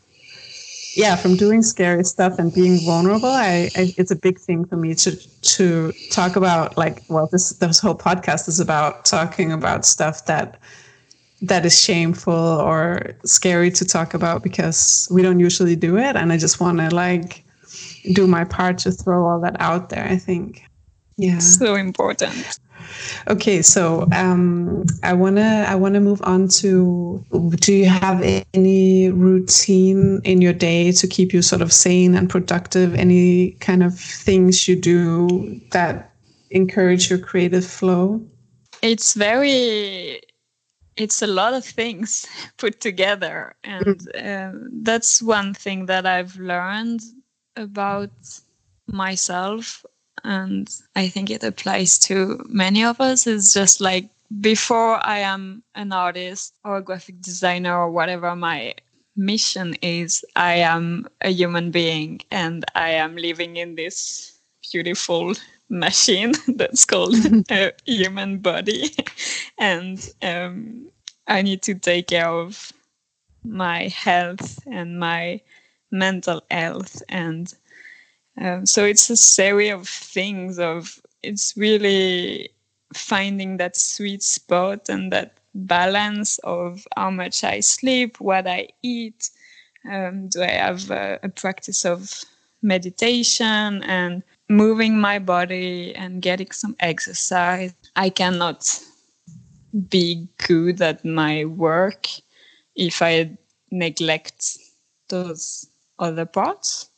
yeah, 0.95 1.17
from 1.17 1.35
doing 1.35 1.61
scary 1.61 2.05
stuff 2.05 2.39
and 2.39 2.53
being 2.53 2.79
vulnerable. 2.85 3.27
I, 3.27 3.69
I 3.75 3.93
it's 3.97 4.11
a 4.11 4.15
big 4.15 4.39
thing 4.39 4.63
for 4.63 4.77
me 4.77 4.95
to 4.95 5.11
to 5.57 5.91
talk 6.09 6.37
about 6.37 6.77
like 6.77 7.03
well 7.09 7.27
this 7.29 7.49
this 7.59 7.79
whole 7.79 7.95
podcast 7.95 8.47
is 8.47 8.61
about 8.61 9.03
talking 9.03 9.51
about 9.51 9.85
stuff 9.85 10.25
that 10.27 10.57
that 11.41 11.65
is 11.65 11.77
shameful 11.77 12.33
or 12.33 13.13
scary 13.25 13.69
to 13.71 13.83
talk 13.83 14.13
about 14.13 14.41
because 14.41 15.07
we 15.11 15.21
don't 15.21 15.41
usually 15.41 15.75
do 15.75 15.97
it, 15.97 16.15
and 16.15 16.31
I 16.31 16.37
just 16.37 16.61
want 16.61 16.77
to 16.79 16.95
like 16.95 17.43
do 18.13 18.25
my 18.25 18.45
part 18.45 18.77
to 18.79 18.91
throw 18.91 19.25
all 19.25 19.41
that 19.41 19.57
out 19.59 19.89
there. 19.89 20.07
I 20.07 20.17
think, 20.17 20.63
yeah, 21.17 21.39
so 21.39 21.75
important. 21.75 22.57
Okay, 23.27 23.61
so 23.61 24.07
um, 24.13 24.85
I 25.03 25.13
wanna 25.13 25.65
I 25.67 25.75
wanna 25.75 25.99
move 25.99 26.21
on 26.23 26.47
to. 26.59 27.23
Do 27.31 27.73
you 27.73 27.87
have 27.89 28.21
any 28.53 29.09
routine 29.09 30.21
in 30.23 30.41
your 30.41 30.53
day 30.53 30.91
to 30.91 31.07
keep 31.07 31.33
you 31.33 31.41
sort 31.41 31.61
of 31.61 31.71
sane 31.71 32.15
and 32.15 32.29
productive? 32.29 32.95
Any 32.95 33.51
kind 33.59 33.83
of 33.83 33.97
things 33.99 34.67
you 34.67 34.75
do 34.75 35.59
that 35.71 36.11
encourage 36.51 37.09
your 37.09 37.19
creative 37.19 37.65
flow? 37.65 38.21
It's 38.81 39.13
very. 39.13 40.21
It's 40.97 41.21
a 41.21 41.27
lot 41.27 41.53
of 41.53 41.65
things 41.65 42.25
put 42.57 42.79
together, 42.79 43.55
and 43.63 44.07
uh, 44.15 44.51
that's 44.81 45.21
one 45.21 45.53
thing 45.53 45.87
that 45.87 46.05
I've 46.05 46.37
learned 46.37 47.01
about 47.57 48.11
myself 48.87 49.85
and 50.23 50.69
I 50.95 51.07
think 51.07 51.29
it 51.29 51.43
applies 51.43 51.97
to 51.99 52.43
many 52.47 52.83
of 52.83 52.99
us. 53.01 53.27
It's 53.27 53.53
just 53.53 53.81
like 53.81 54.09
before 54.41 55.05
I 55.05 55.19
am 55.19 55.63
an 55.75 55.91
artist 55.91 56.53
or 56.63 56.77
a 56.77 56.81
graphic 56.81 57.21
designer 57.21 57.77
or 57.77 57.91
whatever 57.91 58.35
my 58.35 58.73
mission 59.15 59.75
is 59.81 60.25
I 60.35 60.55
am 60.55 61.07
a 61.21 61.29
human 61.29 61.71
being 61.71 62.21
and 62.31 62.65
I 62.75 62.89
am 62.91 63.15
living 63.15 63.55
in 63.57 63.75
this 63.75 64.37
beautiful 64.71 65.33
machine 65.69 66.33
that's 66.47 66.85
called 66.85 67.15
a 67.51 67.71
human 67.85 68.39
body. 68.39 68.91
and 69.57 70.13
um, 70.21 70.89
I 71.27 71.41
need 71.41 71.61
to 71.63 71.75
take 71.75 72.07
care 72.07 72.29
of 72.29 72.71
my 73.43 73.87
health 73.87 74.59
and 74.67 74.99
my 74.99 75.41
mental 75.91 76.43
health. 76.51 77.01
And 77.09 77.53
um, 78.39 78.65
so 78.65 78.83
it's 78.83 79.09
a 79.09 79.15
series 79.15 79.73
of 79.73 79.87
things 79.87 80.59
of 80.59 80.99
it's 81.23 81.55
really 81.55 82.49
finding 82.93 83.57
that 83.57 83.77
sweet 83.77 84.23
spot 84.23 84.89
and 84.89 85.11
that 85.11 85.37
balance 85.53 86.37
of 86.39 86.85
how 86.95 87.09
much 87.09 87.43
I 87.43 87.61
sleep, 87.61 88.19
what 88.19 88.47
I 88.47 88.69
eat. 88.83 89.29
Um, 89.89 90.27
do 90.27 90.41
I 90.41 90.51
have 90.51 90.91
a, 90.91 91.19
a 91.23 91.29
practice 91.29 91.85
of 91.85 92.23
meditation 92.61 93.83
and 93.83 94.23
moving 94.49 94.99
my 94.99 95.19
body 95.19 95.95
and 95.95 96.21
getting 96.21 96.51
some 96.51 96.75
exercise? 96.79 97.73
I 97.95 98.09
cannot 98.09 98.79
be 99.89 100.27
good 100.47 100.81
at 100.81 101.05
my 101.05 101.45
work 101.45 102.07
if 102.75 103.01
I 103.01 103.37
neglect 103.71 104.57
those 105.09 105.67
other 105.99 106.25
parts. 106.25 106.89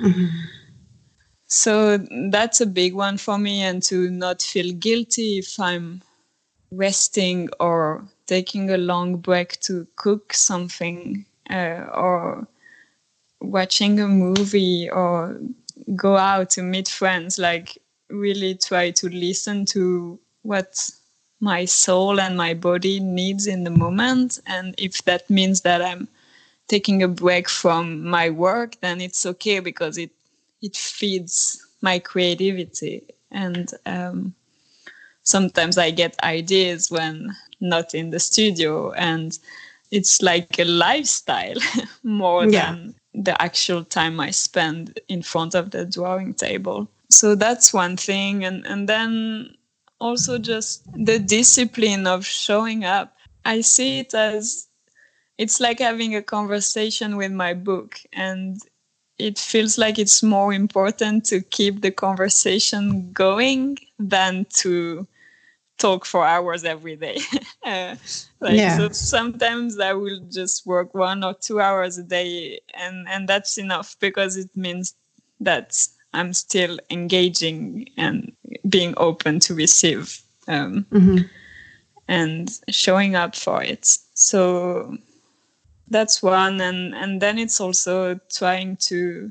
Mm-hmm. 0.00 0.26
So 1.46 1.98
that's 2.30 2.60
a 2.60 2.66
big 2.66 2.94
one 2.94 3.16
for 3.18 3.38
me, 3.38 3.62
and 3.62 3.82
to 3.84 4.10
not 4.10 4.42
feel 4.42 4.72
guilty 4.74 5.38
if 5.38 5.58
I'm 5.60 6.02
resting 6.72 7.48
or 7.60 8.06
taking 8.26 8.70
a 8.70 8.78
long 8.78 9.18
break 9.18 9.60
to 9.62 9.86
cook 9.96 10.34
something 10.34 11.26
uh, 11.50 11.86
or 11.94 12.48
watching 13.40 14.00
a 14.00 14.08
movie 14.08 14.90
or 14.90 15.40
go 15.96 16.16
out 16.16 16.50
to 16.50 16.62
meet 16.62 16.88
friends 16.88 17.38
like 17.38 17.78
really 18.10 18.54
try 18.56 18.90
to 18.92 19.08
listen 19.08 19.66
to 19.66 20.18
what 20.42 20.90
my 21.40 21.64
soul 21.64 22.20
and 22.20 22.36
my 22.36 22.54
body 22.54 23.00
needs 23.00 23.46
in 23.46 23.64
the 23.64 23.70
moment. 23.70 24.40
And 24.46 24.74
if 24.78 25.04
that 25.04 25.28
means 25.30 25.62
that 25.62 25.82
i'm 25.82 26.08
taking 26.68 27.02
a 27.02 27.08
break 27.08 27.48
from 27.48 28.04
my 28.04 28.30
work 28.30 28.76
then 28.82 29.00
it's 29.00 29.26
okay 29.26 29.60
because 29.60 29.98
it 29.98 30.10
it 30.64 30.76
feeds 30.76 31.64
my 31.82 31.98
creativity 31.98 33.02
and 33.30 33.72
um, 33.84 34.34
sometimes 35.22 35.76
I 35.76 35.90
get 35.90 36.16
ideas 36.22 36.90
when 36.90 37.36
not 37.60 37.94
in 37.94 38.10
the 38.10 38.20
studio 38.20 38.92
and 38.92 39.38
it's 39.90 40.22
like 40.22 40.58
a 40.58 40.64
lifestyle 40.64 41.56
more 42.02 42.46
yeah. 42.46 42.72
than 42.72 42.94
the 43.14 43.40
actual 43.40 43.84
time 43.84 44.18
I 44.20 44.30
spend 44.30 44.98
in 45.08 45.22
front 45.22 45.54
of 45.54 45.70
the 45.70 45.84
drawing 45.84 46.34
table. 46.34 46.88
So 47.10 47.34
that's 47.34 47.72
one 47.72 47.96
thing. 47.96 48.44
And, 48.44 48.66
and 48.66 48.88
then 48.88 49.54
also 50.00 50.38
just 50.38 50.82
the 50.94 51.18
discipline 51.18 52.06
of 52.06 52.24
showing 52.24 52.84
up. 52.84 53.16
I 53.44 53.60
see 53.60 54.00
it 54.00 54.14
as 54.14 54.66
it's 55.38 55.60
like 55.60 55.78
having 55.78 56.14
a 56.14 56.22
conversation 56.22 57.16
with 57.16 57.32
my 57.32 57.54
book 57.54 58.00
and 58.12 58.60
it 59.18 59.38
feels 59.38 59.78
like 59.78 59.98
it's 59.98 60.22
more 60.22 60.52
important 60.52 61.24
to 61.26 61.40
keep 61.40 61.80
the 61.82 61.90
conversation 61.90 63.12
going 63.12 63.78
than 63.98 64.46
to 64.50 65.06
talk 65.78 66.04
for 66.04 66.24
hours 66.24 66.64
every 66.64 66.96
day. 66.96 67.18
uh, 67.66 67.96
like, 68.40 68.56
yeah. 68.56 68.76
So 68.76 68.88
sometimes 68.90 69.78
I 69.78 69.92
will 69.92 70.20
just 70.30 70.66
work 70.66 70.94
one 70.94 71.22
or 71.24 71.34
two 71.34 71.60
hours 71.60 71.98
a 71.98 72.02
day, 72.02 72.60
and 72.74 73.06
and 73.08 73.28
that's 73.28 73.58
enough 73.58 73.96
because 74.00 74.36
it 74.36 74.50
means 74.56 74.94
that 75.40 75.86
I'm 76.12 76.32
still 76.32 76.78
engaging 76.90 77.88
and 77.96 78.32
being 78.68 78.94
open 78.96 79.40
to 79.40 79.54
receive 79.54 80.20
um, 80.48 80.86
mm-hmm. 80.90 81.18
and 82.08 82.50
showing 82.70 83.16
up 83.16 83.34
for 83.34 83.62
it. 83.62 83.98
So 84.14 84.96
that's 85.88 86.22
one, 86.22 86.60
and 86.60 86.94
and 86.94 87.20
then 87.20 87.38
it's 87.38 87.60
also 87.60 88.18
trying 88.32 88.76
to 88.88 89.30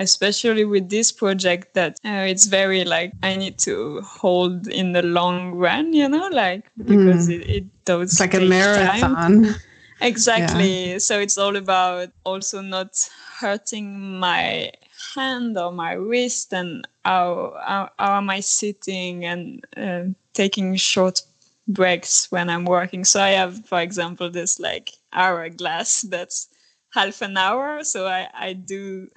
especially 0.00 0.64
with 0.64 0.88
this 0.88 1.12
project 1.12 1.74
that 1.74 1.92
uh, 2.06 2.24
it's 2.26 2.46
very 2.46 2.84
like 2.84 3.12
I 3.22 3.36
need 3.36 3.58
to 3.58 4.00
hold 4.00 4.66
in 4.66 4.92
the 4.92 5.02
long 5.02 5.52
run, 5.52 5.92
you 5.92 6.08
know, 6.08 6.28
like 6.32 6.64
because 6.78 7.28
mm. 7.28 7.38
it, 7.38 7.50
it 7.50 7.84
does 7.84 8.12
it's 8.12 8.20
like 8.20 8.34
a 8.34 8.40
marathon. 8.40 9.14
Time. 9.44 9.54
Exactly. 10.02 10.92
Yeah. 10.92 10.98
So 10.98 11.20
it's 11.20 11.36
all 11.36 11.56
about 11.56 12.08
also 12.24 12.62
not 12.62 13.06
hurting 13.38 14.18
my 14.18 14.72
hand 15.14 15.58
or 15.58 15.72
my 15.72 15.92
wrist 15.92 16.54
and 16.54 16.86
how, 17.04 17.54
how, 17.66 17.90
how 17.98 18.16
am 18.16 18.30
I 18.30 18.40
sitting 18.40 19.26
and 19.26 19.62
uh, 19.76 20.04
taking 20.32 20.76
short 20.76 21.20
breaks 21.68 22.30
when 22.30 22.50
I'm 22.50 22.64
working. 22.64 23.04
So 23.04 23.20
I 23.20 23.30
have, 23.30 23.66
for 23.66 23.80
example, 23.80 24.30
this 24.30 24.58
like 24.58 24.92
hourglass 25.12 26.02
that's 26.02 26.48
half 26.92 27.22
an 27.22 27.36
hour. 27.36 27.84
So 27.84 28.06
I, 28.06 28.28
I 28.34 28.52
do 28.52 29.08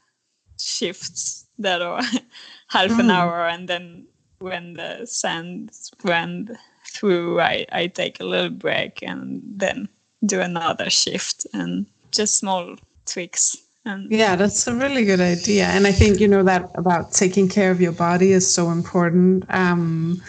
shifts 0.59 1.45
that 1.59 1.81
are 1.81 2.01
half 2.67 2.91
mm. 2.91 2.99
an 2.99 3.11
hour 3.11 3.47
and 3.47 3.67
then 3.67 4.07
when 4.39 4.73
the 4.73 5.05
sand 5.05 5.71
went 6.03 6.51
through 6.93 7.39
I, 7.39 7.65
I 7.71 7.87
take 7.87 8.19
a 8.19 8.25
little 8.25 8.49
break 8.49 8.99
and 9.01 9.41
then 9.45 9.87
do 10.25 10.41
another 10.41 10.89
shift 10.89 11.45
and 11.53 11.85
just 12.11 12.37
small 12.37 12.75
tweaks 13.05 13.57
and 13.85 14.11
yeah 14.11 14.35
that's 14.35 14.67
a 14.67 14.75
really 14.75 15.05
good 15.05 15.19
idea 15.19 15.65
and 15.65 15.87
i 15.87 15.91
think 15.91 16.19
you 16.19 16.27
know 16.27 16.43
that 16.43 16.69
about 16.75 17.11
taking 17.11 17.49
care 17.49 17.71
of 17.71 17.81
your 17.81 17.91
body 17.91 18.31
is 18.31 18.51
so 18.51 18.69
important 18.69 19.43
um, 19.49 20.21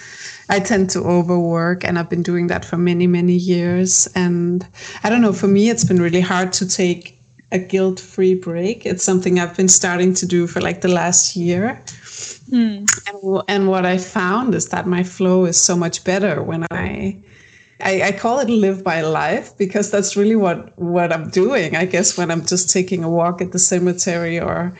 i 0.48 0.58
tend 0.60 0.90
to 0.90 1.00
overwork 1.00 1.84
and 1.84 1.98
i've 1.98 2.10
been 2.10 2.22
doing 2.22 2.46
that 2.46 2.64
for 2.64 2.76
many 2.76 3.06
many 3.06 3.34
years 3.34 4.08
and 4.14 4.66
i 5.02 5.10
don't 5.10 5.22
know 5.22 5.32
for 5.32 5.48
me 5.48 5.68
it's 5.68 5.84
been 5.84 6.00
really 6.00 6.20
hard 6.20 6.52
to 6.52 6.68
take 6.68 7.14
a 7.54 7.58
guilt 7.58 8.00
free 8.00 8.34
break. 8.34 8.84
It's 8.84 9.04
something 9.04 9.38
I've 9.38 9.56
been 9.56 9.68
starting 9.68 10.12
to 10.14 10.26
do 10.26 10.46
for 10.46 10.60
like 10.60 10.80
the 10.80 10.88
last 10.88 11.36
year. 11.36 11.80
Mm. 12.50 12.86
And, 13.08 13.42
and 13.48 13.68
what 13.68 13.86
I 13.86 13.96
found 13.96 14.54
is 14.54 14.68
that 14.68 14.86
my 14.86 15.04
flow 15.04 15.44
is 15.44 15.58
so 15.58 15.76
much 15.76 16.02
better 16.02 16.42
when 16.42 16.66
I, 16.72 17.16
I, 17.80 18.02
I 18.02 18.12
call 18.12 18.40
it 18.40 18.50
live 18.50 18.82
by 18.82 19.02
life 19.02 19.56
because 19.56 19.90
that's 19.90 20.16
really 20.16 20.36
what 20.36 20.76
what 20.78 21.12
I'm 21.12 21.30
doing. 21.30 21.76
I 21.76 21.86
guess 21.86 22.18
when 22.18 22.30
I'm 22.30 22.44
just 22.44 22.70
taking 22.70 23.04
a 23.04 23.10
walk 23.10 23.40
at 23.40 23.52
the 23.52 23.58
cemetery 23.58 24.40
or 24.40 24.76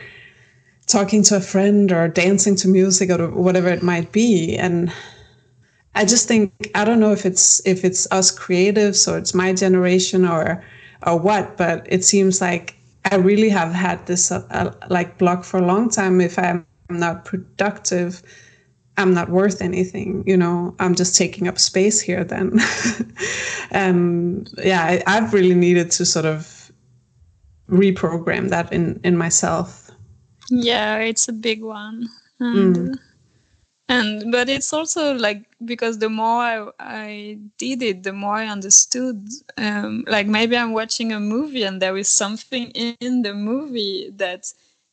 talking 0.86 1.22
to 1.24 1.36
a 1.36 1.40
friend 1.40 1.92
or 1.92 2.08
dancing 2.08 2.56
to 2.56 2.68
music 2.68 3.08
or 3.08 3.30
whatever 3.30 3.68
it 3.68 3.82
might 3.82 4.10
be 4.12 4.56
and 4.56 4.92
I 5.94 6.04
just 6.04 6.26
think 6.26 6.52
I 6.74 6.84
don't 6.84 7.00
know 7.00 7.12
if 7.12 7.24
it's 7.24 7.64
if 7.66 7.84
it's 7.84 8.06
us 8.10 8.36
creatives 8.36 9.10
or 9.10 9.18
it's 9.18 9.34
my 9.34 9.52
generation 9.52 10.24
or 10.26 10.64
or 11.06 11.18
what, 11.18 11.56
but 11.56 11.86
it 11.88 12.04
seems 12.04 12.40
like 12.40 12.76
I 13.10 13.16
really 13.16 13.48
have 13.50 13.72
had 13.72 14.06
this 14.06 14.32
uh, 14.32 14.46
uh, 14.50 14.72
like 14.88 15.18
block 15.18 15.44
for 15.44 15.58
a 15.58 15.66
long 15.66 15.90
time. 15.90 16.20
If 16.20 16.38
I'm 16.38 16.66
not 16.90 17.24
productive, 17.24 18.22
I'm 18.96 19.14
not 19.14 19.28
worth 19.28 19.62
anything. 19.62 20.24
You 20.26 20.36
know, 20.36 20.74
I'm 20.80 20.94
just 20.94 21.16
taking 21.16 21.46
up 21.46 21.58
space 21.58 22.00
here. 22.00 22.24
Then, 22.24 22.58
and 23.70 24.50
yeah, 24.64 24.82
I, 24.82 25.02
I've 25.06 25.32
really 25.32 25.54
needed 25.54 25.90
to 25.92 26.04
sort 26.04 26.26
of 26.26 26.72
reprogram 27.68 28.48
that 28.50 28.72
in 28.72 29.00
in 29.04 29.16
myself. 29.16 29.90
Yeah, 30.50 30.98
it's 30.98 31.28
a 31.28 31.32
big 31.32 31.62
one. 31.62 32.08
And 32.40 32.76
mm 32.76 32.98
and 33.88 34.32
but 34.32 34.48
it's 34.48 34.72
also 34.72 35.14
like 35.14 35.44
because 35.64 35.98
the 35.98 36.08
more 36.08 36.40
I, 36.40 36.66
I 36.78 37.38
did 37.58 37.82
it 37.82 38.02
the 38.02 38.12
more 38.12 38.34
i 38.34 38.46
understood 38.46 39.28
um, 39.58 40.04
like 40.08 40.26
maybe 40.26 40.56
i'm 40.56 40.72
watching 40.72 41.12
a 41.12 41.20
movie 41.20 41.64
and 41.64 41.82
there 41.82 41.96
is 41.96 42.08
something 42.08 42.70
in 42.70 43.22
the 43.22 43.34
movie 43.34 44.10
that 44.16 44.52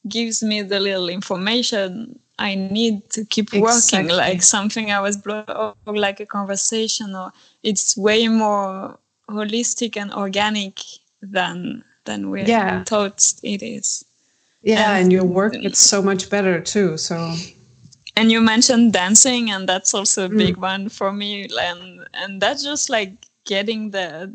gives 0.09 0.43
me 0.43 0.61
the 0.61 0.79
little 0.79 1.07
information 1.07 2.19
i 2.37 2.55
need 2.55 3.09
to 3.11 3.23
keep 3.25 3.53
exactly. 3.53 3.99
working 3.99 4.17
like 4.17 4.41
something 4.43 4.91
i 4.91 4.99
was 4.99 5.15
blo- 5.15 5.73
or 5.85 5.95
like 5.95 6.19
a 6.19 6.25
conversation 6.25 7.15
or 7.15 7.31
it's 7.63 7.95
way 7.95 8.27
more 8.27 8.97
holistic 9.29 9.95
and 9.95 10.11
organic 10.13 10.79
than 11.21 11.83
than 12.03 12.29
we 12.29 12.41
yeah. 12.41 12.83
thought 12.83 13.33
it 13.43 13.61
is 13.63 14.03
yeah 14.63 14.95
and, 14.95 15.03
and 15.03 15.13
your 15.13 15.23
work 15.23 15.53
gets 15.53 15.79
so 15.79 16.01
much 16.01 16.29
better 16.29 16.59
too 16.59 16.97
so 16.97 17.33
and 18.16 18.32
you 18.32 18.41
mentioned 18.41 18.93
dancing 18.93 19.51
and 19.51 19.68
that's 19.68 19.93
also 19.93 20.26
a 20.26 20.30
big 20.30 20.57
mm. 20.57 20.62
one 20.62 20.89
for 20.89 21.12
me 21.12 21.47
and 21.59 22.05
and 22.14 22.41
that's 22.41 22.64
just 22.64 22.89
like 22.89 23.14
getting 23.45 23.91
the 23.91 24.34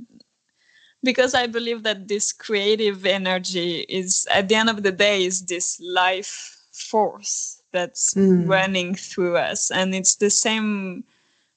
because 1.03 1.35
i 1.35 1.47
believe 1.47 1.83
that 1.83 2.09
this 2.09 2.33
creative 2.33 3.07
energy 3.07 3.81
is 3.89 4.27
at 4.31 4.49
the 4.49 4.55
end 4.55 4.69
of 4.69 4.83
the 4.83 4.93
day 4.93 5.25
is 5.25 5.45
this 5.47 5.81
life 5.81 6.65
force 6.73 7.63
that's 7.73 8.15
mm. 8.15 8.49
running 8.49 8.95
through 8.95 9.37
us 9.37 9.71
and 9.71 9.95
it's 9.95 10.17
the 10.17 10.31
same 10.31 11.05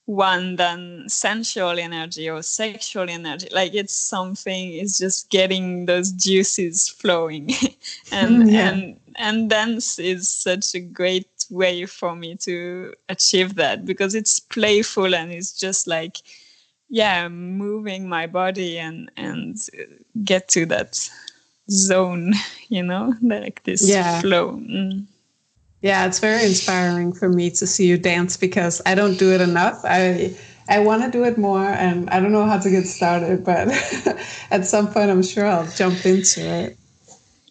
one 0.05 0.55
than 0.55 1.07
sensual 1.07 1.77
energy 1.77 2.27
or 2.27 2.41
sexual 2.41 3.07
energy 3.07 3.47
like 3.51 3.75
it's 3.75 3.93
something 3.93 4.73
it's 4.73 4.97
just 4.97 5.29
getting 5.29 5.85
those 5.85 6.11
juices 6.11 6.89
flowing 6.89 7.51
and 8.11 8.43
mm, 8.43 8.51
yeah. 8.51 8.69
and 8.69 8.99
and 9.17 9.49
dance 9.51 9.99
is 9.99 10.27
such 10.27 10.73
a 10.73 10.79
great 10.79 11.38
way 11.49 11.85
for 11.85 12.15
me 12.15 12.35
to 12.35 12.93
achieve 13.09 13.55
that 13.55 13.85
because 13.85 14.15
it's 14.15 14.39
playful 14.39 15.15
and 15.15 15.31
it's 15.31 15.51
just 15.51 15.87
like 15.87 16.17
yeah 16.89 17.27
moving 17.27 18.07
my 18.07 18.25
body 18.25 18.77
and 18.77 19.11
and 19.17 19.57
get 20.23 20.47
to 20.47 20.65
that 20.65 21.09
zone 21.69 22.33
you 22.69 22.83
know 22.83 23.13
like 23.21 23.63
this 23.63 23.87
yeah. 23.87 24.21
flow 24.21 24.53
mm. 24.53 25.05
Yeah, 25.81 26.05
it's 26.05 26.19
very 26.19 26.43
inspiring 26.43 27.13
for 27.13 27.29
me 27.29 27.49
to 27.51 27.65
see 27.65 27.87
you 27.87 27.97
dance 27.97 28.35
because 28.35 28.81
I 28.85 28.95
don't 28.95 29.17
do 29.17 29.31
it 29.31 29.39
enough. 29.39 29.79
I 29.85 30.35
I 30.67 30.79
want 30.79 31.03
to 31.03 31.09
do 31.09 31.23
it 31.23 31.37
more, 31.37 31.65
and 31.65 32.09
I 32.09 32.19
don't 32.19 32.33
know 32.33 32.45
how 32.45 32.59
to 32.59 32.69
get 32.69 32.85
started, 32.85 33.45
but 33.45 33.69
at 34.51 34.67
some 34.67 34.91
point, 34.91 35.09
I'm 35.09 35.23
sure 35.23 35.45
I'll 35.45 35.67
jump 35.71 36.05
into 36.05 36.41
it. 36.41 36.77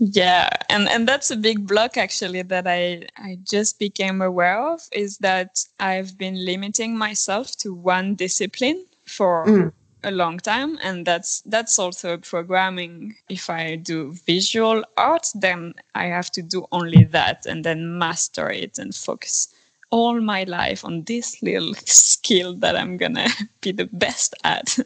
Yeah, 0.01 0.49
and 0.69 0.89
and 0.89 1.09
that's 1.09 1.31
a 1.31 1.37
big 1.37 1.67
block 1.67 1.97
actually 1.97 2.43
that 2.43 2.67
I 2.67 3.09
I 3.17 3.39
just 3.43 3.79
became 3.79 4.23
aware 4.23 4.61
of 4.61 4.89
is 4.93 5.19
that 5.19 5.65
I've 5.81 6.17
been 6.17 6.45
limiting 6.45 6.97
myself 6.97 7.57
to 7.59 7.75
one 7.75 8.15
discipline 8.15 8.85
for 9.07 9.45
mm. 9.47 9.73
a 10.05 10.13
long 10.13 10.39
time 10.39 10.79
and 10.83 11.05
that's 11.05 11.43
that's 11.47 11.79
also 11.81 12.17
programming. 12.17 13.17
If 13.29 13.51
i 13.51 13.75
do 13.77 14.13
visual 14.27 14.85
art 14.97 15.27
then 15.35 15.75
i 15.95 16.05
have 16.05 16.31
to 16.33 16.43
do 16.43 16.67
only 16.71 17.05
that 17.05 17.47
and 17.47 17.65
then 17.65 17.99
master 17.99 18.51
it 18.51 18.79
and 18.79 18.95
focus 18.95 19.49
all 19.91 20.21
my 20.21 20.45
life 20.45 20.85
on 20.85 21.03
this 21.05 21.43
little 21.43 21.75
skill 21.87 22.55
that 22.55 22.77
i'm 22.77 22.97
gonna 22.97 23.29
be 23.61 23.73
the 23.73 23.87
best 23.93 24.35
at. 24.45 24.79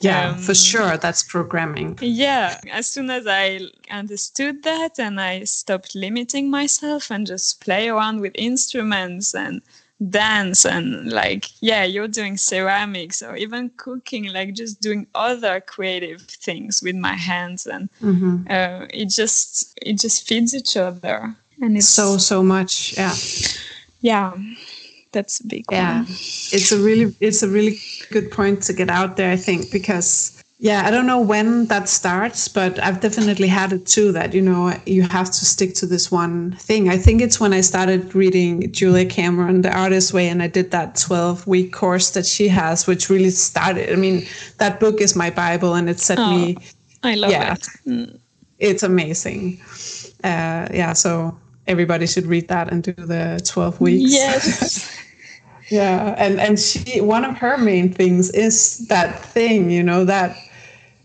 Yeah 0.00 0.30
um, 0.30 0.38
for 0.38 0.54
sure. 0.54 0.96
That's 0.96 1.22
programming. 1.22 1.98
Yeah 2.00 2.60
as 2.72 2.88
soon 2.88 3.10
as 3.10 3.26
i 3.26 3.60
understood 3.90 4.62
that 4.62 4.98
and 4.98 5.20
i 5.20 5.44
stopped 5.44 5.94
limiting 5.94 6.50
myself 6.50 7.10
and 7.10 7.26
just 7.26 7.60
play 7.60 7.88
around 7.88 8.20
with 8.20 8.32
instruments 8.34 9.34
and 9.34 9.62
dance 10.10 10.66
and 10.66 11.10
like 11.10 11.46
yeah 11.62 11.82
you're 11.82 12.08
doing 12.08 12.36
ceramics 12.36 13.22
or 13.22 13.34
even 13.34 13.70
cooking 13.78 14.30
like 14.30 14.52
just 14.52 14.82
doing 14.82 15.06
other 15.14 15.58
creative 15.58 16.20
things 16.20 16.82
with 16.82 16.94
my 16.94 17.14
hands 17.14 17.66
and 17.66 17.88
mm-hmm. 18.02 18.42
uh, 18.50 18.86
it 18.90 19.08
just 19.08 19.78
it 19.80 19.98
just 19.98 20.28
feeds 20.28 20.54
each 20.54 20.76
other 20.76 21.34
and 21.60 21.76
it's 21.76 21.88
so 21.88 22.18
so 22.18 22.42
much. 22.42 22.96
Yeah 22.96 23.14
yeah 24.00 24.32
that's 25.12 25.40
a 25.40 25.46
big 25.46 25.64
yeah 25.70 25.98
one. 25.98 26.06
it's 26.08 26.72
a 26.72 26.78
really 26.78 27.14
it's 27.20 27.42
a 27.42 27.48
really 27.48 27.78
good 28.10 28.30
point 28.30 28.62
to 28.62 28.72
get 28.72 28.90
out 28.90 29.16
there 29.16 29.30
i 29.30 29.36
think 29.36 29.70
because 29.70 30.36
yeah, 30.58 30.86
I 30.86 30.90
don't 30.90 31.06
know 31.06 31.20
when 31.20 31.66
that 31.66 31.86
starts, 31.86 32.48
but 32.48 32.78
I've 32.82 33.00
definitely 33.00 33.46
had 33.46 33.74
it 33.74 33.84
too 33.86 34.10
that, 34.12 34.32
you 34.32 34.40
know, 34.40 34.74
you 34.86 35.02
have 35.02 35.26
to 35.26 35.44
stick 35.44 35.74
to 35.74 35.86
this 35.86 36.10
one 36.10 36.52
thing. 36.52 36.88
I 36.88 36.96
think 36.96 37.20
it's 37.20 37.38
when 37.38 37.52
I 37.52 37.60
started 37.60 38.14
reading 38.14 38.72
Julia 38.72 39.04
Cameron, 39.04 39.60
The 39.60 39.70
Artist 39.70 40.14
Way, 40.14 40.28
and 40.28 40.42
I 40.42 40.46
did 40.46 40.70
that 40.70 40.96
12 40.96 41.46
week 41.46 41.74
course 41.74 42.10
that 42.10 42.24
she 42.24 42.48
has, 42.48 42.86
which 42.86 43.10
really 43.10 43.30
started. 43.30 43.92
I 43.92 43.96
mean, 43.96 44.26
that 44.56 44.80
book 44.80 45.02
is 45.02 45.14
my 45.14 45.28
Bible 45.28 45.74
and 45.74 45.90
it 45.90 46.00
set 46.00 46.18
oh, 46.18 46.30
me. 46.30 46.56
I 47.02 47.16
love 47.16 47.30
yeah, 47.30 47.52
it. 47.52 47.68
Mm. 47.86 48.18
It's 48.58 48.82
amazing. 48.82 49.60
Uh, 50.24 50.68
yeah, 50.72 50.94
so 50.94 51.38
everybody 51.66 52.06
should 52.06 52.26
read 52.26 52.48
that 52.48 52.72
and 52.72 52.82
do 52.82 52.92
the 52.92 53.40
12 53.44 53.80
weeks. 53.80 54.12
Yes. 54.12 54.92
yeah 55.68 56.14
and 56.16 56.40
and 56.40 56.60
she 56.60 57.00
one 57.00 57.24
of 57.24 57.36
her 57.36 57.58
main 57.58 57.92
things 57.92 58.30
is 58.30 58.86
that 58.86 59.18
thing 59.24 59.70
you 59.70 59.82
know 59.82 60.04
that 60.04 60.36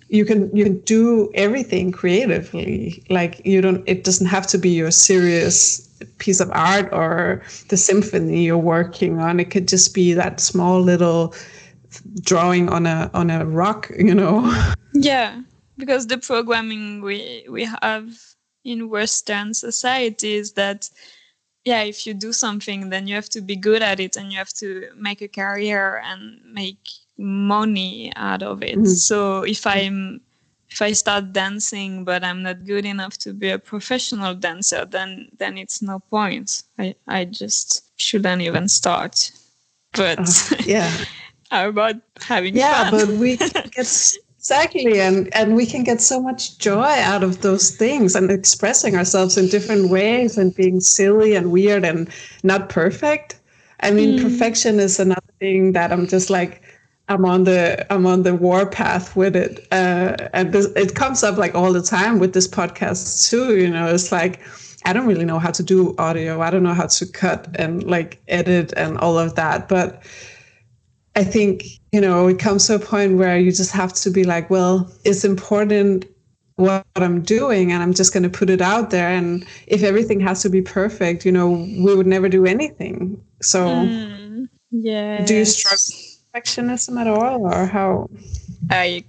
you 0.09 0.25
can 0.25 0.55
you 0.55 0.63
can 0.63 0.79
do 0.81 1.31
everything 1.33 1.91
creatively 1.91 3.03
like 3.09 3.43
you 3.45 3.61
don't 3.61 3.83
it 3.87 4.03
doesn't 4.03 4.27
have 4.27 4.45
to 4.45 4.57
be 4.57 4.69
your 4.69 4.91
serious 4.91 5.87
piece 6.19 6.39
of 6.39 6.51
art 6.51 6.89
or 6.91 7.41
the 7.69 7.77
symphony 7.77 8.43
you're 8.43 8.57
working 8.57 9.19
on 9.19 9.39
it 9.39 9.49
could 9.49 9.67
just 9.67 9.93
be 9.93 10.13
that 10.13 10.39
small 10.39 10.79
little 10.79 11.33
drawing 12.21 12.69
on 12.69 12.85
a 12.85 13.09
on 13.13 13.29
a 13.29 13.45
rock 13.45 13.89
you 13.97 14.13
know 14.13 14.41
yeah 14.93 15.41
because 15.77 16.07
the 16.07 16.17
programming 16.17 17.01
we 17.01 17.45
we 17.49 17.63
have 17.63 18.30
in 18.63 18.89
western 18.89 19.53
societies 19.53 20.53
that 20.53 20.89
yeah 21.65 21.83
if 21.83 22.05
you 22.07 22.13
do 22.13 22.33
something 22.33 22.89
then 22.89 23.07
you 23.07 23.15
have 23.15 23.29
to 23.29 23.41
be 23.41 23.55
good 23.55 23.81
at 23.81 23.99
it 23.99 24.15
and 24.17 24.31
you 24.31 24.37
have 24.37 24.53
to 24.53 24.87
make 24.95 25.21
a 25.21 25.27
career 25.27 26.01
and 26.05 26.39
make 26.45 26.89
money 27.17 28.11
out 28.15 28.41
of 28.41 28.63
it 28.63 28.75
mm-hmm. 28.75 28.85
so 28.85 29.43
if 29.43 29.67
i'm 29.67 30.21
if 30.69 30.81
i 30.81 30.91
start 30.91 31.33
dancing 31.33 32.03
but 32.03 32.23
i'm 32.23 32.41
not 32.41 32.65
good 32.65 32.85
enough 32.85 33.17
to 33.17 33.33
be 33.33 33.49
a 33.49 33.59
professional 33.59 34.33
dancer 34.33 34.85
then 34.85 35.27
then 35.37 35.57
it's 35.57 35.81
no 35.81 35.99
point 35.99 36.63
i 36.79 36.95
i 37.07 37.25
just 37.25 37.83
shouldn't 37.97 38.41
even 38.41 38.67
start 38.67 39.31
but 39.93 40.19
uh, 40.19 40.55
yeah 40.65 40.91
how 41.51 41.67
about 41.67 41.95
having 42.21 42.55
yeah 42.55 42.89
fun? 42.89 43.07
but 43.07 43.15
we 43.17 43.37
get 43.75 44.17
Exactly. 44.41 44.99
And, 44.99 45.29
and 45.35 45.55
we 45.55 45.67
can 45.67 45.83
get 45.83 46.01
so 46.01 46.19
much 46.19 46.57
joy 46.57 46.81
out 46.81 47.23
of 47.23 47.43
those 47.43 47.69
things 47.69 48.15
and 48.15 48.31
expressing 48.31 48.95
ourselves 48.95 49.37
in 49.37 49.49
different 49.49 49.91
ways 49.91 50.35
and 50.35 50.55
being 50.55 50.79
silly 50.79 51.35
and 51.35 51.51
weird 51.51 51.85
and 51.85 52.09
not 52.41 52.67
perfect. 52.67 53.39
I 53.81 53.91
mean, 53.91 54.17
mm. 54.17 54.23
perfection 54.23 54.79
is 54.79 54.99
another 54.99 55.21
thing 55.39 55.73
that 55.73 55.91
I'm 55.91 56.07
just 56.07 56.31
like, 56.31 56.63
I'm 57.07 57.23
on 57.23 57.43
the 57.43 57.85
I'm 57.93 58.07
on 58.07 58.23
the 58.23 58.33
war 58.33 58.65
path 58.65 59.15
with 59.15 59.35
it, 59.35 59.67
uh, 59.71 60.29
and 60.33 60.53
this, 60.53 60.67
it 60.75 60.95
comes 60.95 61.23
up 61.23 61.37
like 61.37 61.53
all 61.53 61.73
the 61.73 61.81
time 61.81 62.19
with 62.19 62.33
this 62.33 62.47
podcast 62.47 63.29
too. 63.29 63.57
You 63.57 63.69
know, 63.69 63.93
it's 63.93 64.11
like 64.11 64.39
I 64.85 64.93
don't 64.93 65.05
really 65.05 65.25
know 65.25 65.37
how 65.37 65.51
to 65.51 65.61
do 65.61 65.93
audio. 65.99 66.41
I 66.41 66.49
don't 66.49 66.63
know 66.63 66.73
how 66.73 66.87
to 66.87 67.05
cut 67.05 67.47
and 67.55 67.83
like 67.83 68.21
edit 68.27 68.73
and 68.77 68.97
all 68.97 69.19
of 69.19 69.35
that. 69.35 69.67
But 69.67 70.03
I 71.15 71.23
think, 71.23 71.65
you 71.91 71.99
know, 71.99 72.27
it 72.27 72.39
comes 72.39 72.67
to 72.67 72.75
a 72.75 72.79
point 72.79 73.17
where 73.17 73.37
you 73.37 73.51
just 73.51 73.71
have 73.71 73.93
to 73.93 74.09
be 74.09 74.23
like, 74.23 74.49
well, 74.49 74.89
it's 75.03 75.25
important 75.25 76.05
what 76.55 76.85
I'm 76.95 77.21
doing 77.21 77.71
and 77.71 77.81
I'm 77.81 77.93
just 77.93 78.13
going 78.13 78.23
to 78.23 78.29
put 78.29 78.49
it 78.49 78.61
out 78.61 78.91
there. 78.91 79.09
And 79.09 79.45
if 79.67 79.83
everything 79.83 80.19
has 80.21 80.41
to 80.43 80.49
be 80.49 80.61
perfect, 80.61 81.25
you 81.25 81.31
know, 81.31 81.49
we 81.49 81.95
would 81.95 82.07
never 82.07 82.29
do 82.29 82.45
anything. 82.45 83.21
So, 83.41 83.65
mm, 83.67 84.47
yeah. 84.69 85.25
Do 85.25 85.35
you 85.35 85.45
struggle 85.45 85.83
with 85.87 86.43
perfectionism 86.43 86.99
at 86.99 87.07
all 87.07 87.53
or 87.53 87.65
how? 87.65 88.09
I 88.69 89.03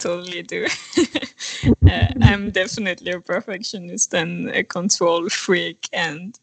totally 0.00 0.42
do. 0.42 0.66
uh, 1.88 2.06
I'm 2.20 2.50
definitely 2.50 3.12
a 3.12 3.20
perfectionist 3.20 4.12
and 4.14 4.50
a 4.50 4.64
control 4.64 5.28
freak. 5.28 5.88
And. 5.92 6.38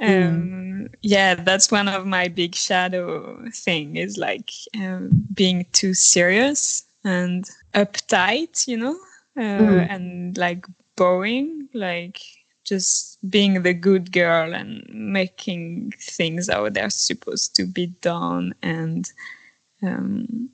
Um 0.00 0.88
yeah 1.02 1.34
that's 1.34 1.70
one 1.70 1.88
of 1.88 2.06
my 2.06 2.28
big 2.28 2.54
shadow 2.54 3.38
thing 3.52 3.96
is 3.96 4.16
like 4.16 4.50
um, 4.76 5.10
being 5.34 5.66
too 5.72 5.94
serious 5.94 6.84
and 7.04 7.48
uptight 7.74 8.66
you 8.66 8.76
know 8.76 8.96
uh, 9.36 9.40
mm. 9.40 9.90
and 9.90 10.36
like 10.38 10.66
boring 10.96 11.68
like 11.74 12.20
just 12.64 13.18
being 13.30 13.62
the 13.62 13.74
good 13.74 14.12
girl 14.12 14.54
and 14.54 14.86
making 14.92 15.92
things 15.98 16.48
how 16.48 16.68
they're 16.68 16.90
supposed 16.90 17.56
to 17.56 17.64
be 17.64 17.86
done 18.00 18.54
and 18.62 19.10
um, 19.82 20.48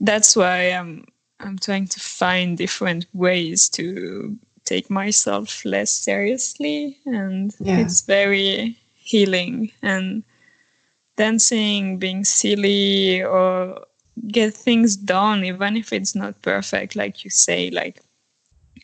that's 0.00 0.36
why 0.36 0.68
i'm 0.68 1.04
i'm 1.40 1.58
trying 1.58 1.86
to 1.86 2.00
find 2.00 2.58
different 2.58 3.06
ways 3.12 3.68
to 3.68 4.36
take 4.64 4.90
myself 4.90 5.64
less 5.64 5.92
seriously 5.92 6.98
and 7.06 7.54
yeah. 7.60 7.78
it's 7.78 8.00
very 8.02 8.76
healing 8.94 9.70
and 9.82 10.22
dancing 11.16 11.98
being 11.98 12.24
silly 12.24 13.22
or 13.22 13.84
get 14.28 14.54
things 14.54 14.96
done 14.96 15.44
even 15.44 15.76
if 15.76 15.92
it's 15.92 16.14
not 16.14 16.40
perfect 16.42 16.96
like 16.96 17.24
you 17.24 17.30
say 17.30 17.70
like 17.70 18.00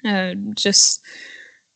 uh, 0.04 0.34
just 0.54 1.02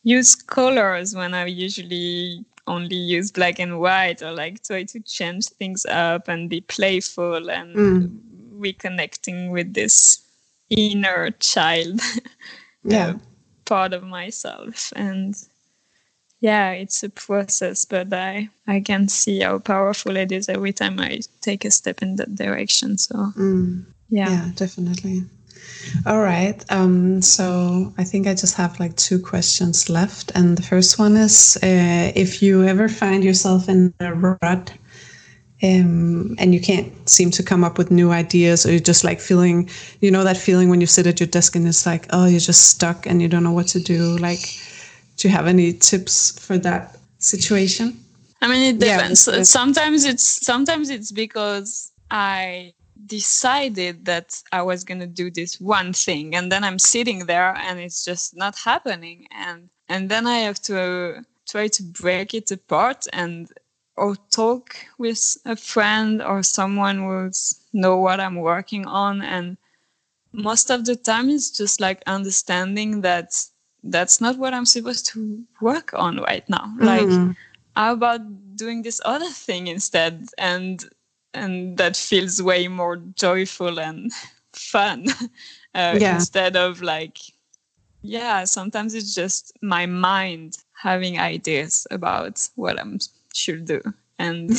use 0.02 0.34
colors 0.34 1.14
when 1.14 1.34
i 1.34 1.46
usually 1.46 2.44
only 2.66 2.96
use 2.96 3.30
black 3.30 3.58
and 3.58 3.80
white 3.80 4.22
or 4.22 4.32
like 4.32 4.62
try 4.62 4.82
to 4.82 5.00
change 5.00 5.46
things 5.46 5.84
up 5.86 6.28
and 6.28 6.48
be 6.48 6.60
playful 6.62 7.50
and 7.50 7.76
mm. 7.76 8.18
reconnecting 8.58 9.50
with 9.50 9.74
this 9.74 10.24
inner 10.70 11.30
child 11.40 12.00
yeah 12.84 13.08
uh, 13.08 13.14
part 13.64 13.92
of 13.92 14.02
myself 14.02 14.92
and 14.96 15.34
yeah 16.40 16.70
it's 16.72 17.02
a 17.02 17.08
process 17.08 17.84
but 17.84 18.12
i 18.12 18.48
i 18.66 18.80
can 18.80 19.08
see 19.08 19.40
how 19.40 19.58
powerful 19.58 20.16
it 20.16 20.30
is 20.30 20.48
every 20.48 20.72
time 20.72 21.00
i 21.00 21.18
take 21.40 21.64
a 21.64 21.70
step 21.70 22.02
in 22.02 22.16
that 22.16 22.34
direction 22.34 22.98
so 22.98 23.14
mm. 23.36 23.84
yeah. 24.10 24.28
yeah 24.28 24.50
definitely 24.54 25.22
all 26.06 26.20
right 26.20 26.64
um, 26.70 27.20
so 27.22 27.92
i 27.98 28.04
think 28.04 28.26
i 28.26 28.34
just 28.34 28.54
have 28.54 28.78
like 28.80 28.94
two 28.96 29.18
questions 29.18 29.88
left 29.88 30.32
and 30.34 30.56
the 30.58 30.62
first 30.62 30.98
one 30.98 31.16
is 31.16 31.56
uh, 31.62 32.12
if 32.14 32.42
you 32.42 32.64
ever 32.64 32.88
find 32.88 33.24
yourself 33.24 33.68
in 33.68 33.92
a 34.00 34.12
rut 34.14 34.72
um, 35.62 36.34
and 36.38 36.52
you 36.52 36.60
can't 36.60 37.08
seem 37.08 37.30
to 37.30 37.42
come 37.42 37.62
up 37.62 37.78
with 37.78 37.90
new 37.90 38.10
ideas 38.10 38.66
or 38.66 38.70
you're 38.72 38.80
just 38.80 39.04
like 39.04 39.20
feeling 39.20 39.70
you 40.00 40.10
know 40.10 40.24
that 40.24 40.36
feeling 40.36 40.68
when 40.68 40.80
you 40.80 40.86
sit 40.86 41.06
at 41.06 41.20
your 41.20 41.28
desk 41.28 41.54
and 41.54 41.66
it's 41.66 41.86
like 41.86 42.06
oh 42.10 42.26
you're 42.26 42.40
just 42.40 42.68
stuck 42.68 43.06
and 43.06 43.22
you 43.22 43.28
don't 43.28 43.44
know 43.44 43.52
what 43.52 43.68
to 43.68 43.80
do. 43.80 44.16
Like 44.18 44.40
do 45.16 45.28
you 45.28 45.34
have 45.34 45.46
any 45.46 45.72
tips 45.72 46.38
for 46.44 46.58
that 46.58 46.96
situation? 47.18 47.98
I 48.42 48.48
mean 48.48 48.74
it 48.74 48.80
depends. 48.80 49.28
Yeah, 49.28 49.42
sometimes 49.44 50.04
it's 50.04 50.24
sometimes 50.44 50.90
it's 50.90 51.12
because 51.12 51.92
i 52.10 52.72
decided 53.06 54.04
that 54.04 54.40
i 54.52 54.62
was 54.62 54.84
going 54.84 55.00
to 55.00 55.06
do 55.06 55.30
this 55.30 55.60
one 55.60 55.92
thing 55.92 56.34
and 56.34 56.50
then 56.52 56.62
i'm 56.64 56.78
sitting 56.78 57.26
there 57.26 57.54
and 57.56 57.78
it's 57.80 58.04
just 58.04 58.36
not 58.36 58.56
happening. 58.56 59.26
And 59.30 59.70
and 59.88 60.10
then 60.10 60.26
i 60.26 60.38
have 60.38 60.60
to 60.62 61.22
try 61.48 61.68
to 61.68 61.82
break 61.82 62.34
it 62.34 62.50
apart 62.50 63.06
and 63.12 63.48
or 63.96 64.16
talk 64.30 64.76
with 64.98 65.36
a 65.44 65.56
friend 65.56 66.22
or 66.22 66.42
someone 66.42 66.98
who 66.98 67.30
know 67.72 67.98
what 67.98 68.20
I'm 68.20 68.36
working 68.36 68.86
on 68.86 69.22
and 69.22 69.56
most 70.32 70.70
of 70.70 70.84
the 70.84 70.96
time 70.96 71.30
it's 71.30 71.50
just 71.50 71.80
like 71.80 72.02
understanding 72.06 73.02
that 73.02 73.32
that's 73.84 74.20
not 74.20 74.36
what 74.36 74.54
I'm 74.54 74.66
supposed 74.66 75.06
to 75.08 75.44
work 75.60 75.92
on 75.94 76.18
right 76.18 76.48
now. 76.48 76.74
Mm-hmm. 76.78 77.28
Like 77.28 77.36
how 77.76 77.92
about 77.92 78.56
doing 78.56 78.82
this 78.82 79.00
other 79.04 79.30
thing 79.30 79.66
instead 79.66 80.28
and 80.38 80.84
and 81.32 81.76
that 81.76 81.96
feels 81.96 82.40
way 82.40 82.68
more 82.68 82.96
joyful 82.96 83.80
and 83.80 84.12
fun 84.52 85.06
uh, 85.74 85.96
yeah. 85.98 86.14
instead 86.14 86.56
of 86.56 86.80
like 86.82 87.18
yeah 88.02 88.44
sometimes 88.44 88.94
it's 88.94 89.14
just 89.14 89.52
my 89.62 89.86
mind 89.86 90.58
having 90.80 91.18
ideas 91.18 91.86
about 91.90 92.48
what 92.54 92.78
I'm 92.78 92.98
should 93.36 93.64
do. 93.66 93.80
And 94.18 94.50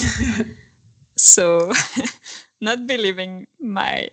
so 1.15 1.71
not 2.61 2.88
believing 2.88 3.47
my 3.59 4.09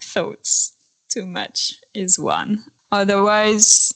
thoughts 0.00 0.72
too 1.08 1.26
much 1.26 1.74
is 1.94 2.18
one. 2.18 2.64
Otherwise, 2.90 3.94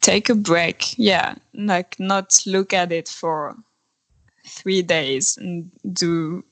take 0.00 0.28
a 0.28 0.34
break. 0.34 0.98
Yeah, 0.98 1.34
like 1.54 1.98
not 1.98 2.40
look 2.46 2.72
at 2.72 2.92
it 2.92 3.08
for 3.08 3.56
three 4.46 4.82
days 4.82 5.36
and 5.36 5.70
do 5.92 6.44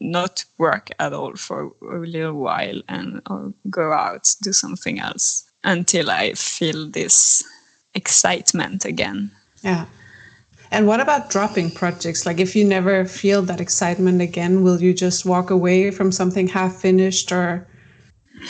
not 0.00 0.44
work 0.58 0.90
at 0.98 1.12
all 1.12 1.34
for 1.36 1.72
a 1.82 1.98
little 1.98 2.34
while 2.34 2.82
and 2.88 3.22
or 3.30 3.52
go 3.70 3.92
out 3.92 4.28
do 4.42 4.52
something 4.52 5.00
else 5.00 5.44
until 5.64 6.10
i 6.10 6.34
feel 6.34 6.88
this 6.90 7.42
excitement 7.94 8.84
again 8.84 9.30
yeah 9.62 9.86
and 10.70 10.86
what 10.86 11.00
about 11.00 11.30
dropping 11.30 11.70
projects? 11.70 12.26
Like, 12.26 12.40
if 12.40 12.56
you 12.56 12.64
never 12.64 13.04
feel 13.04 13.42
that 13.42 13.60
excitement 13.60 14.20
again, 14.20 14.62
will 14.62 14.80
you 14.82 14.94
just 14.94 15.24
walk 15.24 15.50
away 15.50 15.90
from 15.90 16.12
something 16.12 16.48
half 16.48 16.76
finished 16.76 17.32
or? 17.32 17.66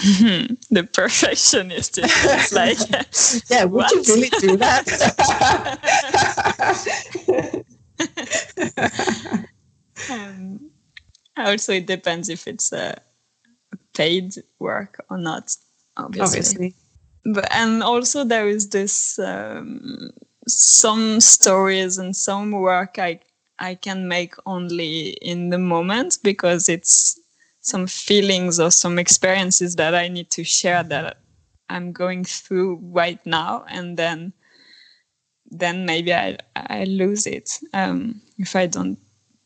the 0.71 0.89
perfectionist 0.93 1.99
is 1.99 2.53
like, 2.53 2.79
yeah, 3.51 3.65
would 3.65 3.85
what? 3.85 3.93
you 3.93 4.03
really 4.15 4.31
do 4.41 4.57
that? 4.57 4.85
um, 10.11 10.71
also, 11.37 11.73
it 11.73 11.87
depends 11.87 12.29
if 12.29 12.49
it's 12.49 12.73
a 12.73 12.97
paid 13.95 14.35
work 14.59 15.05
or 15.09 15.19
not. 15.19 15.55
Obviously. 15.97 16.25
obviously. 16.25 16.75
But 17.25 17.49
and 17.55 17.83
also 17.83 18.25
there 18.25 18.49
is 18.49 18.69
this 18.71 19.19
um, 19.19 20.11
some 20.47 21.21
stories 21.21 21.99
and 21.99 22.15
some 22.17 22.53
work 22.53 22.99
I 22.99 23.21
I 23.59 23.75
can 23.75 24.07
make 24.07 24.35
only 24.45 25.11
in 25.23 25.49
the 25.51 25.59
moment 25.59 26.19
because 26.23 26.69
it's 26.69 27.19
some 27.61 27.87
feelings 27.87 28.61
or 28.61 28.71
some 28.71 28.99
experiences 28.99 29.77
that 29.77 29.95
I 29.95 30.09
need 30.09 30.31
to 30.31 30.45
share 30.45 30.83
that 30.85 31.19
I'm 31.69 31.93
going 31.93 32.25
through 32.25 32.81
right 32.83 33.25
now, 33.27 33.65
and 33.69 33.97
then 33.97 34.33
then 35.51 35.87
maybe 35.87 36.13
I 36.15 36.37
I 36.55 36.85
lose 36.85 37.27
it 37.27 37.59
um, 37.73 38.21
if 38.39 38.55
I 38.55 38.67
don't 38.67 38.99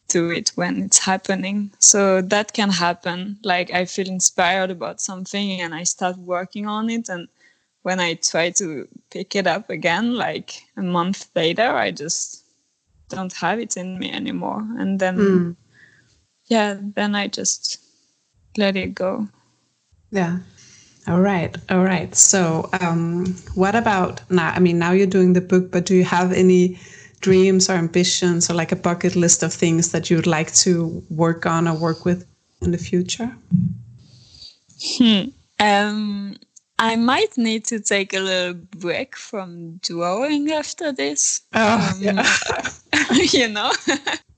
do 0.08 0.30
it 0.30 0.50
when 0.56 0.82
it's 0.82 0.98
happening. 0.98 1.70
So 1.78 2.20
that 2.22 2.52
can 2.52 2.70
happen. 2.70 3.38
Like 3.44 3.72
I 3.72 3.84
feel 3.84 4.08
inspired 4.08 4.70
about 4.70 5.00
something 5.00 5.60
and 5.60 5.74
I 5.74 5.84
start 5.84 6.16
working 6.18 6.66
on 6.66 6.90
it 6.90 7.08
and 7.08 7.28
when 7.82 8.00
I 8.00 8.14
try 8.14 8.50
to 8.50 8.86
pick 9.10 9.34
it 9.36 9.46
up 9.46 9.70
again, 9.70 10.14
like 10.14 10.62
a 10.76 10.82
month 10.82 11.28
later, 11.34 11.70
I 11.72 11.90
just 11.90 12.44
don't 13.08 13.32
have 13.34 13.58
it 13.58 13.76
in 13.76 13.98
me 13.98 14.10
anymore. 14.10 14.66
And 14.78 14.98
then, 14.98 15.16
mm. 15.16 15.56
yeah, 16.46 16.76
then 16.78 17.14
I 17.14 17.28
just 17.28 17.78
let 18.56 18.76
it 18.76 18.94
go. 18.94 19.28
Yeah. 20.10 20.38
All 21.08 21.20
right. 21.20 21.56
All 21.70 21.82
right. 21.82 22.14
So, 22.14 22.68
um, 22.80 23.34
what 23.54 23.74
about 23.74 24.20
now? 24.30 24.50
I 24.50 24.60
mean, 24.60 24.78
now 24.78 24.92
you're 24.92 25.06
doing 25.06 25.32
the 25.32 25.40
book, 25.40 25.70
but 25.70 25.86
do 25.86 25.94
you 25.94 26.04
have 26.04 26.32
any 26.32 26.78
dreams 27.20 27.68
or 27.70 27.74
ambitions 27.74 28.50
or 28.50 28.54
like 28.54 28.72
a 28.72 28.76
bucket 28.76 29.16
list 29.16 29.42
of 29.42 29.52
things 29.52 29.92
that 29.92 30.10
you'd 30.10 30.26
like 30.26 30.52
to 30.54 31.02
work 31.10 31.46
on 31.46 31.66
or 31.66 31.74
work 31.74 32.04
with 32.04 32.26
in 32.60 32.70
the 32.70 32.78
future? 32.78 33.34
Hmm. 34.98 35.24
Um, 35.58 36.36
I 36.82 36.96
might 36.96 37.36
need 37.36 37.66
to 37.66 37.78
take 37.78 38.14
a 38.14 38.20
little 38.20 38.54
break 38.54 39.14
from 39.14 39.76
drawing 39.82 40.50
after 40.50 40.92
this. 40.92 41.42
Oh, 41.52 41.92
um, 41.92 42.02
yeah. 42.02 42.26
you 43.32 43.48
know? 43.48 43.70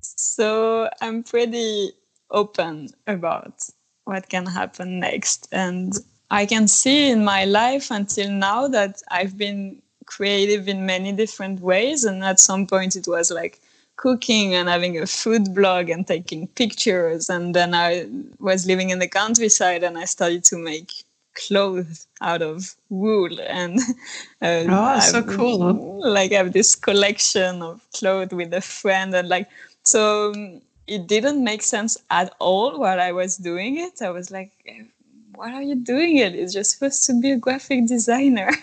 so 0.01 0.91
I'm 1.01 1.23
pretty 1.23 1.93
open 2.33 2.89
about 3.07 3.63
what 4.07 4.29
can 4.29 4.45
happen 4.45 4.99
next. 4.99 5.47
And 5.53 5.93
I 6.33 6.45
can 6.45 6.67
see 6.67 7.13
in 7.13 7.25
my 7.25 7.45
life 7.45 7.93
until 7.93 8.29
now 8.33 8.67
that 8.67 9.01
I've 9.09 9.39
been 9.39 9.81
creative 10.07 10.67
in 10.67 10.85
many 10.85 11.13
different 11.13 11.61
ways. 11.61 12.03
And 12.03 12.25
at 12.25 12.41
some 12.41 12.67
point, 12.67 12.97
it 12.97 13.07
was 13.07 13.31
like 13.31 13.61
cooking 13.95 14.53
and 14.53 14.69
having 14.69 14.99
a 14.99 15.07
food 15.07 15.55
blog 15.55 15.91
and 15.91 16.05
taking 16.05 16.49
pictures. 16.49 17.31
And 17.31 17.55
then 17.55 17.73
I 17.73 18.09
was 18.41 18.67
living 18.67 18.91
in 18.91 18.99
the 18.99 19.07
countryside 19.07 19.85
and 19.85 19.97
I 19.97 20.07
started 20.07 20.43
to 20.47 20.59
make 20.59 21.05
clothes 21.35 22.07
out 22.21 22.43
of 22.43 22.75
wool 22.91 23.41
and 23.41 23.79
uh, 24.43 24.65
oh 24.69 25.01
so 25.01 25.23
cool. 25.23 26.01
like 26.03 26.33
i 26.33 26.37
have 26.37 26.53
this 26.53 26.75
collection 26.75 27.63
of 27.63 27.81
clothes 27.93 28.33
with 28.33 28.53
a 28.53 28.61
friend 28.61 29.15
and 29.15 29.29
like 29.29 29.49
so 29.85 30.33
um, 30.33 30.61
it 30.87 31.07
didn't 31.07 31.43
make 31.43 31.63
sense 31.63 31.97
at 32.11 32.35
all 32.39 32.79
while 32.79 33.01
i 33.01 33.13
was 33.13 33.37
doing 33.37 33.79
it. 33.79 34.03
I 34.03 34.11
was 34.11 34.31
like 34.31 34.53
why 35.35 35.55
are 35.55 35.63
you 35.63 35.75
doing 35.75 36.19
it? 36.19 36.35
It's 36.35 36.53
just 36.53 36.73
supposed 36.73 37.07
to 37.07 37.19
be 37.19 37.31
a 37.33 37.37
graphic 37.37 37.87
designer. 37.87 38.51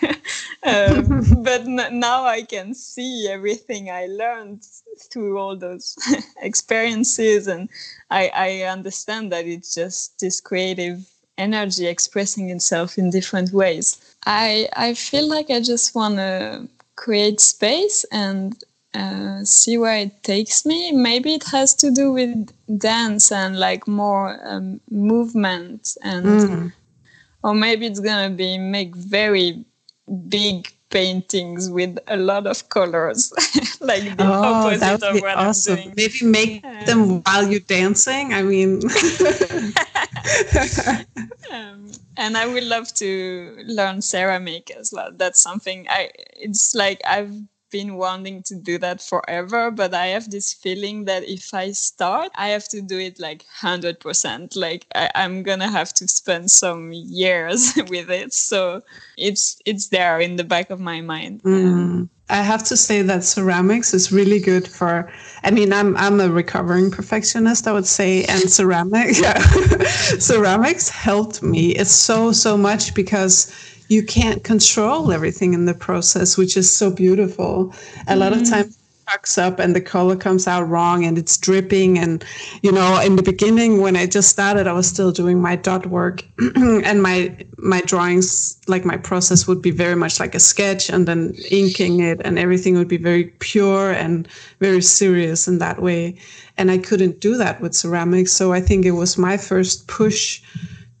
Um, 0.62 1.42
but 1.42 1.62
n- 1.62 1.98
now 1.98 2.24
i 2.26 2.42
can 2.42 2.74
see 2.74 3.26
everything 3.30 3.90
i 3.90 4.04
learned 4.04 4.62
through 5.10 5.38
all 5.38 5.56
those 5.56 5.96
experiences 6.42 7.46
and 7.46 7.70
I, 8.10 8.30
I 8.34 8.50
understand 8.64 9.32
that 9.32 9.46
it's 9.46 9.74
just 9.74 10.20
this 10.20 10.38
creative 10.38 11.08
energy 11.40 11.86
expressing 11.86 12.50
itself 12.50 12.98
in 12.98 13.10
different 13.10 13.52
ways. 13.52 13.98
I 14.26 14.68
I 14.76 14.94
feel 14.94 15.26
like 15.28 15.50
I 15.50 15.60
just 15.60 15.94
want 15.94 16.16
to 16.16 16.68
create 16.96 17.40
space 17.40 18.04
and 18.12 18.62
uh, 18.94 19.44
see 19.44 19.78
where 19.78 19.96
it 19.96 20.22
takes 20.22 20.66
me. 20.66 20.92
Maybe 20.92 21.34
it 21.34 21.44
has 21.44 21.74
to 21.76 21.90
do 21.90 22.12
with 22.12 22.52
dance 22.78 23.32
and 23.32 23.58
like 23.58 23.86
more 23.86 24.38
um, 24.44 24.80
movement 24.90 25.96
and, 26.02 26.26
mm. 26.26 26.72
or 27.42 27.54
maybe 27.54 27.86
it's 27.86 28.00
gonna 28.00 28.34
be 28.34 28.58
make 28.58 28.94
very 28.96 29.64
big 30.28 30.72
paintings 30.90 31.70
with 31.70 31.98
a 32.08 32.16
lot 32.16 32.46
of 32.46 32.68
colors, 32.68 33.32
like 33.80 34.16
the 34.16 34.24
oh, 34.26 34.42
opposite 34.42 35.02
of 35.02 35.20
what 35.20 35.36
awesome. 35.36 35.78
I'm 35.78 35.82
doing. 35.82 35.94
Maybe 35.96 36.24
make 36.24 36.86
them 36.86 37.22
while 37.22 37.46
you're 37.46 37.60
dancing. 37.60 38.34
I 38.34 38.42
mean, 38.42 38.80
um, 41.52 41.90
and 42.16 42.36
I 42.36 42.46
would 42.46 42.64
love 42.64 42.92
to 42.94 43.56
learn 43.66 44.02
ceramic 44.02 44.70
as 44.70 44.92
well. 44.92 45.10
That's 45.14 45.40
something 45.40 45.86
I. 45.88 46.10
It's 46.34 46.74
like 46.74 47.00
I've 47.06 47.34
been 47.70 47.96
wanting 47.96 48.42
to 48.42 48.54
do 48.56 48.78
that 48.78 49.00
forever, 49.00 49.70
but 49.70 49.94
I 49.94 50.08
have 50.08 50.30
this 50.30 50.52
feeling 50.52 51.04
that 51.04 51.22
if 51.24 51.54
I 51.54 51.72
start, 51.72 52.30
I 52.34 52.48
have 52.48 52.68
to 52.68 52.82
do 52.82 52.98
it 52.98 53.20
like 53.20 53.44
100%. 53.60 54.56
Like 54.56 54.86
I, 54.94 55.10
am 55.14 55.42
gonna 55.42 55.70
have 55.70 55.94
to 55.94 56.08
spend 56.08 56.50
some 56.50 56.92
years 56.92 57.72
with 57.88 58.10
it. 58.10 58.32
So 58.32 58.82
it's 59.16 59.60
it's 59.64 59.88
there 59.88 60.20
in 60.20 60.36
the 60.36 60.44
back 60.44 60.70
of 60.70 60.80
my 60.80 61.00
mind. 61.00 61.42
Mm. 61.42 62.08
I 62.30 62.42
have 62.42 62.62
to 62.64 62.76
say 62.76 63.02
that 63.02 63.24
ceramics 63.24 63.92
is 63.92 64.12
really 64.12 64.38
good 64.38 64.68
for. 64.68 65.10
I 65.42 65.50
mean, 65.50 65.72
I'm 65.72 65.96
I'm 65.96 66.20
a 66.20 66.28
recovering 66.28 66.90
perfectionist, 66.90 67.66
I 67.66 67.72
would 67.72 67.86
say, 67.86 68.24
and 68.24 68.50
ceramic, 68.50 69.18
yeah, 69.20 69.38
ceramics 70.18 70.88
helped 70.88 71.42
me. 71.42 71.70
It's 71.70 71.90
so 71.90 72.32
so 72.32 72.56
much 72.56 72.94
because 72.94 73.52
you 73.88 74.04
can't 74.04 74.44
control 74.44 75.10
everything 75.12 75.52
in 75.52 75.64
the 75.64 75.74
process, 75.74 76.36
which 76.36 76.56
is 76.56 76.70
so 76.70 76.90
beautiful. 76.90 77.74
A 78.06 78.16
lot 78.16 78.32
of 78.32 78.38
mm-hmm. 78.42 78.52
times 78.52 78.79
up 79.38 79.58
and 79.58 79.74
the 79.74 79.80
color 79.80 80.16
comes 80.16 80.46
out 80.46 80.68
wrong 80.68 81.04
and 81.04 81.18
it's 81.18 81.36
dripping. 81.36 81.98
And, 81.98 82.24
you 82.62 82.72
know, 82.72 83.00
in 83.00 83.16
the 83.16 83.22
beginning, 83.22 83.80
when 83.80 83.96
I 83.96 84.06
just 84.06 84.28
started, 84.28 84.66
I 84.66 84.72
was 84.72 84.88
still 84.88 85.12
doing 85.12 85.40
my 85.40 85.56
dot 85.56 85.86
work 85.86 86.24
and 86.56 87.02
my, 87.02 87.36
my 87.58 87.80
drawings, 87.82 88.58
like 88.66 88.84
my 88.84 88.96
process 88.96 89.46
would 89.46 89.62
be 89.62 89.70
very 89.70 89.96
much 89.96 90.20
like 90.20 90.34
a 90.34 90.40
sketch 90.40 90.88
and 90.88 91.06
then 91.06 91.34
inking 91.50 92.00
it 92.00 92.20
and 92.24 92.38
everything 92.38 92.76
would 92.76 92.88
be 92.88 92.96
very 92.96 93.24
pure 93.40 93.90
and 93.92 94.28
very 94.60 94.82
serious 94.82 95.48
in 95.48 95.58
that 95.58 95.82
way. 95.82 96.18
And 96.56 96.70
I 96.70 96.78
couldn't 96.78 97.20
do 97.20 97.36
that 97.36 97.60
with 97.60 97.74
ceramics. 97.74 98.32
So 98.32 98.52
I 98.52 98.60
think 98.60 98.84
it 98.84 98.92
was 98.92 99.18
my 99.18 99.36
first 99.36 99.88
push 99.88 100.42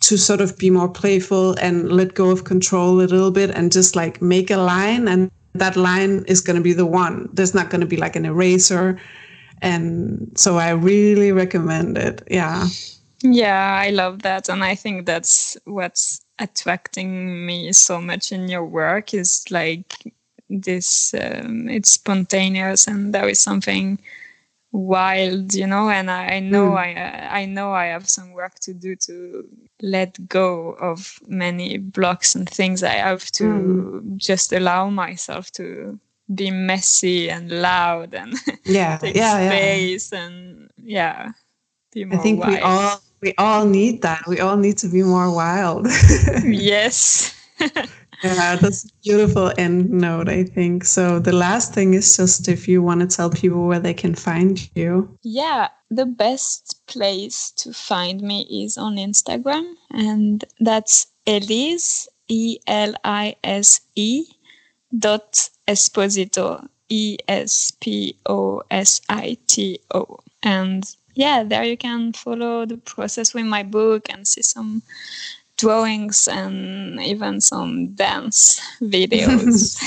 to 0.00 0.16
sort 0.16 0.40
of 0.40 0.56
be 0.58 0.70
more 0.70 0.88
playful 0.88 1.54
and 1.60 1.92
let 1.92 2.14
go 2.14 2.30
of 2.30 2.44
control 2.44 2.94
a 2.94 3.06
little 3.06 3.30
bit 3.30 3.50
and 3.50 3.70
just 3.70 3.94
like 3.94 4.22
make 4.22 4.50
a 4.50 4.56
line 4.56 5.06
and 5.06 5.30
that 5.54 5.76
line 5.76 6.24
is 6.26 6.40
going 6.40 6.56
to 6.56 6.62
be 6.62 6.72
the 6.72 6.86
one. 6.86 7.28
There's 7.32 7.54
not 7.54 7.70
going 7.70 7.80
to 7.80 7.86
be 7.86 7.96
like 7.96 8.16
an 8.16 8.24
eraser. 8.24 9.00
And 9.62 10.32
so 10.36 10.56
i 10.56 10.70
really 10.70 11.32
recommend 11.32 11.98
it. 11.98 12.22
Yeah. 12.30 12.66
Yeah 13.22 13.78
i 13.82 13.90
love 13.90 14.22
that. 14.22 14.48
And 14.48 14.64
i 14.64 14.74
think 14.74 15.06
that's 15.06 15.56
what's 15.64 16.20
attracting 16.38 17.44
me 17.46 17.72
so 17.72 18.00
much 18.00 18.32
in 18.32 18.48
your 18.48 18.64
work 18.64 19.12
is 19.12 19.44
like 19.50 19.92
this 20.48 21.14
um, 21.14 21.68
it's 21.68 21.90
spontaneous 21.90 22.88
and 22.88 23.14
there 23.14 23.28
is 23.28 23.38
something 23.38 24.00
wild 24.72 25.52
you 25.52 25.66
know 25.66 25.90
and 25.90 26.10
i, 26.10 26.36
I 26.36 26.40
know 26.40 26.70
mm. 26.70 26.76
i 26.76 27.40
i 27.40 27.44
know 27.44 27.72
i 27.72 27.86
have 27.86 28.08
some 28.08 28.32
work 28.32 28.54
to 28.60 28.72
do 28.72 28.94
to 28.96 29.44
let 29.82 30.28
go 30.28 30.72
of 30.80 31.18
many 31.26 31.78
blocks 31.78 32.36
and 32.36 32.48
things 32.48 32.82
i 32.84 32.90
have 32.94 33.30
to 33.32 33.44
mm. 33.44 34.16
just 34.16 34.52
allow 34.52 34.88
myself 34.88 35.50
to 35.52 35.98
be 36.32 36.52
messy 36.52 37.28
and 37.28 37.50
loud 37.50 38.14
and 38.14 38.34
yeah 38.64 38.98
take 38.98 39.16
yeah, 39.16 39.48
space 39.48 40.12
yeah. 40.12 40.18
and 40.20 40.70
yeah 40.76 41.32
i 42.12 42.16
think 42.18 42.40
wild. 42.40 42.52
we 42.52 42.58
all 42.60 43.00
we 43.22 43.34
all 43.38 43.66
need 43.66 44.02
that 44.02 44.22
we 44.28 44.38
all 44.38 44.56
need 44.56 44.78
to 44.78 44.88
be 44.88 45.02
more 45.02 45.34
wild 45.34 45.88
yes 46.44 47.34
yeah, 48.22 48.56
that's 48.56 48.84
a 48.84 48.88
beautiful 49.02 49.52
end 49.56 49.90
note, 49.90 50.28
I 50.28 50.44
think. 50.44 50.84
So 50.84 51.18
the 51.18 51.32
last 51.32 51.72
thing 51.72 51.94
is 51.94 52.16
just 52.16 52.48
if 52.48 52.68
you 52.68 52.82
want 52.82 53.00
to 53.00 53.06
tell 53.06 53.30
people 53.30 53.66
where 53.66 53.80
they 53.80 53.94
can 53.94 54.14
find 54.14 54.68
you. 54.74 55.16
Yeah, 55.22 55.68
the 55.90 56.06
best 56.06 56.80
place 56.86 57.50
to 57.58 57.72
find 57.72 58.20
me 58.20 58.64
is 58.64 58.76
on 58.76 58.96
Instagram, 58.96 59.74
and 59.90 60.44
that's 60.60 61.06
Elise 61.26 62.08
E 62.28 62.58
L 62.66 62.94
I 63.04 63.36
S 63.42 63.80
E 63.96 64.26
dot 64.98 65.48
Esposito 65.66 66.68
E 66.88 67.16
S 67.28 67.72
P 67.80 68.16
O 68.26 68.62
S 68.70 69.00
I 69.08 69.36
T 69.46 69.80
O. 69.94 70.18
And 70.42 70.84
yeah, 71.14 71.42
there 71.42 71.64
you 71.64 71.76
can 71.76 72.12
follow 72.12 72.66
the 72.66 72.76
process 72.76 73.34
with 73.34 73.44
my 73.44 73.62
book 73.62 74.08
and 74.10 74.26
see 74.26 74.42
some 74.42 74.82
drawings 75.60 76.28
and 76.28 77.00
even 77.00 77.40
some 77.40 77.88
dance 77.94 78.60
videos. 78.80 79.78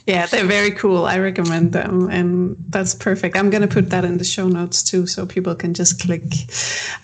yeah, 0.06 0.26
they're 0.26 0.46
very 0.46 0.70
cool. 0.70 1.06
I 1.06 1.18
recommend 1.18 1.72
them. 1.72 2.08
And 2.10 2.56
that's 2.68 2.94
perfect. 2.94 3.36
I'm 3.36 3.50
going 3.50 3.62
to 3.62 3.68
put 3.68 3.90
that 3.90 4.04
in 4.04 4.18
the 4.18 4.24
show 4.24 4.48
notes 4.48 4.82
too 4.82 5.06
so 5.06 5.26
people 5.26 5.54
can 5.54 5.74
just 5.74 6.00
click. 6.00 6.24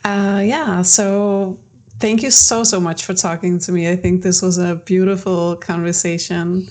Uh, 0.04 0.42
yeah, 0.44 0.82
so 0.82 1.58
thank 1.98 2.22
you 2.22 2.30
so, 2.30 2.64
so 2.64 2.80
much 2.80 3.04
for 3.04 3.14
talking 3.14 3.58
to 3.60 3.72
me. 3.72 3.88
I 3.88 3.96
think 3.96 4.22
this 4.22 4.42
was 4.42 4.58
a 4.58 4.76
beautiful 4.76 5.56
conversation. 5.56 6.68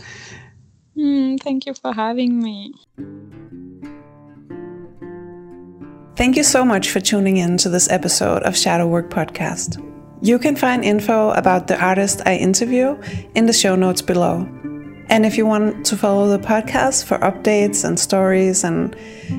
Mm, 0.97 1.41
thank 1.41 1.65
you 1.65 1.73
for 1.73 1.93
having 1.93 2.41
me. 2.41 2.73
Thank 6.15 6.35
you 6.35 6.43
so 6.43 6.65
much 6.65 6.89
for 6.89 6.99
tuning 6.99 7.37
in 7.37 7.55
to 7.59 7.69
this 7.69 7.89
episode 7.89 8.43
of 8.43 8.57
Shadow 8.57 8.87
Work 8.87 9.09
Podcast. 9.09 9.88
You 10.21 10.37
can 10.37 10.57
find 10.57 10.83
info 10.83 11.31
about 11.31 11.67
the 11.67 11.81
artist 11.81 12.21
I 12.25 12.35
interview 12.35 12.99
in 13.35 13.45
the 13.45 13.53
show 13.53 13.75
notes 13.75 14.01
below. 14.01 14.47
And 15.09 15.25
if 15.25 15.37
you 15.37 15.45
want 15.45 15.85
to 15.87 15.97
follow 15.97 16.27
the 16.27 16.45
podcast 16.45 17.05
for 17.05 17.17
updates 17.19 17.85
and 17.85 17.99
stories 17.99 18.63
and 18.63 18.95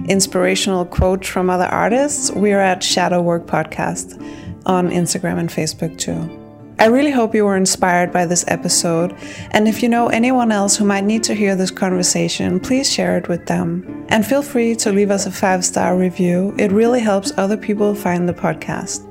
inspirational 0.08 0.86
quotes 0.86 1.28
from 1.28 1.50
other 1.50 1.66
artists, 1.66 2.30
we 2.32 2.52
are 2.52 2.60
at 2.60 2.82
Shadow 2.82 3.20
Work 3.20 3.46
Podcast 3.46 4.20
on 4.64 4.88
Instagram 4.88 5.38
and 5.38 5.50
Facebook 5.50 5.98
too. 5.98 6.36
I 6.78 6.86
really 6.86 7.10
hope 7.10 7.34
you 7.34 7.44
were 7.44 7.58
inspired 7.58 8.10
by 8.10 8.24
this 8.24 8.42
episode, 8.48 9.14
and 9.50 9.68
if 9.68 9.82
you 9.82 9.88
know 9.90 10.08
anyone 10.08 10.50
else 10.50 10.78
who 10.78 10.86
might 10.86 11.04
need 11.04 11.22
to 11.24 11.34
hear 11.34 11.54
this 11.54 11.70
conversation, 11.70 12.58
please 12.58 12.90
share 12.90 13.18
it 13.18 13.28
with 13.28 13.44
them. 13.44 14.06
And 14.08 14.24
feel 14.24 14.40
free 14.40 14.74
to 14.76 14.90
leave 14.90 15.10
us 15.10 15.26
a 15.26 15.30
five 15.30 15.62
star 15.62 15.94
review, 15.94 16.54
it 16.56 16.72
really 16.72 17.00
helps 17.00 17.36
other 17.36 17.58
people 17.58 17.94
find 17.94 18.26
the 18.26 18.32
podcast. 18.32 19.09